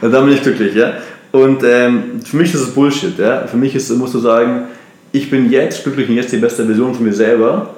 Und 0.01 0.11
dann 0.11 0.25
bin 0.25 0.33
ich 0.33 0.43
glücklich, 0.43 0.75
ja. 0.75 0.95
Und 1.31 1.63
ähm, 1.63 2.19
für 2.25 2.35
mich 2.35 2.53
ist 2.53 2.59
es 2.59 2.73
Bullshit, 2.73 3.17
ja. 3.17 3.47
Für 3.47 3.55
mich 3.55 3.73
ist, 3.73 3.89
musst 3.91 4.13
du 4.13 4.19
sagen, 4.19 4.63
ich 5.13 5.29
bin 5.29 5.49
jetzt 5.49 5.81
glücklich 5.83 6.09
und 6.09 6.15
jetzt 6.15 6.33
die 6.33 6.37
beste 6.37 6.65
Version 6.65 6.93
von 6.93 7.05
mir 7.05 7.13
selber, 7.13 7.69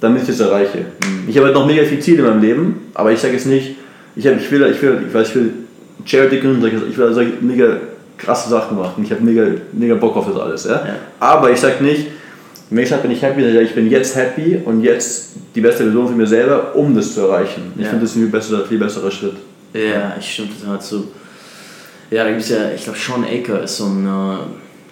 damit 0.00 0.22
ich 0.22 0.28
das 0.28 0.40
erreiche. 0.40 0.78
Mhm. 0.78 1.28
Ich 1.28 1.36
habe 1.36 1.48
halt 1.48 1.54
noch 1.54 1.66
mega 1.66 1.84
viel 1.84 1.98
Ziele 1.98 2.22
in 2.22 2.24
meinem 2.24 2.40
Leben, 2.40 2.80
aber 2.94 3.12
ich 3.12 3.20
sage 3.20 3.34
jetzt 3.34 3.46
nicht, 3.46 3.76
ich, 4.16 4.26
hab, 4.26 4.40
ich 4.40 4.50
will, 4.50 4.62
ich 4.72 4.80
will, 4.80 5.02
ich 5.06 5.12
weiß, 5.12 5.28
ich 5.28 5.34
will 5.34 5.50
Charity 6.04 6.40
gründen, 6.40 6.64
ich 6.90 6.96
will 6.96 7.06
also 7.06 7.22
mega 7.40 7.78
krasse 8.16 8.48
Sachen 8.48 8.76
machen. 8.76 9.04
Ich 9.04 9.10
habe 9.10 9.22
mega, 9.22 9.46
mega 9.72 9.94
Bock 9.94 10.16
auf 10.16 10.26
das 10.26 10.36
alles. 10.36 10.64
Ja? 10.64 10.84
ja. 10.86 10.96
Aber 11.20 11.50
ich 11.50 11.60
sage 11.60 11.82
nicht, 11.82 12.08
wenn 12.70 12.82
ich 12.82 12.88
sage, 12.88 13.02
bin 13.02 13.10
ich 13.10 13.22
happy, 13.22 13.42
ich 13.42 13.74
bin 13.74 13.90
jetzt 13.90 14.16
happy 14.16 14.60
und 14.64 14.82
jetzt 14.82 15.34
die 15.54 15.60
beste 15.60 15.84
Version 15.84 16.08
für 16.08 16.14
mir 16.14 16.26
selber, 16.26 16.74
um 16.74 16.94
das 16.94 17.14
zu 17.14 17.22
erreichen. 17.22 17.72
Ich 17.76 17.82
ja. 17.82 17.90
finde 17.90 18.04
das 18.04 18.14
ein 18.14 18.22
viel 18.22 18.28
besserer, 18.28 18.64
viel 18.64 18.78
besserer 18.78 19.10
Schritt. 19.10 19.36
Ja, 19.72 20.16
ich 20.18 20.32
stimme 20.32 20.48
total 20.60 20.80
zu. 20.80 21.08
Ja, 22.10 22.24
da 22.24 22.30
gibt 22.30 22.42
es 22.42 22.48
ja, 22.48 22.70
ich 22.74 22.84
glaube, 22.84 22.98
Sean 22.98 23.24
Aker 23.24 23.62
ist 23.62 23.76
so 23.76 23.86
ein 23.86 24.06
uh, 24.06 24.38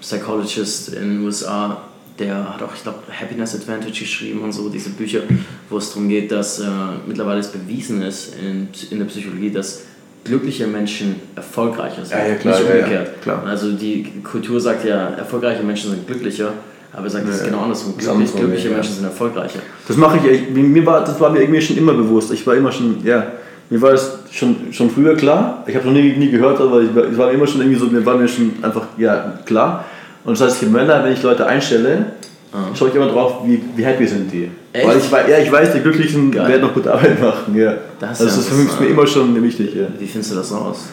Psychologist 0.00 0.94
in 0.94 1.08
den 1.08 1.24
USA, 1.24 1.82
der 2.18 2.54
hat 2.54 2.62
auch, 2.62 2.74
ich 2.74 2.82
glaube, 2.82 2.98
Happiness 3.10 3.54
Advantage 3.54 4.00
geschrieben 4.00 4.42
und 4.42 4.52
so, 4.52 4.68
diese 4.68 4.90
Bücher, 4.90 5.20
wo 5.68 5.78
es 5.78 5.90
darum 5.90 6.08
geht, 6.08 6.30
dass 6.30 6.58
äh, 6.60 6.66
mittlerweile 7.06 7.40
es 7.40 7.48
bewiesen 7.48 8.02
ist 8.02 8.34
in, 8.34 8.68
in 8.90 8.98
der 8.98 9.06
Psychologie, 9.06 9.50
dass 9.50 9.82
glückliche 10.24 10.66
Menschen 10.66 11.16
erfolgreicher 11.34 12.04
sind. 12.04 12.18
Ja, 12.18 12.26
ja, 12.26 12.34
klar, 12.36 12.58
nicht 12.58 12.70
umgekehrt. 12.70 13.10
Ja, 13.26 13.32
ja, 13.32 13.42
also 13.42 13.72
die 13.72 14.22
Kultur 14.22 14.60
sagt 14.60 14.84
ja, 14.84 15.08
erfolgreiche 15.08 15.62
Menschen 15.62 15.90
sind 15.90 16.06
glücklicher, 16.06 16.52
aber 16.92 17.04
er 17.04 17.10
sagt 17.10 17.28
es 17.28 17.40
ja, 17.40 17.46
genau 17.46 17.62
andersrum. 17.62 17.96
Glücklich, 17.96 18.34
glückliche 18.34 18.70
Menschen 18.70 18.94
sind 18.94 19.04
erfolgreicher. 19.04 19.60
Das 19.88 19.96
mache 19.96 20.18
ich, 20.28 20.50
mir 20.50 20.86
war, 20.86 21.04
das 21.04 21.18
war 21.20 21.30
mir 21.30 21.40
irgendwie 21.40 21.60
schon 21.60 21.76
immer 21.76 21.94
bewusst. 21.94 22.32
Ich 22.32 22.46
war 22.46 22.54
immer 22.54 22.70
schon, 22.70 23.04
ja, 23.04 23.32
mir 23.70 23.80
war 23.80 23.92
es 23.92 24.18
schon, 24.30 24.72
schon 24.72 24.90
früher 24.90 25.16
klar. 25.16 25.64
Ich 25.66 25.74
habe 25.74 25.86
noch 25.86 25.94
nie, 25.94 26.12
nie 26.12 26.30
gehört, 26.30 26.60
aber 26.60 26.82
ich, 26.82 26.90
es 26.90 27.18
war 27.18 27.28
mir 27.28 27.32
immer 27.32 27.46
schon 27.46 27.62
irgendwie 27.62 27.80
so, 27.80 27.86
mir 27.86 28.04
war 28.04 28.16
mir 28.16 28.28
schon 28.28 28.52
einfach 28.62 28.86
ja, 28.98 29.38
klar. 29.44 29.86
Und 30.24 30.38
das 30.38 30.46
heißt, 30.46 30.62
ich 30.62 30.68
Männer, 30.68 31.02
wenn 31.02 31.12
ich 31.12 31.22
Leute 31.22 31.46
einstelle, 31.46 32.12
ah. 32.52 32.74
schaue 32.74 32.88
ich 32.88 32.94
immer 32.94 33.08
drauf, 33.08 33.44
wie, 33.44 33.62
wie 33.76 33.84
happy 33.84 34.06
sind 34.06 34.32
die. 34.32 34.50
Echt? 34.72 34.86
Weil 34.86 34.98
ich, 34.98 35.10
ja, 35.28 35.38
ich 35.38 35.52
weiß, 35.52 35.72
die 35.72 35.80
Glücklichen 35.80 36.30
Geil. 36.30 36.48
werden 36.48 36.62
noch 36.62 36.74
gute 36.74 36.92
Arbeit 36.92 37.20
machen. 37.20 37.56
Ja. 37.56 37.74
Das, 38.00 38.20
also 38.20 38.26
das 38.26 38.38
ist 38.38 38.48
für 38.48 38.54
mich 38.54 38.90
immer 38.90 39.06
schon 39.06 39.42
wichtig. 39.42 39.74
Ja. 39.74 39.86
Wie 39.98 40.06
findest 40.06 40.32
du 40.32 40.36
das 40.36 40.52
raus? 40.52 40.88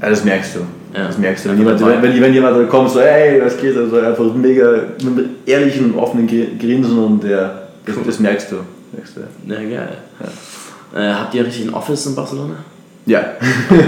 Ja, 0.00 0.10
das 0.10 0.24
merkst 0.24 0.56
du. 0.56 0.60
Ja. 0.96 1.06
Das 1.06 1.18
merkst 1.18 1.44
du. 1.44 1.50
Wenn 1.50 1.58
jemand, 1.58 2.02
wenn, 2.02 2.20
wenn 2.20 2.34
jemand 2.34 2.68
kommt, 2.68 2.90
so, 2.90 3.00
hey, 3.00 3.40
was 3.42 3.56
geht, 3.56 3.76
also 3.76 3.96
einfach 3.98 4.34
mega 4.34 4.82
mit 5.02 5.26
ehrlichen, 5.46 5.94
offenen 5.94 6.26
Grinsen 6.26 6.98
und 6.98 7.22
der, 7.22 7.68
das, 7.86 7.94
das 8.04 8.18
merkst 8.18 8.52
du. 8.52 8.56
Merkst 8.92 9.16
du. 9.16 9.20
Ja, 9.50 9.56
geil. 9.56 9.96
Ja. 10.20 11.00
Äh, 11.00 11.14
habt 11.14 11.34
ihr 11.34 11.46
richtig 11.46 11.68
ein 11.68 11.74
Office 11.74 12.06
in 12.06 12.14
Barcelona? 12.14 12.56
Ja. 13.06 13.20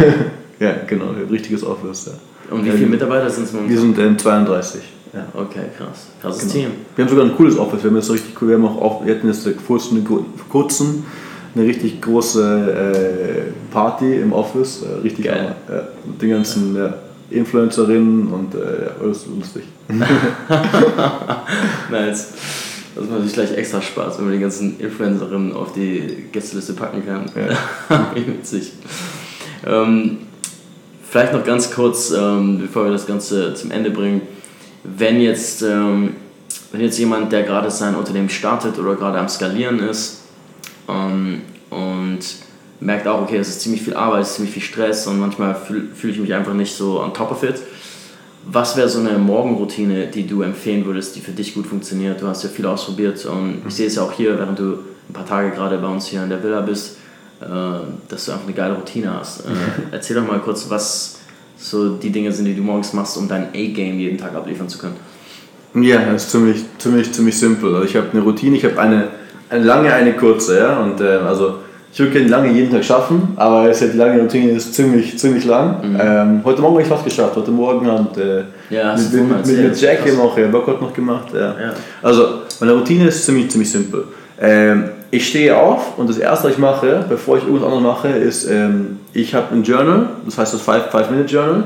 ja, 0.61 0.74
genau, 0.87 1.11
ein 1.11 1.29
richtiges 1.31 1.64
Office. 1.64 2.07
Ja. 2.07 2.55
Und 2.55 2.64
wie 2.64 2.70
viele 2.70 2.87
Mitarbeiter 2.87 3.29
sind 3.29 3.44
es 3.44 3.53
momentan? 3.53 3.74
Wir 3.74 3.81
sind 3.81 3.98
äh, 3.98 4.16
32. 4.16 4.81
Ja. 5.14 5.27
Okay, 5.33 5.66
krass. 5.77 6.09
Krasses 6.20 6.40
genau. 6.42 6.53
Team. 6.53 6.70
Wir 6.96 7.05
haben 7.05 7.11
sogar 7.11 7.24
ein 7.27 7.37
cooles 7.37 7.57
Office. 7.57 7.83
Wir 7.83 7.90
haben 7.90 7.96
jetzt 7.96 8.11
richtig 8.11 8.40
cool, 8.40 8.48
wir 8.48 8.57
haben 8.57 8.66
auch 8.66 8.81
auf, 8.81 9.07
wir 9.07 9.14
hatten 9.14 9.29
jetzt 9.29 9.48
vor 9.66 9.79
kurzem 10.50 11.05
eine 11.55 11.64
richtig 11.64 12.00
große 12.00 13.53
äh, 13.53 13.72
Party 13.72 14.16
im 14.16 14.33
Office. 14.33 14.83
Äh, 14.83 15.03
richtig 15.03 15.27
Geil. 15.27 15.55
Ja, 15.68 15.83
mit 16.05 16.20
den 16.20 16.31
ganzen 16.31 16.74
ja, 16.77 16.94
Influencerinnen 17.31 18.27
und 18.29 18.55
äh, 18.55 18.90
alles 19.00 19.27
lustig. 19.27 19.62
nice. 21.90 22.33
Das 22.96 23.09
macht 23.09 23.22
sich 23.24 23.33
gleich 23.33 23.53
extra 23.53 23.83
Spaß, 23.83 24.18
wenn 24.18 24.27
man 24.27 24.35
die 24.35 24.40
ganzen 24.40 24.79
Influencerinnen 24.79 25.53
auf 25.53 25.72
die 25.72 26.27
Gästeliste 26.31 26.74
packen 26.74 27.05
kann. 27.05 27.24
Ja. 27.35 28.12
Witzig. 28.14 28.72
Ähm, 29.66 30.18
vielleicht 31.09 31.33
noch 31.33 31.44
ganz 31.44 31.72
kurz, 31.72 32.12
ähm, 32.12 32.59
bevor 32.61 32.85
wir 32.85 32.92
das 32.92 33.07
Ganze 33.07 33.55
zum 33.55 33.70
Ende 33.72 33.90
bringen. 33.90 34.22
Wenn 34.85 35.20
jetzt, 35.20 35.62
ähm, 35.62 36.16
wenn 36.73 36.81
jetzt 36.81 36.99
jemand, 36.99 37.33
der 37.33 37.42
gerade 37.42 37.70
sein 37.70 37.94
Unternehmen 37.94 38.29
startet 38.29 38.79
oder 38.79 38.94
gerade 38.94 39.18
am 39.18 39.29
Skalieren 39.29 39.81
ist 39.81 40.23
ähm, 40.88 41.42
und 41.70 42.20
merkt 42.81 43.09
auch, 43.09 43.23
okay, 43.23 43.38
es 43.38 43.49
ist 43.49 43.62
ziemlich 43.62 43.83
viel 43.83 43.94
Arbeit, 43.94 44.23
es 44.23 44.31
ist 44.31 44.35
ziemlich 44.37 44.55
viel 44.55 44.62
Stress 44.62 45.07
und 45.07 45.18
manchmal 45.18 45.55
fühle 45.55 45.88
fühl 45.94 46.11
ich 46.11 46.18
mich 46.18 46.35
einfach 46.35 46.55
nicht 46.55 46.75
so 46.75 47.01
on 47.01 47.12
top 47.14 47.31
of 47.31 47.42
it 47.42 47.57
was 48.47 48.77
wäre 48.77 48.88
so 48.88 49.01
eine 49.01 49.18
Morgenroutine, 49.18 50.07
die 50.09 50.27
du 50.27 50.42
empfehlen 50.42 50.85
würdest, 50.85 51.16
die 51.16 51.20
für 51.20 51.33
dich 51.33 51.55
gut 51.55 51.66
funktioniert? 51.66 52.20
Du 52.20 52.27
hast 52.27 52.42
ja 52.42 52.51
viel 52.51 52.66
ausprobiert 52.66 53.25
und 53.27 53.62
ich 53.66 53.75
sehe 53.75 53.87
es 53.87 53.97
ja 53.97 54.03
auch 54.03 54.12
hier, 54.12 54.38
während 54.38 54.59
du 54.59 54.79
ein 55.09 55.12
paar 55.12 55.27
Tage 55.27 55.51
gerade 55.51 55.79
bei 55.79 55.88
uns 55.88 56.07
hier 56.07 56.23
in 56.23 56.29
der 56.29 56.42
Villa 56.42 56.61
bist, 56.61 56.99
äh, 57.40 57.47
dass 58.09 58.27
du 58.27 58.33
einfach 58.33 58.44
eine 58.44 58.55
geile 58.55 58.75
Routine 58.75 59.14
hast. 59.18 59.40
Äh, 59.40 59.51
erzähl 59.92 60.16
doch 60.16 60.27
mal 60.27 60.40
kurz, 60.40 60.68
was 60.68 61.13
so 61.57 61.97
die 61.97 62.11
Dinge 62.11 62.33
sind, 62.33 62.47
die 62.47 62.55
du 62.55 62.62
morgens 62.62 62.93
machst, 62.93 63.17
um 63.17 63.29
dein 63.29 63.49
A-Game 63.49 63.99
jeden 63.99 64.19
Tag 64.19 64.35
abliefern 64.35 64.69
zu 64.69 64.79
können. 64.79 64.97
Ja, 65.75 65.99
das 66.12 66.25
ist 66.25 66.31
ziemlich, 66.31 66.64
ziemlich, 66.79 67.12
ziemlich 67.12 67.38
simpel. 67.38 67.75
Also 67.75 67.87
ich 67.87 67.97
habe 67.97 68.07
eine 68.12 68.23
Routine, 68.23 68.57
ich 68.57 68.64
habe 68.64 68.81
eine, 68.81 69.09
eine 69.51 69.64
lange, 69.64 69.93
eine 69.93 70.12
kurze. 70.12 70.59
Ja? 70.59 70.79
Und 70.79 71.01
äh, 71.01 71.17
also 71.17 71.57
ich 71.93 71.99
würde 71.99 72.12
gerne 72.12 72.29
lange 72.29 72.53
jeden 72.53 72.73
Tag 72.73 72.85
schaffen, 72.85 73.35
aber 73.37 73.71
es 73.71 73.81
ist 73.81 73.95
die 73.95 73.99
lange 73.99 74.21
Routine 74.21 74.53
ist 74.53 74.75
ziemlich, 74.75 75.17
ziemlich 75.19 75.45
lang. 75.45 75.93
Mhm. 75.93 76.01
Ähm, 76.01 76.40
heute 76.45 76.61
Morgen 76.61 76.75
habe 76.75 76.83
ich 76.83 76.88
fast 76.88 77.05
geschafft. 77.05 77.37
Heute 77.37 77.51
Morgen 77.51 77.90
hat 77.90 78.17
äh, 78.19 78.45
ja, 78.71 78.97
mit, 78.97 79.12
mit, 79.12 79.47
mit, 79.47 79.62
mit 79.62 79.81
Jack 79.81 80.07
eben 80.07 80.21
auch 80.21 80.37
ja, 80.37 80.53
Workout 80.53 80.81
noch 80.81 80.93
gemacht. 80.93 81.29
Ja. 81.33 81.40
ja. 81.40 81.73
Also 82.03 82.40
meine 82.61 82.73
Routine 82.73 83.09
ist 83.09 83.25
ziemlich, 83.25 83.49
ziemlich 83.51 83.71
simpel. 83.71 84.05
Ähm, 84.40 84.90
ich 85.11 85.29
stehe 85.29 85.57
auf 85.57 85.97
und 85.97 86.09
das 86.09 86.19
erste, 86.19 86.49
was 86.49 86.55
ich 86.55 86.59
mache, 86.59 87.05
bevor 87.09 87.38
ich 87.38 87.45
irgendwas 87.45 87.67
anderes 87.67 87.85
mache, 87.85 88.09
ist, 88.09 88.51
ähm, 88.51 88.99
ich 89.14 89.35
habe 89.35 89.55
ein 89.55 89.62
Journal, 89.62 90.09
das 90.24 90.38
heißt 90.38 90.55
das 90.55 90.68
5-Minute-Journal 90.68 91.64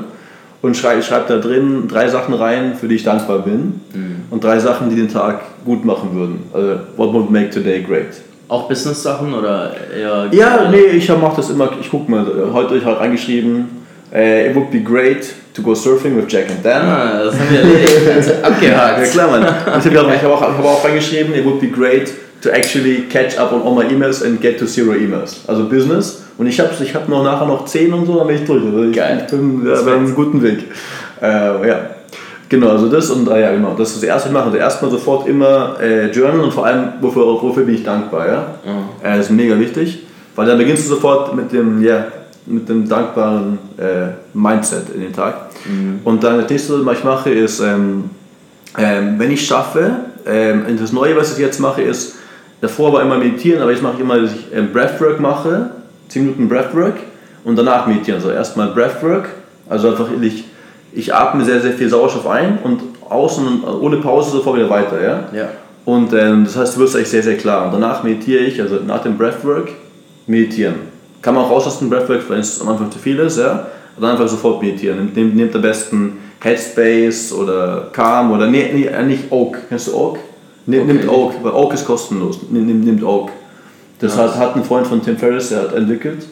und 0.61 0.77
schreibe 0.77 1.01
schreib 1.01 1.27
da 1.27 1.37
drin 1.37 1.87
drei 1.87 2.07
Sachen 2.07 2.33
rein, 2.33 2.75
für 2.79 2.87
die 2.87 2.95
ich 2.95 3.03
dankbar 3.03 3.39
bin 3.39 3.81
mhm. 3.93 4.23
und 4.29 4.43
drei 4.43 4.59
Sachen, 4.59 4.89
die 4.89 4.95
den 4.95 5.09
Tag 5.09 5.41
gut 5.65 5.83
machen 5.83 6.13
würden. 6.13 6.43
Also, 6.53 6.79
what 6.95 7.13
would 7.13 7.31
make 7.31 7.49
today 7.49 7.81
great? 7.81 8.21
Auch 8.47 8.67
Business-Sachen 8.67 9.33
oder 9.33 9.71
eher. 9.95 10.27
Ja, 10.31 10.69
nee, 10.69 10.97
ich 10.97 11.09
mache 11.09 11.37
das 11.37 11.49
immer. 11.49 11.71
Ich 11.79 11.89
gucke 11.89 12.09
mal, 12.09 12.25
heute 12.53 12.69
habe 12.69 12.77
ich 12.77 12.85
halt 12.85 12.99
reingeschrieben, 12.99 13.67
uh, 14.11 14.17
it 14.17 14.55
would 14.55 14.71
be 14.71 14.79
great 14.79 15.33
to 15.53 15.61
go 15.61 15.73
surfing 15.73 16.17
with 16.17 16.25
Jack 16.27 16.49
and 16.49 16.63
Dan. 16.63 16.85
Ah, 16.85 17.23
das 17.25 17.35
haben 17.35 17.49
wir 17.51 17.59
erledigt. 17.59 18.33
Abgehakt. 18.43 18.99
ja, 18.99 19.05
klar, 19.05 19.31
Mann. 19.31 19.43
Ich 19.43 19.85
habe 19.85 20.11
hab 20.11 20.31
auch, 20.31 20.41
hab 20.41 20.65
auch 20.65 20.83
reingeschrieben, 20.83 21.33
it 21.35 21.45
would 21.45 21.59
be 21.59 21.67
great 21.67 22.11
to 22.41 22.51
actually 22.51 23.07
catch 23.09 23.37
up 23.37 23.51
on 23.51 23.61
all 23.61 23.73
my 23.73 23.85
emails 23.85 24.21
and 24.21 24.39
get 24.41 24.57
to 24.59 24.65
zero 24.65 24.93
emails. 24.93 25.47
Also 25.47 25.67
Business. 25.67 26.23
Und 26.37 26.47
ich 26.47 26.59
habe 26.59 26.69
ich 26.81 26.95
hab 26.95 27.09
noch 27.09 27.23
nachher 27.23 27.45
noch 27.45 27.65
10 27.65 27.91
und 27.93 28.05
so, 28.05 28.17
dann 28.17 28.27
bin 28.27 28.37
ich 28.37 28.45
durch. 28.45 28.63
Also 28.63 28.83
ich, 28.83 28.95
Geil. 28.95 29.23
ich 29.25 29.31
bin 29.31 29.65
ja, 29.65 29.73
auf 29.73 29.87
einem 29.87 30.15
guten 30.15 30.41
Weg. 30.41 30.65
Äh, 31.21 31.67
ja. 31.67 31.79
Genau, 32.47 32.69
also 32.69 32.89
das 32.89 33.11
und 33.11 33.29
ah 33.29 33.37
ja, 33.37 33.51
genau, 33.51 33.75
das 33.77 33.89
ist 33.89 33.97
das 33.97 34.03
erste 34.03 34.31
Mal. 34.31 34.43
Also 34.43 34.57
erstmal 34.57 34.89
sofort 34.89 35.27
immer 35.27 35.75
äh, 35.79 36.09
Journal 36.09 36.39
und 36.39 36.51
vor 36.51 36.65
allem, 36.65 36.93
wofür, 36.99 37.23
wofür 37.25 37.63
bin 37.63 37.75
ich 37.75 37.83
dankbar, 37.83 38.27
ja? 38.27 38.39
Mhm. 38.65 39.05
Äh, 39.05 39.17
das 39.17 39.25
ist 39.25 39.31
mega 39.31 39.59
wichtig, 39.59 40.07
weil 40.35 40.47
dann 40.47 40.57
beginnst 40.57 40.85
du 40.85 40.89
sofort 40.89 41.35
mit 41.35 41.51
dem, 41.51 41.83
ja, 41.83 42.07
mit 42.47 42.67
dem 42.67 42.89
dankbaren 42.89 43.59
äh, 43.77 44.13
Mindset 44.33 44.89
in 44.95 45.01
den 45.01 45.13
Tag. 45.13 45.49
Mhm. 45.65 45.99
Und 46.03 46.23
dann 46.23 46.39
das 46.39 46.49
nächste, 46.49 46.83
was 46.85 46.97
ich 46.97 47.03
mache, 47.03 47.29
ist, 47.29 47.59
ähm, 47.59 48.09
ähm, 48.77 49.15
wenn 49.19 49.29
ich 49.29 49.45
schaffe, 49.45 49.91
ähm, 50.25 50.63
das 50.79 50.91
Neue, 50.91 51.15
was 51.15 51.33
ich 51.33 51.37
jetzt 51.37 51.59
mache, 51.59 51.83
ist, 51.83 52.15
davor 52.61 52.93
war 52.93 53.01
immer 53.01 53.17
meditieren, 53.17 53.61
aber 53.61 53.71
jetzt 53.71 53.83
mache 53.83 53.95
ich 53.95 54.01
immer, 54.01 54.19
dass 54.19 54.33
ich 54.33 54.47
ähm, 54.53 54.71
Breathwork 54.73 55.19
mache, 55.19 55.71
10 56.09 56.23
Minuten 56.23 56.49
Breathwork 56.49 56.95
und 57.43 57.57
danach 57.57 57.87
meditieren. 57.87 58.19
Also 58.19 58.31
erstmal 58.31 58.69
Breathwork, 58.69 59.29
also 59.67 59.89
einfach 59.89 60.07
ich 60.21 60.45
ich 60.93 61.13
atme 61.13 61.43
sehr, 61.45 61.61
sehr 61.61 61.73
viel 61.73 61.89
Sauerstoff 61.89 62.27
ein 62.27 62.59
und 62.63 62.81
außen 63.07 63.63
ohne 63.81 63.97
Pause 63.97 64.31
sofort 64.31 64.57
wieder 64.57 64.69
weiter. 64.69 65.01
Ja? 65.01 65.23
Ja. 65.33 65.49
Und 65.85 66.13
ähm, 66.13 66.43
das 66.45 66.55
heißt, 66.55 66.75
du 66.75 66.81
wirst 66.81 66.95
eigentlich 66.95 67.09
sehr, 67.09 67.23
sehr 67.23 67.37
klar. 67.37 67.65
Und 67.65 67.73
danach 67.73 68.03
meditiere 68.03 68.43
ich, 68.43 68.61
also 68.61 68.75
nach 68.85 69.01
dem 69.01 69.17
Breathwork, 69.17 69.69
meditieren. 70.27 70.75
Kann 71.21 71.35
man 71.35 71.45
auch 71.45 71.51
rauslassen, 71.51 71.89
Breathwork, 71.89 72.29
wenn 72.29 72.39
es 72.39 72.61
am 72.61 72.69
Anfang 72.69 72.91
zu 72.91 72.99
viel 72.99 73.19
ist, 73.19 73.37
ja? 73.37 73.67
Und 73.95 74.03
dann 74.03 74.11
einfach 74.11 74.27
sofort 74.27 74.61
meditieren. 74.61 75.11
Nehmt, 75.13 75.35
nehmt 75.35 75.55
am 75.55 75.61
besten 75.61 76.17
Headspace 76.39 77.33
oder 77.33 77.89
Calm 77.91 78.31
oder 78.31 78.47
nee, 78.47 78.69
nee 78.73 78.85
äh, 78.85 79.03
nicht 79.03 79.31
Oak. 79.31 79.57
Kennst 79.67 79.87
du 79.87 79.95
Oak? 79.95 80.19
Nimm, 80.69 80.83
okay. 80.83 80.93
Nimmt 80.93 81.09
Oak, 81.09 81.33
weil 81.43 81.51
Oak 81.51 81.73
ist 81.73 81.85
kostenlos. 81.85 82.39
Nimm, 82.49 82.81
nimmt 82.81 83.03
Oak. 83.03 83.31
Das 83.99 84.15
ja. 84.15 84.23
hat, 84.23 84.37
hat 84.37 84.55
ein 84.55 84.63
Freund 84.63 84.85
von 84.85 85.01
Tim 85.01 85.17
Ferriss, 85.17 85.49
der 85.49 85.61
hat 85.63 85.73
entwickelt. 85.73 86.25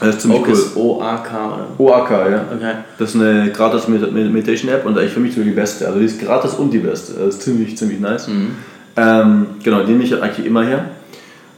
Das 0.00 0.16
ist 0.16 0.22
ziemlich 0.22 0.40
Oak 0.40 0.48
cool. 0.48 0.54
Ist 0.54 0.76
OAK 0.76 1.30
oder? 1.30 1.66
OAK, 1.76 2.10
ja. 2.10 2.44
Okay. 2.54 2.74
Das 2.98 3.14
ist 3.14 3.20
eine 3.20 3.50
gratis 3.52 3.86
Meditation 3.86 4.72
App 4.72 4.86
und 4.86 4.96
eigentlich 4.96 5.12
für 5.12 5.20
mich 5.20 5.34
so 5.34 5.42
die 5.42 5.50
beste. 5.50 5.86
Also 5.86 5.98
die 5.98 6.06
ist 6.06 6.18
gratis 6.18 6.54
und 6.54 6.70
die 6.70 6.78
beste. 6.78 7.12
Das 7.12 7.34
ist 7.34 7.42
ziemlich, 7.42 7.76
ziemlich 7.76 8.00
nice. 8.00 8.28
Mhm. 8.28 8.52
Ähm, 8.96 9.46
genau, 9.62 9.82
die 9.82 9.92
nehme 9.92 10.04
ich 10.04 10.22
eigentlich 10.22 10.46
immer 10.46 10.64
her. 10.64 10.86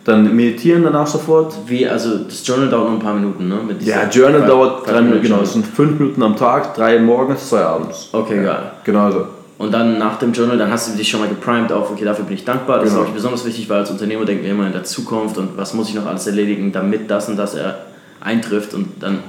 Dann 0.04 0.34
meditieren 0.34 0.82
danach 0.82 1.06
sofort. 1.06 1.56
Wie, 1.66 1.86
also 1.86 2.18
das 2.18 2.44
Journal 2.44 2.68
dauert 2.68 2.88
nur 2.88 2.98
ein 2.98 3.02
paar 3.02 3.14
Minuten, 3.14 3.46
ne? 3.46 3.60
ja, 3.80 4.08
Journal 4.10 4.44
dauert 4.44 4.88
drei 4.88 5.00
Minuten, 5.00 5.22
genau. 5.22 5.42
Es 5.42 5.52
sind 5.52 5.64
fünf 5.64 6.00
Minuten 6.00 6.20
am 6.24 6.34
Tag, 6.34 6.74
drei 6.74 6.98
morgens, 6.98 7.48
zwei 7.48 7.60
abends. 7.60 8.08
Okay, 8.10 8.38
ja. 8.38 8.42
geil. 8.42 8.62
Genau 8.82 9.10
so. 9.12 9.26
Und 9.62 9.70
dann 9.70 9.96
nach 9.96 10.18
dem 10.18 10.32
Journal, 10.32 10.58
dann 10.58 10.72
hast 10.72 10.92
du 10.92 10.96
dich 10.96 11.08
schon 11.08 11.20
mal 11.20 11.28
geprimed 11.28 11.70
auf, 11.70 11.92
okay, 11.92 12.04
dafür 12.04 12.24
bin 12.24 12.34
ich 12.34 12.44
dankbar. 12.44 12.80
Das 12.80 12.88
genau. 12.88 13.02
ist 13.02 13.08
auch 13.08 13.12
besonders 13.12 13.44
wichtig, 13.44 13.70
weil 13.70 13.78
als 13.78 13.92
Unternehmer 13.92 14.24
denken 14.24 14.42
wir 14.42 14.50
immer 14.50 14.66
in 14.66 14.72
der 14.72 14.82
Zukunft 14.82 15.38
und 15.38 15.56
was 15.56 15.72
muss 15.72 15.88
ich 15.88 15.94
noch 15.94 16.04
alles 16.04 16.26
erledigen, 16.26 16.72
damit 16.72 17.08
das 17.08 17.28
und 17.28 17.36
das 17.36 17.54
er 17.54 17.78
eintrifft 18.20 18.74
und 18.74 18.88
dann 18.98 19.20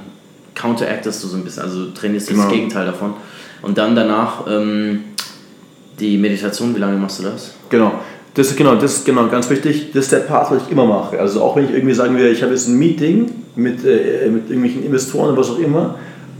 counteractest 0.56 1.22
du 1.22 1.28
so 1.28 1.36
ein 1.36 1.44
bisschen, 1.44 1.62
also 1.62 1.86
trainierst 1.92 2.30
du 2.30 2.32
genau. 2.32 2.46
das 2.46 2.52
Gegenteil 2.52 2.84
davon. 2.84 3.14
Und 3.62 3.78
dann 3.78 3.94
danach 3.94 4.44
ähm, 4.48 5.04
die 6.00 6.18
Meditation, 6.18 6.74
wie 6.74 6.80
lange 6.80 6.96
machst 6.96 7.20
du 7.20 7.22
das? 7.22 7.52
Genau. 7.70 7.92
Das 8.34 8.48
ist 8.48 8.56
genau, 8.56 8.74
das 8.74 8.92
ist 8.92 9.06
genau 9.06 9.28
ganz 9.28 9.48
wichtig. 9.50 9.92
Das 9.92 10.06
ist 10.06 10.10
der 10.10 10.18
Part, 10.18 10.50
was 10.50 10.62
ich 10.64 10.72
immer 10.72 10.84
mache. 10.84 11.20
Also 11.20 11.42
auch 11.42 11.54
wenn 11.54 11.66
ich 11.66 11.70
irgendwie 11.70 11.94
sagen 11.94 12.16
will, 12.16 12.26
ich 12.32 12.42
habe 12.42 12.52
jetzt 12.52 12.66
ein 12.66 12.76
Meeting 12.76 13.30
mit, 13.54 13.84
äh, 13.84 14.28
mit 14.30 14.50
irgendwelchen 14.50 14.84
Investoren 14.84 15.28
oder 15.28 15.38
was 15.38 15.50
auch 15.50 15.60
immer 15.60 15.94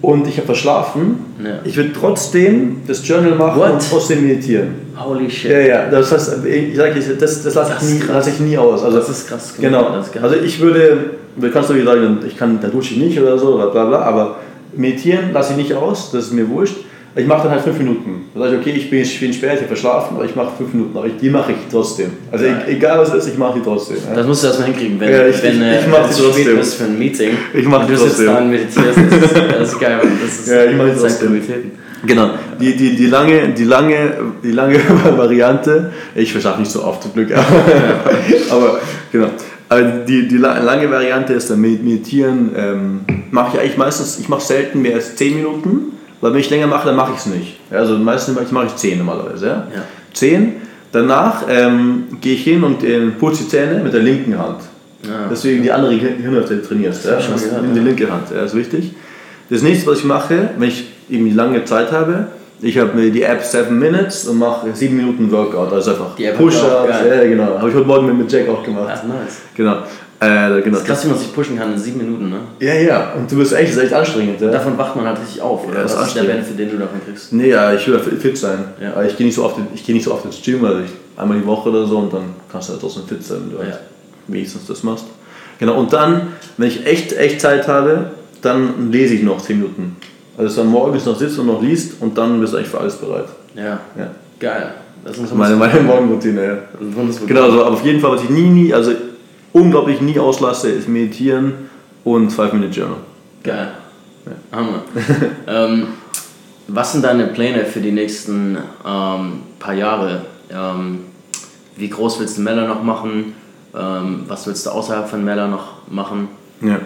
und 0.05 0.27
ich 0.27 0.37
habe 0.37 0.47
verschlafen, 0.47 1.19
ja. 1.43 1.61
ich 1.65 1.77
will 1.77 1.93
trotzdem 1.99 2.83
das 2.87 3.07
Journal 3.07 3.35
machen 3.35 3.61
What? 3.61 3.73
und 3.73 3.91
trotzdem 3.91 4.27
meditieren. 4.27 4.69
Holy 4.97 5.29
shit. 5.31 5.51
Ja, 5.51 5.59
ja, 5.59 5.91
das 5.91 6.13
heißt, 6.13 6.45
ich 6.45 6.77
sage, 6.77 7.01
das, 7.19 7.43
das 7.43 7.55
lasse 7.55 7.73
ich, 7.81 7.89
nie, 7.89 8.03
lass 8.09 8.27
ich 8.27 8.41
nie 8.41 8.57
aus. 8.57 8.83
Also, 8.83 8.99
das 8.99 9.09
ist 9.09 9.29
krass. 9.29 9.55
Genau. 9.61 9.87
Also 10.23 10.37
ich 10.37 10.61
würde, 10.61 11.11
du 11.37 11.51
kannst 11.51 11.75
wie 11.75 11.83
sagen, 11.83 12.19
ich 12.27 12.37
kann, 12.37 12.61
da 12.61 12.69
dusche 12.69 12.95
ich 12.95 13.01
nicht 13.01 13.21
oder 13.21 13.39
so, 13.39 13.57
bla 13.57 13.85
bla, 13.85 14.01
aber 14.01 14.37
meditieren 14.77 15.33
lasse 15.33 15.53
ich 15.53 15.59
nicht 15.59 15.75
aus, 15.75 16.11
das 16.13 16.27
ist 16.27 16.33
mir 16.33 16.49
wurscht. 16.49 16.77
Ich 17.17 17.27
mache 17.27 17.45
dann 17.45 17.53
halt 17.53 17.63
fünf 17.63 17.79
Minuten. 17.79 18.25
Da 18.35 18.41
sage 18.41 18.55
ich, 18.55 18.61
okay, 18.61 18.71
ich 18.77 18.91
bin, 18.91 19.01
ich 19.01 19.21
bin 19.21 19.33
spät, 19.33 19.53
ich 19.53 19.59
habe 19.59 19.69
verschlafen, 19.69 20.17
aber 20.17 20.25
ich 20.25 20.35
mache 20.35 20.57
fünf 20.57 20.73
Minuten. 20.75 20.97
Aber 20.97 21.09
die 21.09 21.31
mache 21.31 21.53
ich 21.53 21.59
trotzdem. 21.71 22.11
Also 22.33 22.45
ja. 22.45 22.63
egal 22.67 22.99
was 22.99 23.15
ist, 23.15 23.29
ich 23.29 23.39
mache 23.39 23.59
die 23.59 23.65
trotzdem. 23.65 23.99
Ja. 24.09 24.17
Das 24.17 24.27
musst 24.27 24.43
du 24.43 24.49
erstmal 24.49 24.69
hinkriegen, 24.69 24.99
wenn, 24.99 25.13
ja, 25.13 25.27
ich, 25.29 25.41
wenn, 25.41 25.63
ich, 25.63 25.81
ich 25.81 25.87
mache 25.87 26.09
die 26.09 26.21
trotzdem. 26.21 26.57
bist 26.57 26.75
für 26.75 26.85
ein 26.85 26.99
Meeting. 26.99 27.31
Ich 27.53 27.67
mache 27.67 27.87
die 27.87 27.95
trotzdem. 27.95 28.09
Du 28.09 28.17
sitzt 28.17 28.29
da 28.29 28.39
und 28.39 28.51
meditierst, 28.51 28.99
das 28.99 29.23
ist, 29.23 29.37
das 29.61 29.73
ist 29.73 29.81
geil. 29.81 30.01
Das 30.03 30.41
ist, 30.41 30.49
ja, 30.49 30.65
ich 30.65 30.77
mache 30.77 30.91
die 30.91 30.99
trotzdem. 30.99 31.43
Genau, 32.07 32.31
die, 32.61 32.77
die, 32.77 32.97
die, 32.97 33.07
lange, 33.07 33.49
die, 33.51 33.65
lange, 33.65 34.13
die 34.43 34.51
lange 34.51 34.77
Variante, 35.17 35.93
ich 36.15 36.33
verschaffe 36.33 36.61
nicht 36.61 36.71
so 36.71 36.85
oft 36.85 37.03
zum 37.03 37.15
Glück, 37.15 37.31
aber, 38.51 38.57
aber 38.57 38.81
genau. 39.11 39.29
Aber 39.69 39.83
die, 39.83 40.29
die 40.29 40.37
lange 40.37 40.91
Variante 40.91 41.33
ist 41.33 41.49
dann 41.51 41.61
Meditieren. 41.61 42.51
Ähm, 42.57 43.01
mache 43.31 43.57
ich 43.57 43.61
eigentlich 43.61 43.77
meistens, 43.79 44.19
ich 44.21 44.29
mache 44.29 44.43
selten 44.43 44.83
mehr 44.83 44.97
als 44.97 45.17
10 45.17 45.37
Minuten, 45.37 45.94
weil 46.25 46.33
wenn 46.33 46.41
ich 46.41 46.49
länger 46.49 46.67
mache, 46.67 46.87
dann 46.87 46.97
mache 46.97 47.13
ich 47.13 47.19
es 47.19 47.27
nicht. 47.27 47.59
Also 47.71 47.99
meistens 47.99 48.51
mache 48.51 48.65
ich 48.65 48.77
10 48.77 48.97
normalerweise. 48.97 49.47
Ja? 49.47 49.53
Ja. 49.53 49.83
10. 50.15 50.55
Danach 50.91 51.43
ähm, 51.51 52.05
gehe 52.23 52.33
ich 52.33 52.45
hin 52.45 52.65
und 52.65 52.83
äh, 52.83 53.09
putze 53.11 53.43
die 53.43 53.49
Zähne 53.51 53.83
mit 53.85 53.93
der 53.93 54.01
linken 54.01 54.39
Hand. 54.39 54.61
Ja. 55.03 55.29
Deswegen 55.31 55.63
die 55.63 55.71
andere 55.71 55.93
Hirnhälfte 55.93 56.63
trainierst. 56.63 57.05
Ja? 57.05 57.21
Schon 57.21 57.35
gehört, 57.35 57.65
in 57.65 57.75
die 57.75 57.81
linke 57.81 58.11
Hand, 58.11 58.29
ja, 58.35 58.43
ist 58.43 58.57
wichtig. 58.57 58.95
Das 59.51 59.61
nächste, 59.61 59.87
was 59.91 59.99
ich 59.99 60.07
mache, 60.07 60.49
wenn 60.57 60.69
ich 60.69 60.87
irgendwie 61.11 61.33
lange 61.35 61.63
Zeit 61.67 61.93
habe, 61.93 62.29
ich 62.63 62.79
habe 62.79 62.95
mir 62.95 63.11
die 63.11 63.21
App 63.21 63.43
7 63.43 63.79
Minutes 63.79 64.27
und 64.27 64.39
mache 64.39 64.69
7 64.73 64.97
Minuten 64.97 65.31
Workout. 65.31 65.75
Also 65.75 65.91
einfach 65.91 66.17
Push-Ups. 66.17 67.05
Ja, 67.07 67.25
genau. 67.25 67.59
Habe 67.59 67.69
ich 67.69 67.75
heute 67.75 67.87
Morgen 67.87 68.17
mit 68.17 68.33
Jack 68.33 68.49
auch 68.49 68.63
gemacht. 68.63 68.89
Ach, 68.91 69.03
nice. 69.05 69.43
Genau. 69.55 69.77
Äh, 70.25 70.63
genau. 70.63 70.79
Das 70.79 70.87
krass, 70.87 71.05
wie 71.05 71.09
man 71.09 71.19
sich 71.19 71.35
pushen 71.35 71.59
kann 71.59 71.73
in 71.73 71.79
7 71.79 71.99
Minuten, 71.99 72.31
ne? 72.31 72.39
Ja, 72.61 72.75
ja. 72.75 73.13
Und 73.13 73.31
du 73.31 73.37
bist 73.37 73.53
echt, 73.53 73.71
das 73.71 73.77
ist 73.77 73.83
echt 73.85 73.93
anstrengend. 73.93 74.41
Ja? 74.41 74.51
Davon 74.51 74.79
wacht 74.79 74.97
man 74.97 75.07
halt 75.07 75.21
richtig 75.21 75.43
auf, 75.43 75.67
oder? 75.67 75.77
Ja, 75.77 75.83
das 75.83 75.97
Was 75.97 76.09
ist 76.09 76.17
der 76.17 76.25
Benefit, 76.25 76.59
den 76.59 76.71
du 76.71 76.79
davon 76.79 77.01
kriegst? 77.05 77.33
Nee, 77.33 77.49
ja, 77.49 77.73
ich 77.73 77.87
will 77.87 77.99
fit 77.99 78.39
sein. 78.39 78.65
Ja. 78.81 79.03
ich 79.03 79.17
gehe 79.17 79.27
nicht, 79.27 79.35
so 79.35 79.45
oft, 79.45 79.57
geh 79.87 79.93
nicht 79.93 80.05
so 80.05 80.13
oft 80.13 80.25
ins 80.25 80.41
Gym, 80.43 80.65
also 80.65 80.81
ich, 80.81 80.91
einmal 81.21 81.39
die 81.39 81.47
Woche 81.47 81.69
oder 81.69 81.87
so 81.87 81.99
und 81.99 82.13
dann 82.13 82.35
kannst 82.51 82.69
du 82.69 82.73
halt 82.73 82.81
trotzdem 82.81 83.07
fit 83.07 83.23
sein, 83.25 83.39
wenn 83.43 83.51
du 83.51 83.59
halt 83.59 83.69
ja. 83.69 83.75
halt 83.75 83.85
wenigstens 84.29 84.67
das 84.67 84.83
machst. 84.83 85.05
Genau, 85.59 85.79
und 85.79 85.93
dann, 85.93 86.29
wenn 86.57 86.69
ich 86.69 86.87
echt, 86.87 87.13
echt 87.17 87.41
Zeit 87.41 87.69
habe, 87.69 88.11
dann 88.43 88.91
lese 88.91 89.15
ich 89.15 89.23
noch 89.23 89.41
10 89.41 89.59
Minuten. 89.59 89.97
Also 90.37 90.63
dann 90.63 90.71
morgens 90.71 91.07
noch 91.07 91.17
sitzt 91.17 91.39
und 91.39 91.47
noch 91.47 91.63
liest 91.63 92.01
und 92.01 92.19
dann 92.19 92.41
bist 92.41 92.53
du 92.53 92.57
eigentlich 92.57 92.71
für 92.71 92.81
alles 92.81 92.97
bereit. 92.97 93.27
Ja. 93.55 93.79
ja. 93.97 94.11
Geil. 94.41 94.75
Das 95.05 95.19
ist 95.19 95.35
meine, 95.35 95.55
meine 95.55 95.81
Morgenroutine, 95.81 96.47
ja. 96.47 96.57
Genau, 97.27 97.43
also, 97.43 97.65
aber 97.65 97.75
auf 97.75 97.85
jeden 97.85 98.01
Fall, 98.01 98.13
was 98.13 98.23
ich 98.23 98.31
nie, 98.31 98.49
nie, 98.49 98.73
also 98.75 98.93
unglaublich 99.55 100.03
nie 100.03 100.19
auslasse, 100.19 100.69
ist 100.69 100.89
Meditieren 100.89 101.71
und 102.05 102.31
5-Minute-Journal. 102.31 102.99
Geil. 103.43 103.73
Ja. 104.27 104.59
Hammer. 104.59 104.83
ähm, 105.47 105.87
was 106.69 106.93
sind 106.93 107.05
deine 107.05 107.29
Pläne 107.29 107.65
für 107.65 107.81
die 107.81 107.93
nächsten 107.93 108.59
ähm, 108.87 109.43
paar 109.59 109.75
Jahre? 109.75 110.27
Ähm, 110.51 111.01
wie 111.77 111.89
groß 111.89 112.21
willst 112.21 112.37
du 112.37 112.43
Meller 112.43 112.69
noch 112.69 112.83
machen? 112.83 113.33
Ähm, 113.75 114.25
was 114.29 114.47
willst 114.47 114.67
du 114.67 114.71
außerhalb 114.71 115.09
von 115.09 115.25
Meller 115.25 115.49
noch 115.49 115.89
machen? 115.89 116.29
Ja. 116.61 116.81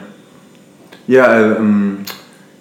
Ja, 1.08 1.56
ähm, 1.56 2.04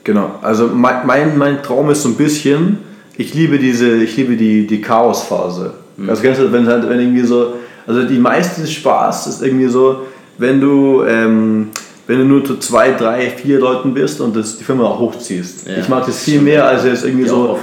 Genau, 0.08 0.40
also 0.42 0.68
mein, 0.68 1.06
mein, 1.06 1.38
mein 1.38 1.62
Traum 1.62 1.90
ist 1.90 2.02
so 2.02 2.08
ein 2.08 2.16
bisschen, 2.16 2.78
ich 3.18 3.34
liebe 3.34 3.60
diese, 3.60 3.98
ich 3.98 4.16
liebe 4.16 4.38
die, 4.38 4.66
die 4.66 4.80
Chaosphase. 4.80 5.74
Mhm. 5.98 6.10
Also 6.10 6.22
kennst 6.22 6.40
du, 6.40 6.50
wenn 6.54 6.66
halt, 6.66 6.88
wenn 6.88 7.02
irgendwie 7.02 7.26
so, 7.26 7.56
also 7.88 8.04
die 8.04 8.20
meiste 8.20 8.68
Spaß 8.68 9.28
ist 9.28 9.42
irgendwie 9.42 9.68
so, 9.68 10.02
wenn 10.38 10.60
du, 10.60 11.04
ähm, 11.04 11.70
wenn 12.06 12.20
du 12.20 12.26
nur 12.26 12.46
zu 12.46 12.58
zwei, 12.58 12.92
drei, 12.92 13.30
vier 13.30 13.60
Leuten 13.60 13.94
bist 13.94 14.22
und 14.22 14.36
das, 14.36 14.58
die 14.58 14.64
Firma 14.64 14.84
auch 14.84 15.00
hochziehst. 15.00 15.68
Ja. 15.68 15.78
Ich 15.78 15.90
mag 15.90 16.06
das 16.06 16.24
viel 16.24 16.42
mehr, 16.42 16.68
als 16.68 16.84
jetzt 16.84 17.06
irgendwie 17.06 17.28
so 17.28 17.58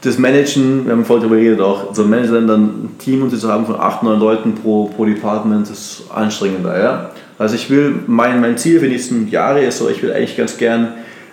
das 0.00 0.18
Managen, 0.18 0.84
wir 0.84 0.92
haben 0.92 1.04
vorhin 1.04 1.22
darüber 1.22 1.40
geredet 1.40 1.60
auch, 1.60 1.94
so 1.94 2.04
Managen 2.04 2.46
dann 2.46 2.62
ein 2.62 2.98
Team 2.98 3.22
und 3.22 3.36
zu 3.36 3.50
haben 3.50 3.66
von 3.66 3.76
acht, 3.80 4.02
neun 4.02 4.20
Leuten 4.20 4.54
pro, 4.54 4.84
pro 4.86 5.06
Department 5.06 5.68
ist 5.70 6.04
anstrengender, 6.14 6.78
ja. 6.78 7.10
Also 7.38 7.56
ich 7.56 7.68
will, 7.68 7.94
mein, 8.06 8.40
mein 8.40 8.56
Ziel 8.56 8.78
für 8.78 8.86
die 8.86 8.92
nächsten 8.92 9.28
Jahre 9.28 9.64
ist 9.64 9.78
so, 9.78 9.88
ich 9.88 10.02
will 10.02 10.12
eigentlich 10.12 10.36
ganz 10.36 10.56
gern 10.56 10.92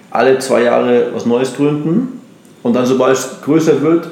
alle 0.10 0.40
zwei 0.40 0.64
Jahre 0.64 1.08
was 1.14 1.26
Neues 1.26 1.56
gründen 1.56 2.22
und 2.64 2.76
dann, 2.76 2.86
sobald 2.86 3.14
es 3.14 3.42
größer 3.44 3.82
wird, 3.82 4.08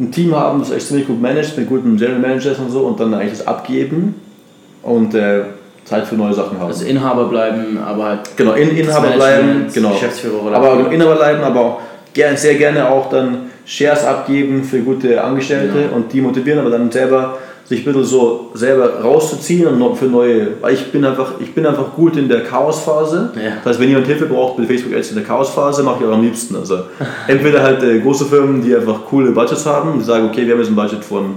ein 0.00 0.10
Team 0.10 0.34
haben, 0.34 0.58
das 0.58 0.70
echt 0.70 0.88
ziemlich 0.88 1.06
gut 1.06 1.20
managt, 1.20 1.56
mit 1.56 1.68
guten 1.68 1.96
General 1.96 2.18
Managers 2.18 2.58
und 2.58 2.70
so 2.70 2.80
und 2.80 2.98
dann 2.98 3.14
eigentlich 3.14 3.38
das 3.38 3.46
abgeben 3.46 4.14
und 4.82 5.14
äh, 5.14 5.42
Zeit 5.84 6.06
für 6.06 6.16
neue 6.16 6.34
Sachen 6.34 6.58
haben. 6.58 6.68
Also 6.68 6.84
Inhaber 6.84 7.26
bleiben, 7.26 7.78
aber 7.78 8.04
halt. 8.04 8.36
Genau, 8.36 8.52
in, 8.52 8.76
Inhaber 8.76 9.10
bleiben, 9.10 9.66
genau. 9.72 9.90
Geschäftsführer 9.90 10.42
oder 10.44 10.56
Aber 10.56 10.90
Inhaber 10.90 11.16
bleiben, 11.16 11.42
aber 11.42 11.60
auch 11.60 11.80
gern, 12.12 12.36
sehr 12.36 12.54
gerne 12.54 12.88
auch 12.88 13.10
dann 13.10 13.50
Shares 13.66 14.04
abgeben 14.04 14.64
für 14.64 14.80
gute 14.80 15.22
Angestellte 15.22 15.72
genau. 15.84 15.96
und 15.96 16.12
die 16.12 16.20
motivieren, 16.20 16.60
aber 16.60 16.70
dann 16.70 16.90
selber 16.90 17.38
sich 17.64 17.80
ein 17.80 17.84
bisschen 17.84 18.04
so 18.04 18.50
selber 18.54 19.00
rauszuziehen 19.00 19.66
und 19.66 19.78
noch 19.78 19.96
für 19.96 20.04
neue, 20.04 20.48
weil 20.60 20.74
ich 20.74 20.92
bin 20.92 21.04
einfach, 21.04 21.32
ich 21.40 21.54
bin 21.54 21.64
einfach 21.64 21.94
gut 21.94 22.16
in 22.16 22.28
der 22.28 22.44
Chaosphase. 22.44 23.32
Ja. 23.36 23.56
Das 23.56 23.72
heißt, 23.72 23.80
wenn 23.80 23.88
jemand 23.88 24.06
Hilfe 24.06 24.26
braucht 24.26 24.58
bei 24.58 24.64
Facebook 24.64 24.94
Ads 24.94 25.10
in 25.10 25.16
der 25.16 25.24
Chaosphase, 25.24 25.82
mache 25.82 26.00
ich 26.00 26.06
auch 26.06 26.12
am 26.12 26.22
liebsten. 26.22 26.56
Also 26.56 26.80
entweder 27.26 27.62
halt 27.62 27.82
äh, 27.82 28.00
große 28.00 28.26
Firmen, 28.26 28.62
die 28.62 28.74
einfach 28.76 29.06
coole 29.06 29.30
Budgets 29.30 29.64
haben, 29.64 29.98
die 29.98 30.04
sagen, 30.04 30.28
okay, 30.28 30.44
wir 30.46 30.52
haben 30.52 30.60
jetzt 30.60 30.70
ein 30.70 30.76
Budget 30.76 31.02
von 31.02 31.36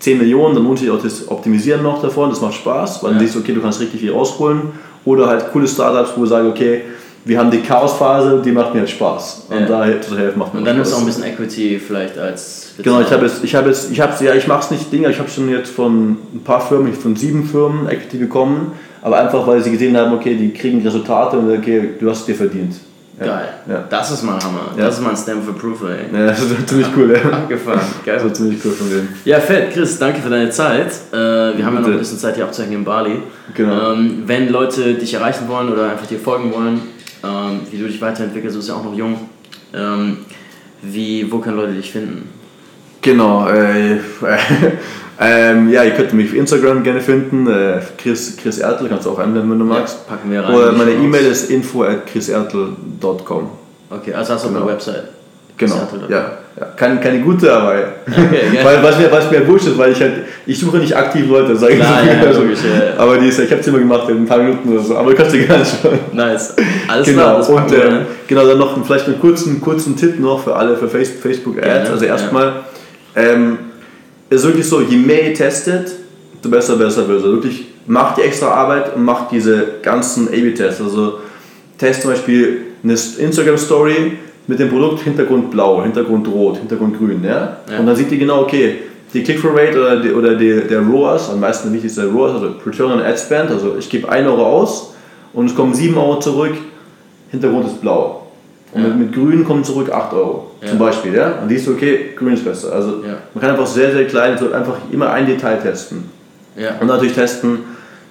10 0.00 0.18
Millionen, 0.18 0.54
dann 0.54 0.64
lohnt 0.64 0.80
sich 0.80 0.90
auch 0.90 1.02
das 1.02 1.28
Optimisieren 1.28 1.82
noch 1.82 2.02
davon, 2.02 2.28
das 2.28 2.42
macht 2.42 2.54
Spaß, 2.54 3.02
weil 3.02 3.12
ja. 3.12 3.16
dann 3.16 3.26
siehst 3.26 3.36
du, 3.36 3.40
okay, 3.40 3.54
du 3.54 3.62
kannst 3.62 3.80
richtig 3.80 4.00
viel 4.00 4.12
rausholen. 4.12 4.60
Oder 5.06 5.26
halt 5.26 5.50
coole 5.52 5.66
Startups, 5.66 6.12
wo 6.16 6.22
wir 6.22 6.26
sagen, 6.26 6.48
okay, 6.48 6.82
wir 7.24 7.38
haben 7.38 7.50
die 7.50 7.62
Chaosphase, 7.62 8.42
die 8.44 8.52
macht 8.52 8.74
mir 8.74 8.80
halt 8.80 8.90
Spaß. 8.90 9.46
Und 9.48 9.60
ja. 9.60 9.66
da 9.66 10.00
zu 10.00 10.16
helfen 10.16 10.38
macht 10.38 10.52
mir 10.52 10.60
Und 10.60 10.66
dann 10.66 10.80
ist 10.80 10.92
auch 10.92 11.00
ein 11.00 11.06
bisschen 11.06 11.24
Equity 11.24 11.78
vielleicht 11.78 12.18
als. 12.18 12.74
Genau, 12.82 13.00
ich 13.00 13.10
habe 13.10 13.26
jetzt, 13.26 13.42
ich 13.42 13.54
habe 13.54 13.68
jetzt, 13.68 13.90
ich 13.90 14.00
habe 14.00 14.24
ja, 14.24 14.34
ich 14.34 14.46
mache 14.46 14.60
es 14.60 14.70
nicht 14.70 14.92
Dinge, 14.92 15.08
ich 15.10 15.18
habe 15.18 15.30
schon 15.30 15.48
jetzt 15.48 15.70
von 15.70 16.16
ein 16.34 16.42
paar 16.44 16.60
Firmen, 16.60 16.92
von 16.92 17.16
sieben 17.16 17.44
Firmen 17.44 17.88
Equity 17.88 18.18
bekommen, 18.18 18.72
aber 19.00 19.18
einfach 19.18 19.46
weil 19.46 19.62
sie 19.62 19.70
gesehen 19.70 19.96
haben, 19.96 20.12
okay, 20.12 20.34
die 20.36 20.52
kriegen 20.52 20.82
Resultate 20.82 21.38
und 21.38 21.50
okay, 21.56 21.90
du 21.98 22.10
hast 22.10 22.20
es 22.20 22.26
dir 22.26 22.34
verdient. 22.34 22.74
Ja. 23.18 23.26
Geil. 23.26 23.48
Ja. 23.68 23.84
Das 23.88 24.10
ist 24.10 24.22
mein 24.24 24.42
Hammer. 24.42 24.72
Ja. 24.76 24.86
Das 24.86 24.96
ist 24.96 25.04
mein 25.04 25.16
Stamp 25.16 25.48
of 25.48 25.54
Approval, 25.54 25.92
ey. 25.92 26.18
Ja, 26.18 26.26
das 26.26 26.40
ist 26.40 26.68
ziemlich 26.68 26.88
cool, 26.96 27.12
ja. 27.12 27.30
Abgefahren. 27.30 27.80
Geil. 28.04 28.16
Das 28.16 28.24
ist 28.24 28.36
ziemlich 28.36 28.64
cool 28.64 28.72
von 28.72 28.90
denen. 28.90 29.08
Ja, 29.24 29.38
fett. 29.38 29.72
Chris, 29.72 29.98
danke 30.00 30.20
für 30.20 30.30
deine 30.30 30.50
Zeit. 30.50 30.88
Äh, 31.12 31.16
wir 31.16 31.64
haben 31.64 31.74
ja 31.74 31.80
noch 31.80 31.88
ein 31.88 31.98
bisschen 31.98 32.18
Zeit 32.18 32.34
hier 32.34 32.44
aufzuhängen 32.44 32.78
in 32.78 32.84
Bali. 32.84 33.22
Genau. 33.54 33.92
Ähm, 33.92 34.24
wenn 34.26 34.48
Leute 34.48 34.94
dich 34.94 35.14
erreichen 35.14 35.46
wollen 35.46 35.72
oder 35.72 35.90
einfach 35.90 36.06
dir 36.06 36.18
folgen 36.18 36.52
wollen, 36.52 36.80
ähm, 37.24 37.60
wie 37.70 37.78
du 37.78 37.86
dich 37.86 38.00
weiterentwickelst, 38.00 38.54
du 38.54 38.58
bist 38.58 38.68
ja 38.68 38.76
auch 38.76 38.84
noch 38.84 38.94
jung. 38.94 39.28
Ähm, 39.74 40.18
wie, 40.82 41.30
wo 41.30 41.38
können 41.38 41.56
Leute 41.56 41.72
dich 41.72 41.90
finden? 41.90 42.28
Genau, 43.00 43.48
äh, 43.48 43.98
ähm, 45.20 45.70
ja, 45.70 45.84
ihr 45.84 45.92
könnt 45.92 46.12
mich 46.12 46.28
auf 46.30 46.34
Instagram 46.34 46.82
gerne 46.82 47.00
finden, 47.00 47.46
äh, 47.46 47.80
Chris, 47.98 48.36
Chris 48.36 48.58
Ertel, 48.58 48.88
kannst 48.88 49.06
du 49.06 49.10
auch 49.10 49.18
einblenden, 49.18 49.50
wenn 49.52 49.58
du 49.58 49.64
magst. 49.64 49.98
Ja, 50.06 50.14
packen 50.14 50.30
wir 50.30 50.42
rein. 50.42 50.54
Oder 50.54 50.72
meine 50.72 50.92
E-Mail 50.92 51.26
ist 51.26 51.50
info 51.50 51.84
at 51.84 52.06
chrisertel.com. 52.06 53.50
Okay, 53.90 54.14
also 54.14 54.34
hast 54.34 54.44
du 54.44 54.48
genau. 54.48 54.62
eine 54.62 54.72
Website? 54.72 55.04
Genau, 55.56 55.88
ja. 56.08 56.38
Ja, 56.58 56.66
keine, 56.76 57.00
keine 57.00 57.18
gute, 57.18 57.52
aber. 57.52 57.74
Okay, 58.06 58.58
weil, 58.62 58.80
was, 58.80 58.96
mir, 58.96 59.10
was 59.10 59.28
mir 59.28 59.46
wurscht 59.48 59.66
ist, 59.66 59.76
weil 59.76 59.90
ich 59.90 60.00
halt, 60.00 60.12
ich 60.46 60.56
suche 60.56 60.76
nicht 60.76 60.96
aktiv 60.96 61.28
Leute, 61.28 61.56
sage 61.56 61.72
ich 61.72 61.78
so. 61.82 61.84
Ja, 61.84 62.30
logisch, 62.30 62.60
ja, 62.62 62.96
Aber 62.96 63.18
die 63.18 63.26
ist, 63.26 63.40
ich 63.40 63.50
habe 63.50 63.60
es 63.60 63.66
immer 63.66 63.80
gemacht 63.80 64.08
in 64.08 64.18
ein 64.18 64.26
paar 64.26 64.38
Minuten 64.38 64.68
oder 64.68 64.80
so, 64.80 64.96
aber 64.96 65.10
du 65.10 65.16
kannst 65.16 65.34
dir 65.34 65.44
gar 65.48 65.58
nicht 65.58 65.72
schauen. 65.82 65.98
Nice. 66.12 66.54
Alles 66.86 67.06
genau. 67.08 67.42
klar. 67.42 67.50
Und 67.50 67.72
äh, 67.72 67.90
genau, 68.28 68.46
dann 68.46 68.58
noch 68.58 68.86
vielleicht 68.86 69.06
einen 69.06 69.18
kurzen, 69.18 69.60
kurzen 69.60 69.96
Tipp 69.96 70.20
noch 70.20 70.44
für 70.44 70.54
alle 70.54 70.76
für 70.76 70.86
Facebook 70.86 71.60
Ads. 71.60 71.90
also 71.90 72.04
erstmal, 72.04 72.52
ähm, 73.16 73.58
ist 74.30 74.44
wirklich 74.44 74.68
so, 74.68 74.80
je 74.80 74.96
mehr 74.96 75.28
ihr 75.28 75.34
testet, 75.34 75.90
desto 76.36 76.50
besser, 76.50 76.76
besser 76.76 77.08
wird 77.08 77.18
es. 77.18 77.24
Also 77.24 77.36
wirklich 77.36 77.66
macht 77.86 78.18
die 78.18 78.22
extra 78.22 78.48
Arbeit 78.48 78.94
und 78.94 79.04
macht 79.04 79.32
diese 79.32 79.66
ganzen 79.82 80.28
A-B-Tests. 80.28 80.80
Also 80.80 81.18
test 81.78 82.02
zum 82.02 82.12
Beispiel 82.12 82.58
eine 82.84 82.92
Instagram-Story 82.92 84.18
mit 84.46 84.58
dem 84.58 84.68
Produkt 84.68 85.02
Hintergrund 85.02 85.50
blau, 85.50 85.82
Hintergrund 85.82 86.28
rot, 86.28 86.58
Hintergrund 86.58 86.98
grün. 86.98 87.22
Ja? 87.24 87.58
ja. 87.70 87.78
Und 87.78 87.86
dann 87.86 87.96
sieht 87.96 88.10
die 88.10 88.18
genau, 88.18 88.42
okay, 88.42 88.76
die 89.12 89.22
Click-Through-Rate 89.22 89.80
oder, 89.80 90.00
die, 90.00 90.12
oder 90.12 90.34
die, 90.34 90.62
der 90.68 90.80
ROAS, 90.80 91.30
am 91.30 91.40
meisten 91.40 91.72
wichtig 91.72 91.90
ist 91.90 91.98
der 91.98 92.06
ROAS, 92.06 92.32
also 92.32 92.54
Return 92.66 92.92
on 92.92 93.00
Ad 93.00 93.16
Spend, 93.16 93.50
also 93.50 93.76
ich 93.78 93.88
gebe 93.88 94.08
1 94.08 94.26
Euro 94.26 94.44
aus 94.44 94.94
und 95.32 95.46
es 95.46 95.54
kommen 95.54 95.72
7 95.72 95.96
Euro 95.96 96.18
zurück, 96.18 96.54
Hintergrund 97.30 97.66
ist 97.66 97.80
blau. 97.80 98.26
Und 98.72 98.82
ja. 98.82 98.88
mit, 98.88 98.98
mit 98.98 99.14
grün 99.14 99.44
kommen 99.44 99.62
zurück 99.62 99.90
8 99.90 100.12
Euro, 100.14 100.50
ja. 100.60 100.68
zum 100.68 100.78
Beispiel. 100.78 101.14
Ja? 101.14 101.38
Und 101.40 101.48
siehst 101.48 101.66
du, 101.66 101.72
okay, 101.72 102.10
grün 102.16 102.34
ist 102.34 102.44
besser. 102.44 102.72
Also 102.72 103.02
man 103.32 103.40
kann 103.40 103.50
einfach 103.50 103.66
sehr, 103.66 103.92
sehr 103.92 104.06
klein, 104.06 104.36
so 104.36 104.52
einfach 104.52 104.76
immer 104.90 105.10
ein 105.12 105.26
Detail 105.26 105.56
testen. 105.56 106.10
Und 106.80 106.86
natürlich 106.86 107.14
testen, 107.14 107.60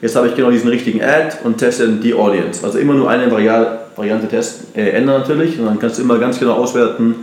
jetzt 0.01 0.15
habe 0.15 0.27
ich 0.27 0.35
genau 0.35 0.51
diesen 0.51 0.69
richtigen 0.69 1.01
Ad 1.01 1.37
und 1.43 1.57
teste 1.57 1.87
die 1.87 2.13
Audience. 2.13 2.63
Also 2.63 2.77
immer 2.77 2.93
nur 2.93 3.09
eine 3.09 3.31
Variable 3.31 3.82
Variante 3.95 4.27
testen, 4.27 4.67
äh, 4.75 4.89
ändern 4.89 5.21
natürlich 5.21 5.59
und 5.59 5.65
dann 5.65 5.79
kannst 5.79 5.97
du 5.97 6.03
immer 6.03 6.17
ganz 6.17 6.39
genau 6.39 6.53
auswerten, 6.53 7.15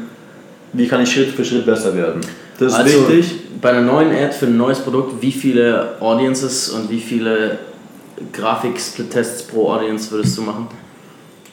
wie 0.73 0.87
kann 0.87 1.03
ich 1.03 1.13
Schritt 1.13 1.29
für 1.31 1.45
Schritt 1.45 1.67
besser 1.67 1.97
werden. 1.97 2.21
Das 2.59 2.73
ist 2.73 2.79
also 2.79 3.09
wichtig. 3.09 3.41
Bei 3.61 3.71
einer 3.71 3.83
neuen 3.83 4.11
Ad 4.11 4.33
für 4.33 4.47
ein 4.47 4.57
neues 4.57 4.81
Produkt, 4.81 5.21
wie 5.21 5.33
viele 5.33 5.97
Audiences 6.01 6.71
und 6.71 6.91
wie 6.91 7.01
viele 7.01 7.59
Grafik-Split-Tests 8.33 9.43
pro 9.45 9.71
Audience 9.71 10.11
würdest 10.11 10.37
du 10.39 10.43
machen? 10.43 10.69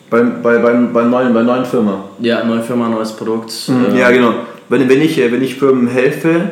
Bei, 0.10 0.22
bei, 0.22 0.58
bei, 0.60 0.74
bei, 0.74 1.04
neuen, 1.04 1.34
bei 1.34 1.44
neuen 1.44 1.66
Firma. 1.66 2.06
Ja, 2.20 2.44
neue 2.44 2.62
Firma, 2.62 2.88
neues 2.88 3.12
Produkt. 3.12 3.52
Mhm, 3.68 3.96
äh, 3.96 4.00
ja, 4.00 4.12
genau. 4.12 4.34
Wenn, 4.70 4.88
wenn, 4.88 5.02
ich, 5.02 5.18
wenn 5.18 5.42
ich 5.42 5.56
Firmen 5.56 5.88
helfe, 5.88 6.52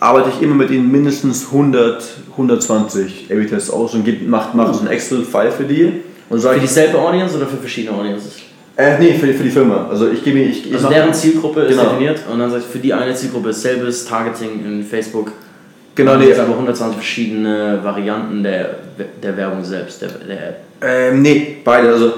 arbeite 0.00 0.30
ich 0.30 0.42
immer 0.42 0.54
mit 0.54 0.70
ihnen 0.70 0.90
mindestens 0.90 1.46
100, 1.46 2.02
120 2.32 3.28
A-B-Tests 3.30 3.70
aus 3.70 3.94
und 3.94 4.28
mache 4.28 4.56
mach 4.56 4.72
so 4.72 4.80
ein 4.80 4.88
Excel-File 4.88 5.50
für 5.50 5.64
die 5.64 5.92
und 6.30 6.40
für 6.40 6.60
dieselbe 6.60 6.98
Audience 6.98 7.36
oder 7.36 7.46
für 7.46 7.56
verschiedene 7.56 7.96
Audiences? 7.96 8.36
Äh, 8.76 8.98
nee, 8.98 9.14
für, 9.14 9.26
für 9.34 9.42
die 9.42 9.50
Firma. 9.50 9.88
Also 9.90 10.08
ich 10.08 10.22
gebe 10.22 10.38
ich, 10.38 10.66
ich 10.66 10.74
Also 10.74 10.88
deren 10.88 11.12
Zielgruppe 11.12 11.62
ist 11.62 11.70
genau. 11.76 11.90
definiert 11.90 12.20
und 12.30 12.38
dann 12.38 12.50
sagt 12.50 12.64
für 12.64 12.78
die 12.78 12.94
eine 12.94 13.14
Zielgruppe 13.14 13.52
selbes 13.52 14.04
Targeting 14.04 14.64
in 14.64 14.84
Facebook. 14.84 15.32
Genau, 15.96 16.16
nee. 16.16 16.28
jetzt 16.28 16.38
aber 16.38 16.52
120 16.52 16.94
verschiedene 16.94 17.80
Varianten 17.82 18.44
der, 18.44 18.76
der 19.20 19.36
Werbung 19.36 19.64
selbst, 19.64 20.00
der, 20.00 20.10
der 20.10 20.48
App. 20.48 20.60
Ähm, 20.80 21.22
nee, 21.22 21.56
beide. 21.64 21.88
Also 21.88 22.12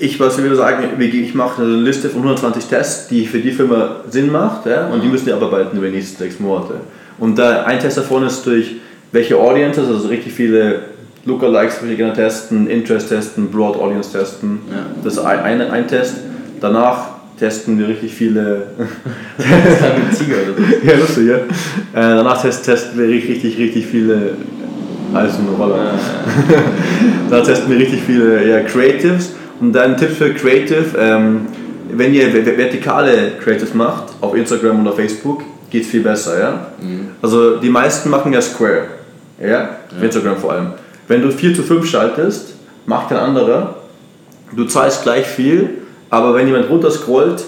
ich, 0.00 0.18
was 0.18 0.38
ich 0.38 0.56
sagen, 0.56 0.84
ich 0.98 1.34
mache 1.34 1.62
eine 1.62 1.72
Liste 1.72 2.08
von 2.08 2.22
120 2.22 2.64
Tests, 2.64 3.08
die 3.08 3.26
für 3.26 3.38
die 3.38 3.52
Firma 3.52 3.96
Sinn 4.08 4.32
macht, 4.32 4.64
ja, 4.64 4.86
und 4.86 5.02
die 5.02 5.08
müssen 5.08 5.26
die 5.26 5.32
abarbeiten 5.32 5.76
über 5.76 5.88
die 5.88 5.96
nächsten 5.96 6.16
sechs 6.16 6.40
Monate. 6.40 6.80
Und 7.18 7.38
da 7.38 7.64
ein 7.64 7.78
Test 7.78 7.98
davon 7.98 8.26
ist 8.26 8.46
durch 8.46 8.76
welche 9.12 9.38
Audiences, 9.38 9.86
also 9.86 10.08
richtig 10.08 10.32
viele 10.32 10.95
Lookalikes 11.26 11.80
würde 11.82 11.92
ich 11.92 11.98
gerne 11.98 12.12
testen, 12.14 12.66
Interest 12.68 13.08
testen, 13.08 13.50
Broad 13.50 13.76
Audience 13.76 14.10
testen. 14.16 14.60
Ja. 14.70 14.86
Das 15.04 15.14
ist 15.14 15.18
ein, 15.18 15.40
ein, 15.40 15.60
ein 15.60 15.86
Test. 15.88 16.14
Danach 16.60 17.08
testen 17.38 17.78
wir 17.78 17.88
richtig 17.88 18.14
viele. 18.14 18.68
Das 19.36 19.46
ist 19.46 19.82
ein 19.82 20.26
Tiger 20.26 20.36
oder 20.36 20.56
so. 20.56 20.86
ja, 20.86 20.96
lustig, 20.96 21.26
ja. 21.28 21.36
Äh, 21.36 22.16
danach 22.16 22.40
test, 22.40 22.64
testen 22.64 22.98
wir 22.98 23.08
richtig, 23.08 23.36
richtig, 23.44 23.58
richtig 23.58 23.86
viele. 23.86 24.30
Alles 25.14 25.34
eine 25.38 25.50
Rolle. 25.50 25.74
da 27.30 27.40
testen 27.40 27.70
wir 27.70 27.78
richtig 27.78 28.00
viele 28.06 28.46
ja, 28.48 28.60
Creatives. 28.60 29.34
Und 29.60 29.72
dann 29.72 29.96
Tipp 29.96 30.10
für 30.10 30.32
Creative: 30.34 30.84
ähm, 30.98 31.42
Wenn 31.92 32.12
ihr 32.14 32.30
ver- 32.30 32.42
ver- 32.44 32.56
vertikale 32.58 33.32
Creatives 33.42 33.74
macht, 33.74 34.04
auf 34.20 34.34
Instagram 34.34 34.84
oder 34.86 34.92
Facebook, 34.94 35.42
geht 35.70 35.82
es 35.82 35.88
viel 35.88 36.02
besser. 36.02 36.38
Ja? 36.38 36.66
Also, 37.22 37.56
die 37.56 37.70
meisten 37.70 38.10
machen 38.10 38.32
ja 38.32 38.40
Square. 38.40 38.84
Ja? 39.42 39.68
Auf 39.96 40.02
Instagram 40.02 40.36
vor 40.36 40.52
allem. 40.52 40.66
Wenn 41.08 41.22
du 41.22 41.30
4 41.30 41.54
zu 41.54 41.62
5 41.62 41.86
schaltest, 41.88 42.54
macht 42.86 43.08
kein 43.08 43.18
anderer. 43.18 43.76
Du 44.54 44.64
zahlst 44.64 45.02
gleich 45.02 45.26
viel, 45.26 45.70
aber 46.10 46.34
wenn 46.34 46.46
jemand 46.46 46.68
runter 46.70 46.90
scrollt, 46.90 47.44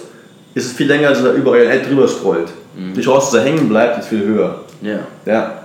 ist 0.55 0.67
es 0.67 0.73
viel 0.73 0.87
länger, 0.87 1.09
als 1.09 1.23
er 1.23 1.33
über 1.35 1.53
euer 1.53 1.71
Ad 1.71 1.87
drüber 1.89 2.09
scrollt. 2.09 2.49
Die 2.97 3.01
Chance, 3.01 3.33
dass 3.33 3.45
er 3.45 3.51
hängen 3.51 3.69
bleibt, 3.69 3.99
ist 3.99 4.09
viel 4.09 4.25
höher. 4.25 4.61
Ja. 4.83 5.01
Ja, 5.27 5.65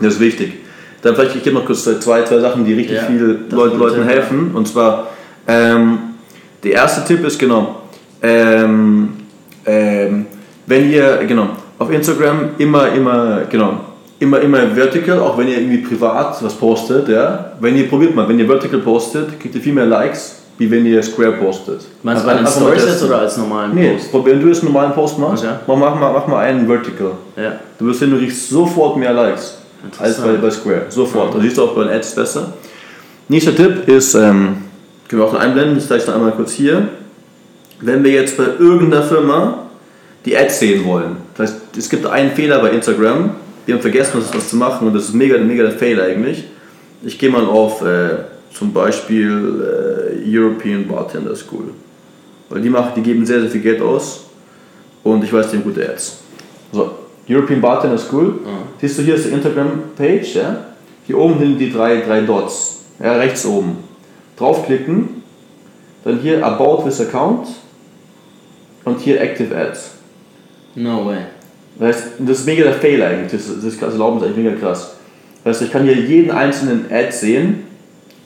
das 0.00 0.14
ist 0.14 0.20
wichtig. 0.20 0.54
Dann 1.02 1.14
vielleicht, 1.14 1.36
ich 1.36 1.42
gebe 1.42 1.56
noch 1.56 1.64
kurz 1.66 1.84
zwei, 1.84 2.22
zwei 2.22 2.38
Sachen, 2.38 2.64
die 2.64 2.74
richtig 2.74 2.96
Ja, 2.96 3.02
viel 3.04 3.40
das 3.48 3.58
Leuten, 3.58 4.04
helfen. 4.04 4.52
Und 4.54 4.66
zwar, 4.68 5.08
ähm, 5.46 5.98
der 6.62 6.72
erste 6.72 7.04
Tipp 7.04 7.24
ist 7.24 7.38
genau, 7.38 7.82
ähm, 8.22 9.10
ähm, 9.64 10.26
wenn 10.66 10.90
ihr, 10.90 11.24
genau, 11.26 11.48
auf 11.78 11.90
Instagram 11.90 12.50
immer, 12.58 12.92
immer, 12.92 13.42
genau, 13.50 13.80
immer, 14.18 14.40
immer 14.40 14.58
vertical, 14.74 15.20
auch 15.20 15.36
wenn 15.38 15.48
ihr 15.48 15.58
irgendwie 15.58 15.78
privat 15.78 16.42
was 16.42 16.54
postet, 16.54 17.08
ja. 17.08 17.52
Wenn 17.60 17.76
ihr, 17.76 17.88
probiert 17.88 18.14
mal, 18.14 18.28
wenn 18.28 18.38
ihr 18.38 18.46
vertical 18.46 18.80
postet, 18.80 19.38
kriegt 19.40 19.54
ihr 19.54 19.60
viel 19.60 19.72
mehr 19.74 19.86
Likes, 19.86 20.36
wie 20.58 20.70
wenn 20.70 20.86
ihr 20.86 21.02
square 21.02 21.32
postet. 21.32 21.82
Meinst 22.02 22.22
du 22.22 22.26
bei 22.26 22.34
den 22.34 22.46
Stories 22.46 22.84
jetzt 22.86 23.02
oder 23.02 23.18
als 23.18 23.36
normalen 23.36 23.74
Nee, 23.74 23.92
Post? 23.92 24.10
probier- 24.10 24.32
wenn 24.32 24.40
du 24.40 24.48
jetzt 24.48 24.62
einen 24.62 24.72
normalen 24.72 24.92
Post 24.94 25.18
machst, 25.18 25.44
Okay. 25.44 25.54
mach, 25.66 25.76
mach, 25.76 26.00
mal, 26.00 26.12
mach 26.12 26.26
mal 26.26 26.38
einen 26.38 26.66
vertical. 26.66 27.12
Ja. 27.36 27.52
Du 27.78 27.86
wirst 27.86 28.00
sehen, 28.00 28.10
du 28.10 28.18
kriegst 28.18 28.48
sofort 28.48 28.96
mehr 28.96 29.12
Likes 29.12 29.58
als 29.98 30.16
bei, 30.20 30.32
bei 30.32 30.50
Square. 30.50 30.86
Sofort. 30.88 31.34
Das 31.34 31.42
siehst 31.42 31.58
du 31.58 31.62
auch 31.64 31.74
bei 31.74 31.84
den 31.84 31.92
Ads 31.92 32.14
besser. 32.14 32.52
Nächster 33.28 33.54
Tipp 33.54 33.86
ist, 33.88 34.14
ähm, 34.14 34.56
können 35.08 35.20
wir 35.22 35.26
auch 35.26 35.32
noch 35.34 35.40
einblenden, 35.40 35.74
das 35.76 35.88
zeige 35.88 36.00
ich 36.00 36.06
dann 36.06 36.14
einmal 36.16 36.32
kurz 36.32 36.52
hier. 36.52 36.88
Wenn 37.80 38.02
wir 38.02 38.12
jetzt 38.12 38.36
bei 38.38 38.44
irgendeiner 38.58 39.02
Firma 39.02 39.58
die 40.24 40.36
Ads 40.36 40.58
sehen 40.58 40.84
wollen, 40.86 41.18
das 41.36 41.50
heißt, 41.52 41.60
es 41.76 41.90
gibt 41.90 42.06
einen 42.06 42.30
Fehler 42.30 42.60
bei 42.60 42.70
Instagram, 42.70 43.32
wir 43.66 43.74
haben 43.74 43.82
vergessen, 43.82 44.12
was, 44.14 44.34
was 44.34 44.48
zu 44.48 44.56
machen 44.56 44.86
und 44.86 44.94
das 44.94 45.04
ist 45.04 45.14
mega, 45.14 45.36
mega 45.38 45.64
der 45.64 45.72
Fail 45.72 46.00
eigentlich. 46.00 46.44
Ich 47.02 47.18
gehe 47.18 47.28
mal 47.28 47.44
auf 47.44 47.82
äh, 47.82 48.24
zum 48.52 48.72
Beispiel 48.72 50.16
äh, 50.24 50.36
European 50.38 50.86
Bartender 50.86 51.36
School. 51.36 51.72
Weil 52.48 52.62
die, 52.62 52.70
machen, 52.70 52.92
die 52.96 53.02
geben 53.02 53.26
sehr, 53.26 53.40
sehr 53.40 53.50
viel 53.50 53.60
Geld 53.60 53.82
aus 53.82 54.26
und 55.02 55.22
ich 55.24 55.32
weiß, 55.32 55.50
die 55.50 55.56
haben 55.56 55.64
gute 55.64 55.88
Ads. 55.88 56.18
So, 56.72 56.92
European 57.28 57.60
Bartender 57.60 57.98
School. 57.98 58.38
Siehst 58.80 58.98
du 58.98 59.02
hier 59.02 59.16
ist 59.16 59.26
die 59.26 59.30
Instagram-Page, 59.30 60.34
ja? 60.36 60.64
Hier 61.06 61.18
oben 61.18 61.38
sind 61.38 61.58
die 61.58 61.70
drei, 61.70 62.00
drei 62.00 62.20
Dots, 62.20 62.84
ja, 63.00 63.16
rechts 63.16 63.44
oben. 63.46 63.78
Draufklicken, 64.36 65.22
dann 66.04 66.18
hier 66.18 66.44
About 66.44 66.84
this 66.84 67.00
Account 67.00 67.48
und 68.84 69.00
hier 69.00 69.20
Active 69.20 69.56
Ads. 69.56 69.92
No 70.74 71.06
way. 71.06 71.18
Das, 71.78 71.88
heißt, 71.96 72.06
das 72.20 72.38
ist 72.40 72.46
mega 72.46 72.64
der 72.64 72.74
Fail 72.74 73.02
eigentlich, 73.02 73.32
das, 73.32 73.54
das, 73.54 73.64
ist- 73.64 73.82
das 73.82 73.92
erlauben 73.92 74.18
ist 74.18 74.24
eigentlich 74.24 74.44
mega 74.44 74.56
krass. 74.56 74.94
Das 75.44 75.56
heißt, 75.56 75.66
ich 75.66 75.72
kann 75.72 75.84
hier 75.84 75.94
jeden 75.94 76.30
einzelnen 76.30 76.86
Ad 76.90 77.10
sehen, 77.12 77.64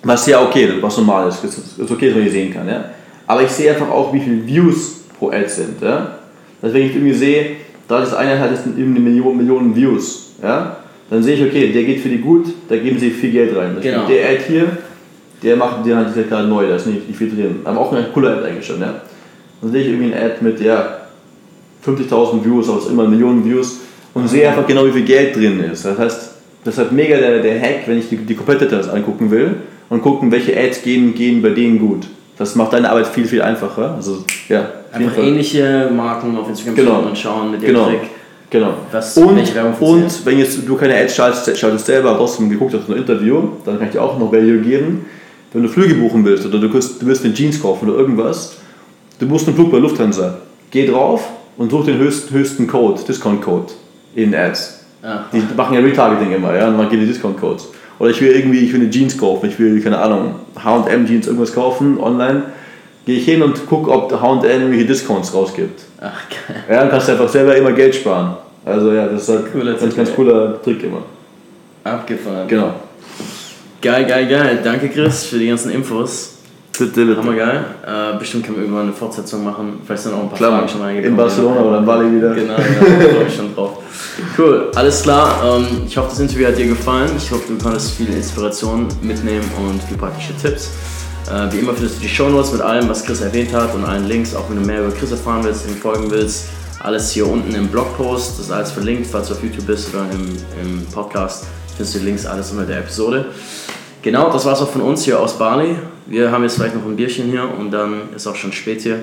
was 0.03 0.27
ja 0.27 0.41
okay, 0.43 0.69
was 0.81 0.97
normal 0.97 1.29
ist, 1.29 1.43
das 1.45 1.59
ist 1.59 1.91
okay, 1.91 2.07
dass 2.07 2.15
man 2.15 2.23
hier 2.25 2.33
sehen 2.33 2.55
kann. 2.55 2.67
Ja? 2.69 2.85
Aber 3.27 3.43
ich 3.43 3.51
sehe 3.51 3.71
einfach 3.71 3.91
auch, 3.91 4.13
wie 4.15 4.21
viele 4.21 4.47
Views 4.47 5.03
pro 5.19 5.29
Ad 5.31 5.47
sind. 5.49 5.83
Ja? 5.83 6.19
Also 6.63 6.75
wenn 6.75 6.87
ich 6.87 6.95
irgendwie 6.95 7.13
sehe, 7.13 7.47
da 7.89 8.01
das 8.01 8.15
eine 8.15 8.39
hat 8.39 8.51
jetzt 8.51 8.65
eine 8.67 8.85
Million, 8.85 9.37
Millionen 9.37 9.75
Views, 9.77 10.33
ja? 10.43 10.77
dann 11.11 11.23
sehe 11.23 11.35
ich, 11.35 11.43
okay, 11.43 11.73
der 11.73 11.83
geht 11.85 12.01
für 12.01 12.09
die 12.09 12.19
gut, 12.19 12.47
da 12.69 12.77
geben 12.77 12.99
sie 12.99 13.11
viel 13.11 13.33
Geld 13.33 13.55
rein. 13.57 13.73
Das 13.75 13.83
Genau. 13.85 14.07
Der 14.07 14.29
Ad 14.31 14.41
hier, 14.47 14.67
der 15.43 15.57
macht, 15.57 15.85
der 15.85 15.97
hat 15.97 16.15
jetzt 16.17 16.29
gerade 16.29 16.47
neu, 16.49 16.69
da 16.69 16.77
ist 16.77 16.87
nicht, 16.87 17.07
nicht 17.09 17.17
viel 17.19 17.31
drin. 17.31 17.61
Aber 17.65 17.81
auch 17.81 17.93
ein 17.93 18.07
cooler 18.15 18.39
Ad 18.39 18.47
eigentlich 18.47 18.67
schon. 18.67 18.81
Ja? 18.81 19.03
Dann 19.61 19.73
sehe 19.73 19.83
ich 19.83 19.89
irgendwie 19.89 20.15
ein 20.15 20.23
Ad 20.23 20.37
mit, 20.41 20.61
ja, 20.61 21.00
50.000 21.85 22.45
Views, 22.45 22.69
aber 22.69 22.79
es 22.79 22.87
immer 22.89 23.07
Millionen 23.09 23.45
Views 23.45 23.81
und 24.15 24.29
sehe 24.29 24.49
einfach 24.49 24.67
genau, 24.67 24.85
wie 24.87 24.93
viel 24.93 25.05
Geld 25.05 25.37
drin 25.37 25.61
ist. 25.61 25.85
Das 25.85 25.99
heißt, 25.99 26.31
das 26.65 26.75
ist 26.75 26.79
halt 26.79 26.93
mega 26.93 27.17
der, 27.17 27.41
der 27.41 27.61
Hack, 27.61 27.87
wenn 27.87 27.99
ich 27.99 28.09
die, 28.09 28.17
die 28.17 28.35
Competitors 28.35 28.89
angucken 28.89 29.31
will 29.31 29.57
und 29.89 30.03
gucken, 30.03 30.31
welche 30.31 30.57
Ads 30.59 30.83
gehen, 30.83 31.15
gehen 31.15 31.41
bei 31.43 31.51
denen 31.51 31.79
gut. 31.79 32.07
Das 32.37 32.55
macht 32.55 32.73
deine 32.73 32.91
Arbeit 32.91 33.07
viel, 33.07 33.27
viel 33.27 33.43
einfacher. 33.43 33.95
Also, 33.95 34.25
ja, 34.49 34.67
Einfach 34.93 35.19
ähnliche 35.19 35.91
Marken 35.95 36.37
auf 36.37 36.49
Instagram 36.49 36.75
Genau. 36.75 37.01
und 37.03 37.17
schauen 37.17 37.51
mit 37.53 37.63
dem 37.63 37.69
Genau. 37.69 37.87
Trick. 37.87 38.01
Genau. 38.51 38.75
Was- 38.91 39.17
und, 39.17 39.39
und 39.81 40.27
wenn 40.27 40.39
jetzt 40.39 40.59
du 40.67 40.75
keine 40.75 40.97
Ads 40.97 41.15
schaltest, 41.15 41.57
schaltest 41.59 41.87
selber, 41.87 42.11
aber 42.11 42.19
trotzdem 42.19 42.51
geguckt 42.51 42.75
hast, 42.75 42.89
ein 42.91 42.97
Interview, 42.97 43.43
dann 43.65 43.79
kann 43.79 43.87
ich 43.87 43.93
dir 43.93 44.03
auch 44.03 44.19
noch 44.19 44.33
Value 44.33 44.59
geben. 44.59 45.07
Wenn 45.53 45.63
du 45.63 45.69
Flüge 45.69 45.95
buchen 45.95 46.25
willst 46.25 46.45
oder 46.47 46.59
du 46.59 46.73
willst, 46.73 47.01
du 47.01 47.07
willst 47.07 47.25
eine 47.25 47.33
Jeans 47.35 47.61
kaufen 47.63 47.89
oder 47.89 47.99
irgendwas, 47.99 48.57
du 49.21 49.29
buchst 49.29 49.47
einen 49.47 49.57
Flug 49.57 49.71
bei 49.71 49.79
Lufthansa. 49.79 50.39
Geh 50.71 50.87
drauf 50.87 51.23
und 51.57 51.71
such 51.71 51.85
den 51.85 51.99
höchsten, 51.99 52.35
höchsten 52.35 52.67
Code, 52.67 53.01
Discount-Code 53.07 53.73
in 54.15 54.35
Ads. 54.35 54.85
Ach. 55.03 55.31
Die 55.33 55.43
machen 55.57 55.75
ja 55.75 55.81
Retargeting 55.81 56.33
immer, 56.33 56.55
ja, 56.55 56.69
und 56.69 56.77
man 56.77 56.89
gibt 56.89 57.03
die 57.03 57.07
Discount-Codes. 57.07 57.69
Oder 57.99 58.11
ich 58.11 58.21
will 58.21 58.33
irgendwie, 58.33 58.61
ich 58.61 58.73
will 58.73 58.81
eine 58.81 58.91
Jeans 58.91 59.17
kaufen, 59.19 59.49
ich 59.51 59.59
will, 59.59 59.81
keine 59.83 59.99
Ahnung, 59.99 60.37
H&M 60.63 61.07
Jeans 61.07 61.27
irgendwas 61.27 61.55
kaufen 61.55 61.99
online. 62.01 62.45
Gehe 63.05 63.19
ich 63.19 63.25
hin 63.25 63.43
und 63.43 63.67
gucke, 63.67 63.91
ob 63.91 64.11
H&M 64.13 64.45
irgendwelche 64.45 64.87
Discounts 64.87 65.35
rausgibt. 65.35 65.81
Ach, 66.01 66.21
geil. 66.29 66.65
Ja, 66.69 66.81
dann 66.81 66.91
kannst 66.91 67.09
du 67.09 67.13
einfach 67.13 67.29
selber 67.29 67.57
immer 67.57 67.73
Geld 67.73 67.95
sparen. 67.95 68.37
Also 68.65 68.93
ja, 68.93 69.07
das 69.07 69.23
ist 69.23 69.29
halt 69.29 69.53
Cooler 69.53 69.73
ein 69.73 69.81
ganz, 69.81 69.97
ganz 69.97 70.15
cooler 70.15 70.63
Trick 70.63 70.83
immer. 70.83 71.03
Abgefahren. 71.85 72.47
Genau. 72.47 72.75
Geil, 73.81 74.05
geil, 74.05 74.29
geil. 74.29 74.61
Danke, 74.63 74.89
Chris, 74.91 75.25
für 75.25 75.39
die 75.39 75.49
ganzen 75.49 75.71
Infos. 75.71 76.40
Bitte. 76.87 77.17
Hammergeil. 77.17 77.65
Äh, 77.87 78.19
bestimmt 78.19 78.45
können 78.45 78.57
wir 78.57 78.65
irgendwann 78.65 78.85
eine 78.85 78.93
Fortsetzung 78.93 79.45
machen. 79.45 79.81
Vielleicht 79.85 80.03
sind 80.03 80.15
auch 80.15 80.23
ein 80.23 80.29
paar 80.29 80.39
Klar, 80.39 80.53
Fragen 80.53 80.69
schon 80.69 80.81
reingekommen. 80.83 81.11
in 81.13 81.17
Barcelona 81.17 81.61
oder 81.61 81.79
in 81.79 81.87
Bali 81.87 82.17
wieder. 82.17 82.35
Genau, 82.35 82.53
ja, 82.55 82.59
da 82.59 83.09
freue 83.15 83.27
ich 83.29 83.35
schon 83.37 83.55
drauf. 83.55 83.79
Cool, 84.37 84.71
alles 84.75 85.03
klar. 85.03 85.43
Ähm, 85.45 85.67
ich 85.87 85.97
hoffe, 85.97 86.09
das 86.11 86.21
Interview 86.21 86.47
hat 86.47 86.59
dir 86.59 86.67
gefallen. 86.67 87.11
Ich 87.17 87.31
hoffe, 87.31 87.45
du 87.49 87.63
konntest 87.63 87.93
viel 87.93 88.09
Inspiration 88.13 88.89
mitnehmen 89.03 89.49
und 89.59 89.83
viel 89.85 89.97
praktische 89.97 90.37
Tipps. 90.37 90.71
Äh, 91.31 91.53
wie 91.53 91.59
immer 91.59 91.75
findest 91.75 91.99
du 91.99 92.01
die 92.03 92.09
Shownotes 92.09 92.53
mit 92.53 92.61
allem, 92.61 92.89
was 92.89 93.05
Chris 93.05 93.21
erwähnt 93.21 93.53
hat 93.53 93.75
und 93.75 93.85
allen 93.85 94.09
Links, 94.09 94.35
auch 94.35 94.49
wenn 94.49 94.61
du 94.61 94.67
mehr 94.67 94.81
über 94.85 94.95
Chris 94.95 95.11
erfahren 95.11 95.45
willst, 95.45 95.69
ihm 95.69 95.77
folgen 95.77 96.11
willst. 96.11 96.47
Alles 96.81 97.11
hier 97.11 97.27
unten 97.29 97.55
im 97.55 97.69
Blogpost, 97.69 98.39
das 98.39 98.47
ist 98.47 98.53
alles 98.53 98.71
verlinkt, 98.73 99.07
falls 99.07 99.29
du 99.29 99.35
auf 99.35 99.43
YouTube 99.43 99.67
bist 99.67 99.95
oder 99.95 100.07
im, 100.13 100.29
im 100.63 100.87
Podcast, 100.87 101.45
findest 101.77 101.95
du 101.95 101.99
die 101.99 102.07
Links 102.07 102.25
alles 102.25 102.51
unter 102.51 102.65
der 102.65 102.79
Episode. 102.79 103.27
Genau, 104.03 104.31
das 104.33 104.47
war's 104.47 104.63
auch 104.63 104.71
von 104.71 104.81
uns 104.81 105.05
hier 105.05 105.21
aus 105.21 105.37
Bali. 105.37 105.77
Wir 106.07 106.33
haben 106.33 106.43
jetzt 106.43 106.55
vielleicht 106.57 106.75
noch 106.75 106.85
ein 106.87 106.97
Bierchen 106.97 107.31
hier 107.31 107.47
und 107.59 107.71
dann 107.71 108.15
ist 108.15 108.27
auch 108.27 108.35
schon 108.35 108.53
spät 108.53 108.81
hier. 108.81 109.01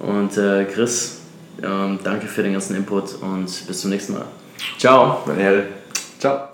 Und 0.00 0.36
äh, 0.36 0.64
Chris, 0.64 1.20
ähm, 1.62 2.00
danke 2.02 2.26
für 2.26 2.42
den 2.42 2.52
ganzen 2.52 2.74
Input 2.74 3.14
und 3.22 3.66
bis 3.66 3.80
zum 3.80 3.90
nächsten 3.90 4.14
Mal. 4.14 4.24
Ciao. 4.76 5.22
Meine 5.26 5.40
Herren. 5.40 5.62
Ciao. 6.18 6.48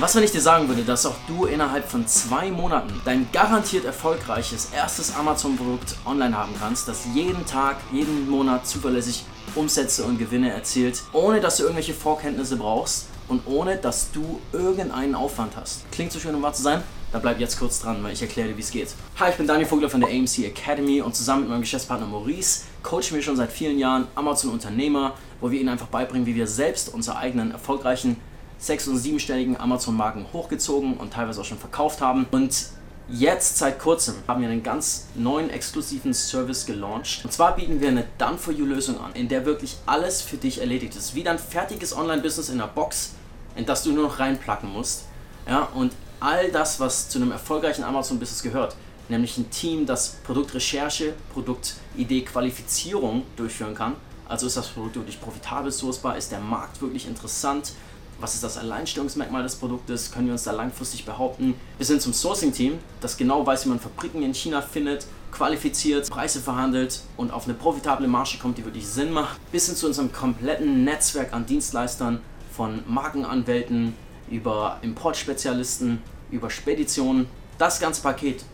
Was, 0.00 0.16
wenn 0.16 0.24
ich 0.24 0.32
dir 0.32 0.40
sagen 0.40 0.68
würde, 0.68 0.82
dass 0.82 1.06
auch 1.06 1.14
du 1.28 1.44
innerhalb 1.44 1.88
von 1.88 2.06
zwei 2.06 2.50
Monaten 2.50 3.00
dein 3.04 3.28
garantiert 3.32 3.84
erfolgreiches 3.84 4.70
erstes 4.76 5.14
Amazon-Produkt 5.14 5.94
online 6.04 6.36
haben 6.36 6.52
kannst, 6.60 6.88
das 6.88 7.04
jeden 7.14 7.46
Tag, 7.46 7.76
jeden 7.92 8.28
Monat 8.28 8.66
zuverlässig 8.66 9.24
Umsätze 9.54 10.04
und 10.04 10.18
Gewinne 10.18 10.52
erzielt, 10.52 11.02
ohne 11.12 11.40
dass 11.40 11.56
du 11.58 11.62
irgendwelche 11.62 11.94
Vorkenntnisse 11.94 12.56
brauchst 12.56 13.06
und 13.28 13.46
ohne 13.46 13.76
dass 13.76 14.10
du 14.10 14.40
irgendeinen 14.52 15.14
Aufwand 15.14 15.56
hast? 15.56 15.90
Klingt 15.92 16.12
so 16.12 16.18
schön, 16.18 16.34
um 16.34 16.42
wahr 16.42 16.52
zu 16.52 16.62
sein? 16.62 16.82
Dann 17.12 17.22
bleib 17.22 17.40
jetzt 17.40 17.58
kurz 17.58 17.80
dran, 17.80 18.02
weil 18.02 18.12
ich 18.12 18.20
erkläre 18.20 18.48
dir, 18.48 18.56
wie 18.56 18.60
es 18.60 18.70
geht. 18.70 18.88
Hi, 19.18 19.30
ich 19.30 19.36
bin 19.36 19.46
Daniel 19.46 19.66
Vogler 19.66 19.88
von 19.88 20.00
der 20.00 20.10
AMC 20.10 20.44
Academy 20.44 21.00
und 21.00 21.14
zusammen 21.14 21.42
mit 21.42 21.50
meinem 21.50 21.60
Geschäftspartner 21.62 22.06
Maurice 22.06 22.64
coachen 22.82 23.14
wir 23.14 23.22
schon 23.22 23.36
seit 23.36 23.50
vielen 23.50 23.78
Jahren 23.78 24.06
Amazon-Unternehmer, 24.14 25.14
wo 25.40 25.50
wir 25.50 25.58
ihnen 25.58 25.70
einfach 25.70 25.86
beibringen, 25.86 26.26
wie 26.26 26.34
wir 26.34 26.46
selbst 26.46 26.92
unsere 26.92 27.16
eigenen 27.16 27.50
erfolgreichen 27.52 28.16
sechs- 28.58 28.88
und 28.88 28.98
siebenstelligen 28.98 29.58
Amazon-Marken 29.58 30.26
hochgezogen 30.32 30.94
und 30.94 31.12
teilweise 31.12 31.40
auch 31.40 31.44
schon 31.44 31.58
verkauft 31.58 32.00
haben. 32.00 32.26
Und 32.30 32.70
jetzt 33.08 33.58
seit 33.58 33.78
kurzem 33.78 34.16
haben 34.26 34.42
wir 34.42 34.48
einen 34.48 34.62
ganz 34.62 35.06
neuen 35.14 35.50
exklusiven 35.50 36.14
Service 36.14 36.66
gelauncht. 36.66 37.24
Und 37.24 37.32
zwar 37.32 37.56
bieten 37.56 37.80
wir 37.80 37.88
eine 37.88 38.04
Done-for-You-Lösung 38.18 39.00
an, 39.00 39.12
in 39.14 39.28
der 39.28 39.44
wirklich 39.44 39.76
alles 39.86 40.22
für 40.22 40.36
dich 40.36 40.60
erledigt 40.60 40.96
ist. 40.96 41.14
Wie 41.14 41.22
dein 41.22 41.38
fertiges 41.38 41.96
Online-Business 41.96 42.48
in 42.50 42.58
der 42.58 42.66
Box 42.66 43.12
in 43.58 43.66
das 43.66 43.82
du 43.82 43.92
nur 43.92 44.04
noch 44.04 44.18
reinplacken 44.18 44.72
musst. 44.72 45.04
Ja, 45.46 45.68
und 45.74 45.92
all 46.20 46.50
das, 46.50 46.80
was 46.80 47.08
zu 47.08 47.18
einem 47.18 47.32
erfolgreichen 47.32 47.84
Amazon-Business 47.84 48.42
gehört, 48.42 48.76
nämlich 49.08 49.36
ein 49.36 49.50
Team, 49.50 49.84
das 49.84 50.16
Produktrecherche, 50.24 51.14
Produktidee, 51.32 52.22
Qualifizierung 52.22 53.24
durchführen 53.36 53.74
kann. 53.74 53.96
Also 54.28 54.46
ist 54.46 54.56
das 54.56 54.68
Produkt 54.68 54.96
wirklich 54.96 55.20
profitabel 55.20 55.72
sourcebar, 55.72 56.16
ist 56.16 56.30
der 56.30 56.40
Markt 56.40 56.80
wirklich 56.80 57.06
interessant, 57.06 57.72
was 58.20 58.34
ist 58.34 58.42
das 58.42 58.58
Alleinstellungsmerkmal 58.58 59.42
des 59.42 59.56
Produktes, 59.56 60.10
können 60.10 60.26
wir 60.26 60.32
uns 60.32 60.44
da 60.44 60.52
langfristig 60.52 61.04
behaupten, 61.04 61.54
bis 61.78 61.88
hin 61.88 62.00
zum 62.00 62.12
Sourcing-Team, 62.12 62.78
das 63.00 63.16
genau 63.16 63.46
weiß, 63.46 63.64
wie 63.64 63.68
man 63.70 63.80
Fabriken 63.80 64.22
in 64.22 64.34
China 64.34 64.60
findet, 64.60 65.06
qualifiziert, 65.30 66.10
Preise 66.10 66.40
verhandelt 66.40 67.00
und 67.16 67.32
auf 67.32 67.44
eine 67.44 67.54
profitable 67.54 68.08
Marge 68.08 68.38
kommt, 68.40 68.58
die 68.58 68.64
wirklich 68.64 68.86
Sinn 68.86 69.12
macht, 69.12 69.38
bis 69.52 69.66
hin 69.66 69.76
zu 69.76 69.86
unserem 69.86 70.12
kompletten 70.12 70.84
Netzwerk 70.84 71.32
an 71.32 71.46
Dienstleistern 71.46 72.20
von 72.50 72.82
Markenanwälten 72.86 73.94
über 74.30 74.78
Importspezialisten, 74.82 76.02
über 76.30 76.50
Speditionen. 76.50 77.26
Das 77.58 77.78
ganze 77.80 78.02
Paket, 78.02 78.44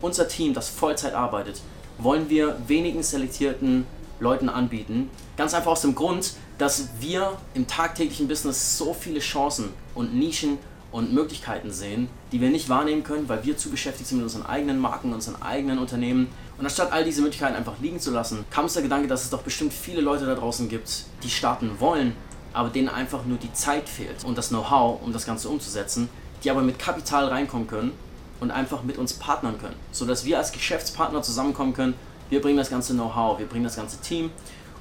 unser 0.00 0.28
Team, 0.28 0.54
das 0.54 0.68
Vollzeit 0.68 1.14
arbeitet, 1.14 1.60
wollen 1.98 2.30
wir 2.30 2.56
wenigen 2.66 3.02
selektierten 3.02 3.86
Leuten 4.20 4.48
anbieten. 4.48 5.10
Ganz 5.36 5.54
einfach 5.54 5.72
aus 5.72 5.82
dem 5.82 5.94
Grund, 5.94 6.34
dass 6.58 6.88
wir 7.00 7.36
im 7.54 7.66
tagtäglichen 7.66 8.28
Business 8.28 8.78
so 8.78 8.94
viele 8.94 9.20
Chancen 9.20 9.70
und 9.94 10.14
Nischen 10.14 10.58
und 10.92 11.12
Möglichkeiten 11.12 11.70
sehen, 11.70 12.08
die 12.32 12.40
wir 12.40 12.50
nicht 12.50 12.68
wahrnehmen 12.68 13.02
können, 13.02 13.28
weil 13.28 13.44
wir 13.44 13.56
zu 13.56 13.70
beschäftigt 13.70 14.08
sind 14.08 14.18
mit 14.18 14.24
unseren 14.24 14.44
eigenen 14.44 14.78
Marken, 14.78 15.12
unseren 15.12 15.40
eigenen 15.40 15.78
Unternehmen. 15.78 16.28
Und 16.58 16.64
anstatt 16.64 16.92
all 16.92 17.04
diese 17.04 17.22
Möglichkeiten 17.22 17.56
einfach 17.56 17.78
liegen 17.80 18.00
zu 18.00 18.10
lassen, 18.10 18.44
kam 18.50 18.64
uns 18.64 18.74
der 18.74 18.82
Gedanke, 18.82 19.08
dass 19.08 19.24
es 19.24 19.30
doch 19.30 19.42
bestimmt 19.42 19.72
viele 19.72 20.00
Leute 20.00 20.26
da 20.26 20.34
draußen 20.34 20.68
gibt, 20.68 21.04
die 21.22 21.30
starten 21.30 21.78
wollen, 21.78 22.14
aber 22.52 22.70
denen 22.70 22.88
einfach 22.88 23.24
nur 23.24 23.38
die 23.38 23.52
Zeit 23.52 23.88
fehlt 23.88 24.24
und 24.24 24.36
das 24.36 24.48
Know-how, 24.48 25.00
um 25.02 25.12
das 25.12 25.26
Ganze 25.26 25.48
umzusetzen, 25.48 26.08
die 26.42 26.50
aber 26.50 26.62
mit 26.62 26.78
Kapital 26.78 27.26
reinkommen 27.28 27.68
können 27.68 27.92
und 28.40 28.50
einfach 28.50 28.82
mit 28.82 28.98
uns 28.98 29.12
partnern 29.12 29.58
können, 29.60 29.76
sodass 29.92 30.24
wir 30.24 30.38
als 30.38 30.52
Geschäftspartner 30.52 31.22
zusammenkommen 31.22 31.74
können. 31.74 31.94
Wir 32.30 32.40
bringen 32.40 32.56
das 32.56 32.70
ganze 32.70 32.94
Know-how, 32.94 33.38
wir 33.40 33.46
bringen 33.46 33.64
das 33.64 33.76
ganze 33.76 34.00
Team 34.00 34.30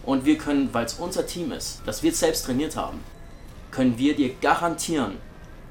und 0.04 0.24
wir 0.24 0.38
können, 0.38 0.70
weil 0.72 0.86
es 0.86 0.94
unser 0.94 1.26
Team 1.26 1.52
ist, 1.52 1.82
das 1.86 2.04
wir 2.04 2.14
selbst 2.14 2.46
trainiert 2.46 2.76
haben, 2.76 3.00
können 3.72 3.98
wir 3.98 4.16
dir 4.16 4.34
garantieren, 4.36 5.18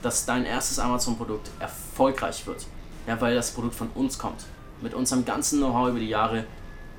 dass 0.02 0.26
dein 0.26 0.44
erstes 0.44 0.80
Amazon-Produkt 0.80 1.50
erfolgreich 1.60 2.46
wird. 2.46 2.66
Ja, 3.06 3.20
weil 3.20 3.34
das 3.34 3.52
Produkt 3.52 3.74
von 3.74 3.88
uns 3.94 4.18
kommt. 4.18 4.44
Mit 4.80 4.92
unserem 4.92 5.24
ganzen 5.24 5.58
Know-how 5.58 5.90
über 5.90 6.00
die 6.00 6.08
Jahre, 6.08 6.44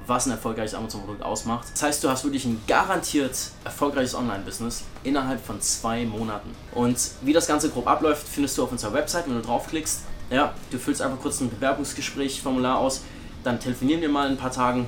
was 0.07 0.25
ein 0.25 0.31
erfolgreiches 0.31 0.73
Amazon-Produkt 0.73 1.23
ausmacht. 1.23 1.67
Das 1.73 1.83
heißt, 1.83 2.03
du 2.03 2.09
hast 2.09 2.23
wirklich 2.23 2.45
ein 2.45 2.61
garantiert 2.67 3.35
erfolgreiches 3.65 4.15
Online-Business 4.15 4.83
innerhalb 5.03 5.45
von 5.45 5.61
zwei 5.61 6.05
Monaten. 6.05 6.55
Und 6.73 6.97
wie 7.21 7.33
das 7.33 7.47
Ganze 7.47 7.69
grob 7.69 7.87
abläuft, 7.87 8.27
findest 8.27 8.57
du 8.57 8.63
auf 8.63 8.71
unserer 8.71 8.93
Website, 8.93 9.27
wenn 9.27 9.35
du 9.35 9.41
draufklickst. 9.41 10.03
Ja, 10.29 10.53
du 10.71 10.77
füllst 10.77 11.01
einfach 11.01 11.19
kurz 11.19 11.41
ein 11.41 11.49
Bewerbungsgespräch-Formular 11.49 12.77
aus, 12.79 13.01
dann 13.43 13.59
telefonieren 13.59 14.01
wir 14.01 14.09
mal 14.09 14.27
in 14.27 14.33
ein 14.33 14.37
paar 14.37 14.51
Tagen, 14.51 14.87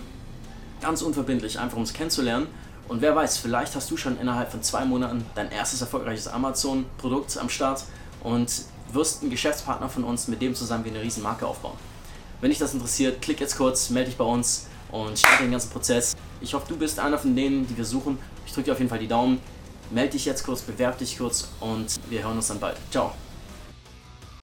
ganz 0.81 1.01
unverbindlich, 1.01 1.59
einfach 1.59 1.77
um 1.77 1.83
es 1.83 1.93
kennenzulernen. 1.93 2.47
Und 2.87 3.01
wer 3.01 3.15
weiß, 3.15 3.37
vielleicht 3.37 3.75
hast 3.75 3.89
du 3.89 3.97
schon 3.97 4.19
innerhalb 4.19 4.51
von 4.51 4.61
zwei 4.63 4.83
Monaten 4.83 5.23
dein 5.35 5.51
erstes 5.51 5.81
erfolgreiches 5.81 6.27
Amazon-Produkt 6.27 7.37
am 7.37 7.49
Start 7.49 7.83
und 8.23 8.51
wirst 8.91 9.23
ein 9.23 9.29
Geschäftspartner 9.29 9.87
von 9.87 10.03
uns, 10.03 10.27
mit 10.27 10.41
dem 10.41 10.55
zusammen 10.55 10.83
wir 10.83 10.91
eine 10.91 11.01
riesen 11.01 11.23
Marke 11.23 11.47
aufbauen. 11.47 11.77
Wenn 12.41 12.49
dich 12.49 12.59
das 12.59 12.73
interessiert, 12.73 13.21
klick 13.21 13.39
jetzt 13.39 13.55
kurz, 13.55 13.89
melde 13.91 14.09
dich 14.09 14.17
bei 14.17 14.25
uns 14.25 14.67
und 14.91 15.17
starte 15.17 15.43
den 15.43 15.51
ganzen 15.51 15.69
Prozess. 15.69 16.15
Ich 16.41 16.53
hoffe, 16.53 16.65
du 16.67 16.75
bist 16.75 16.99
einer 16.99 17.17
von 17.17 17.35
denen, 17.35 17.67
die 17.67 17.77
wir 17.77 17.85
suchen. 17.85 18.17
Ich 18.45 18.53
drücke 18.53 18.65
dir 18.65 18.71
auf 18.73 18.79
jeden 18.79 18.89
Fall 18.89 18.99
die 18.99 19.07
Daumen. 19.07 19.39
Melde 19.91 20.11
dich 20.11 20.25
jetzt 20.25 20.43
kurz, 20.43 20.61
bewerb 20.61 20.97
dich 20.97 21.17
kurz 21.17 21.49
und 21.59 21.99
wir 22.09 22.23
hören 22.23 22.37
uns 22.37 22.47
dann 22.47 22.59
bald. 22.59 22.77
Ciao. 22.89 23.11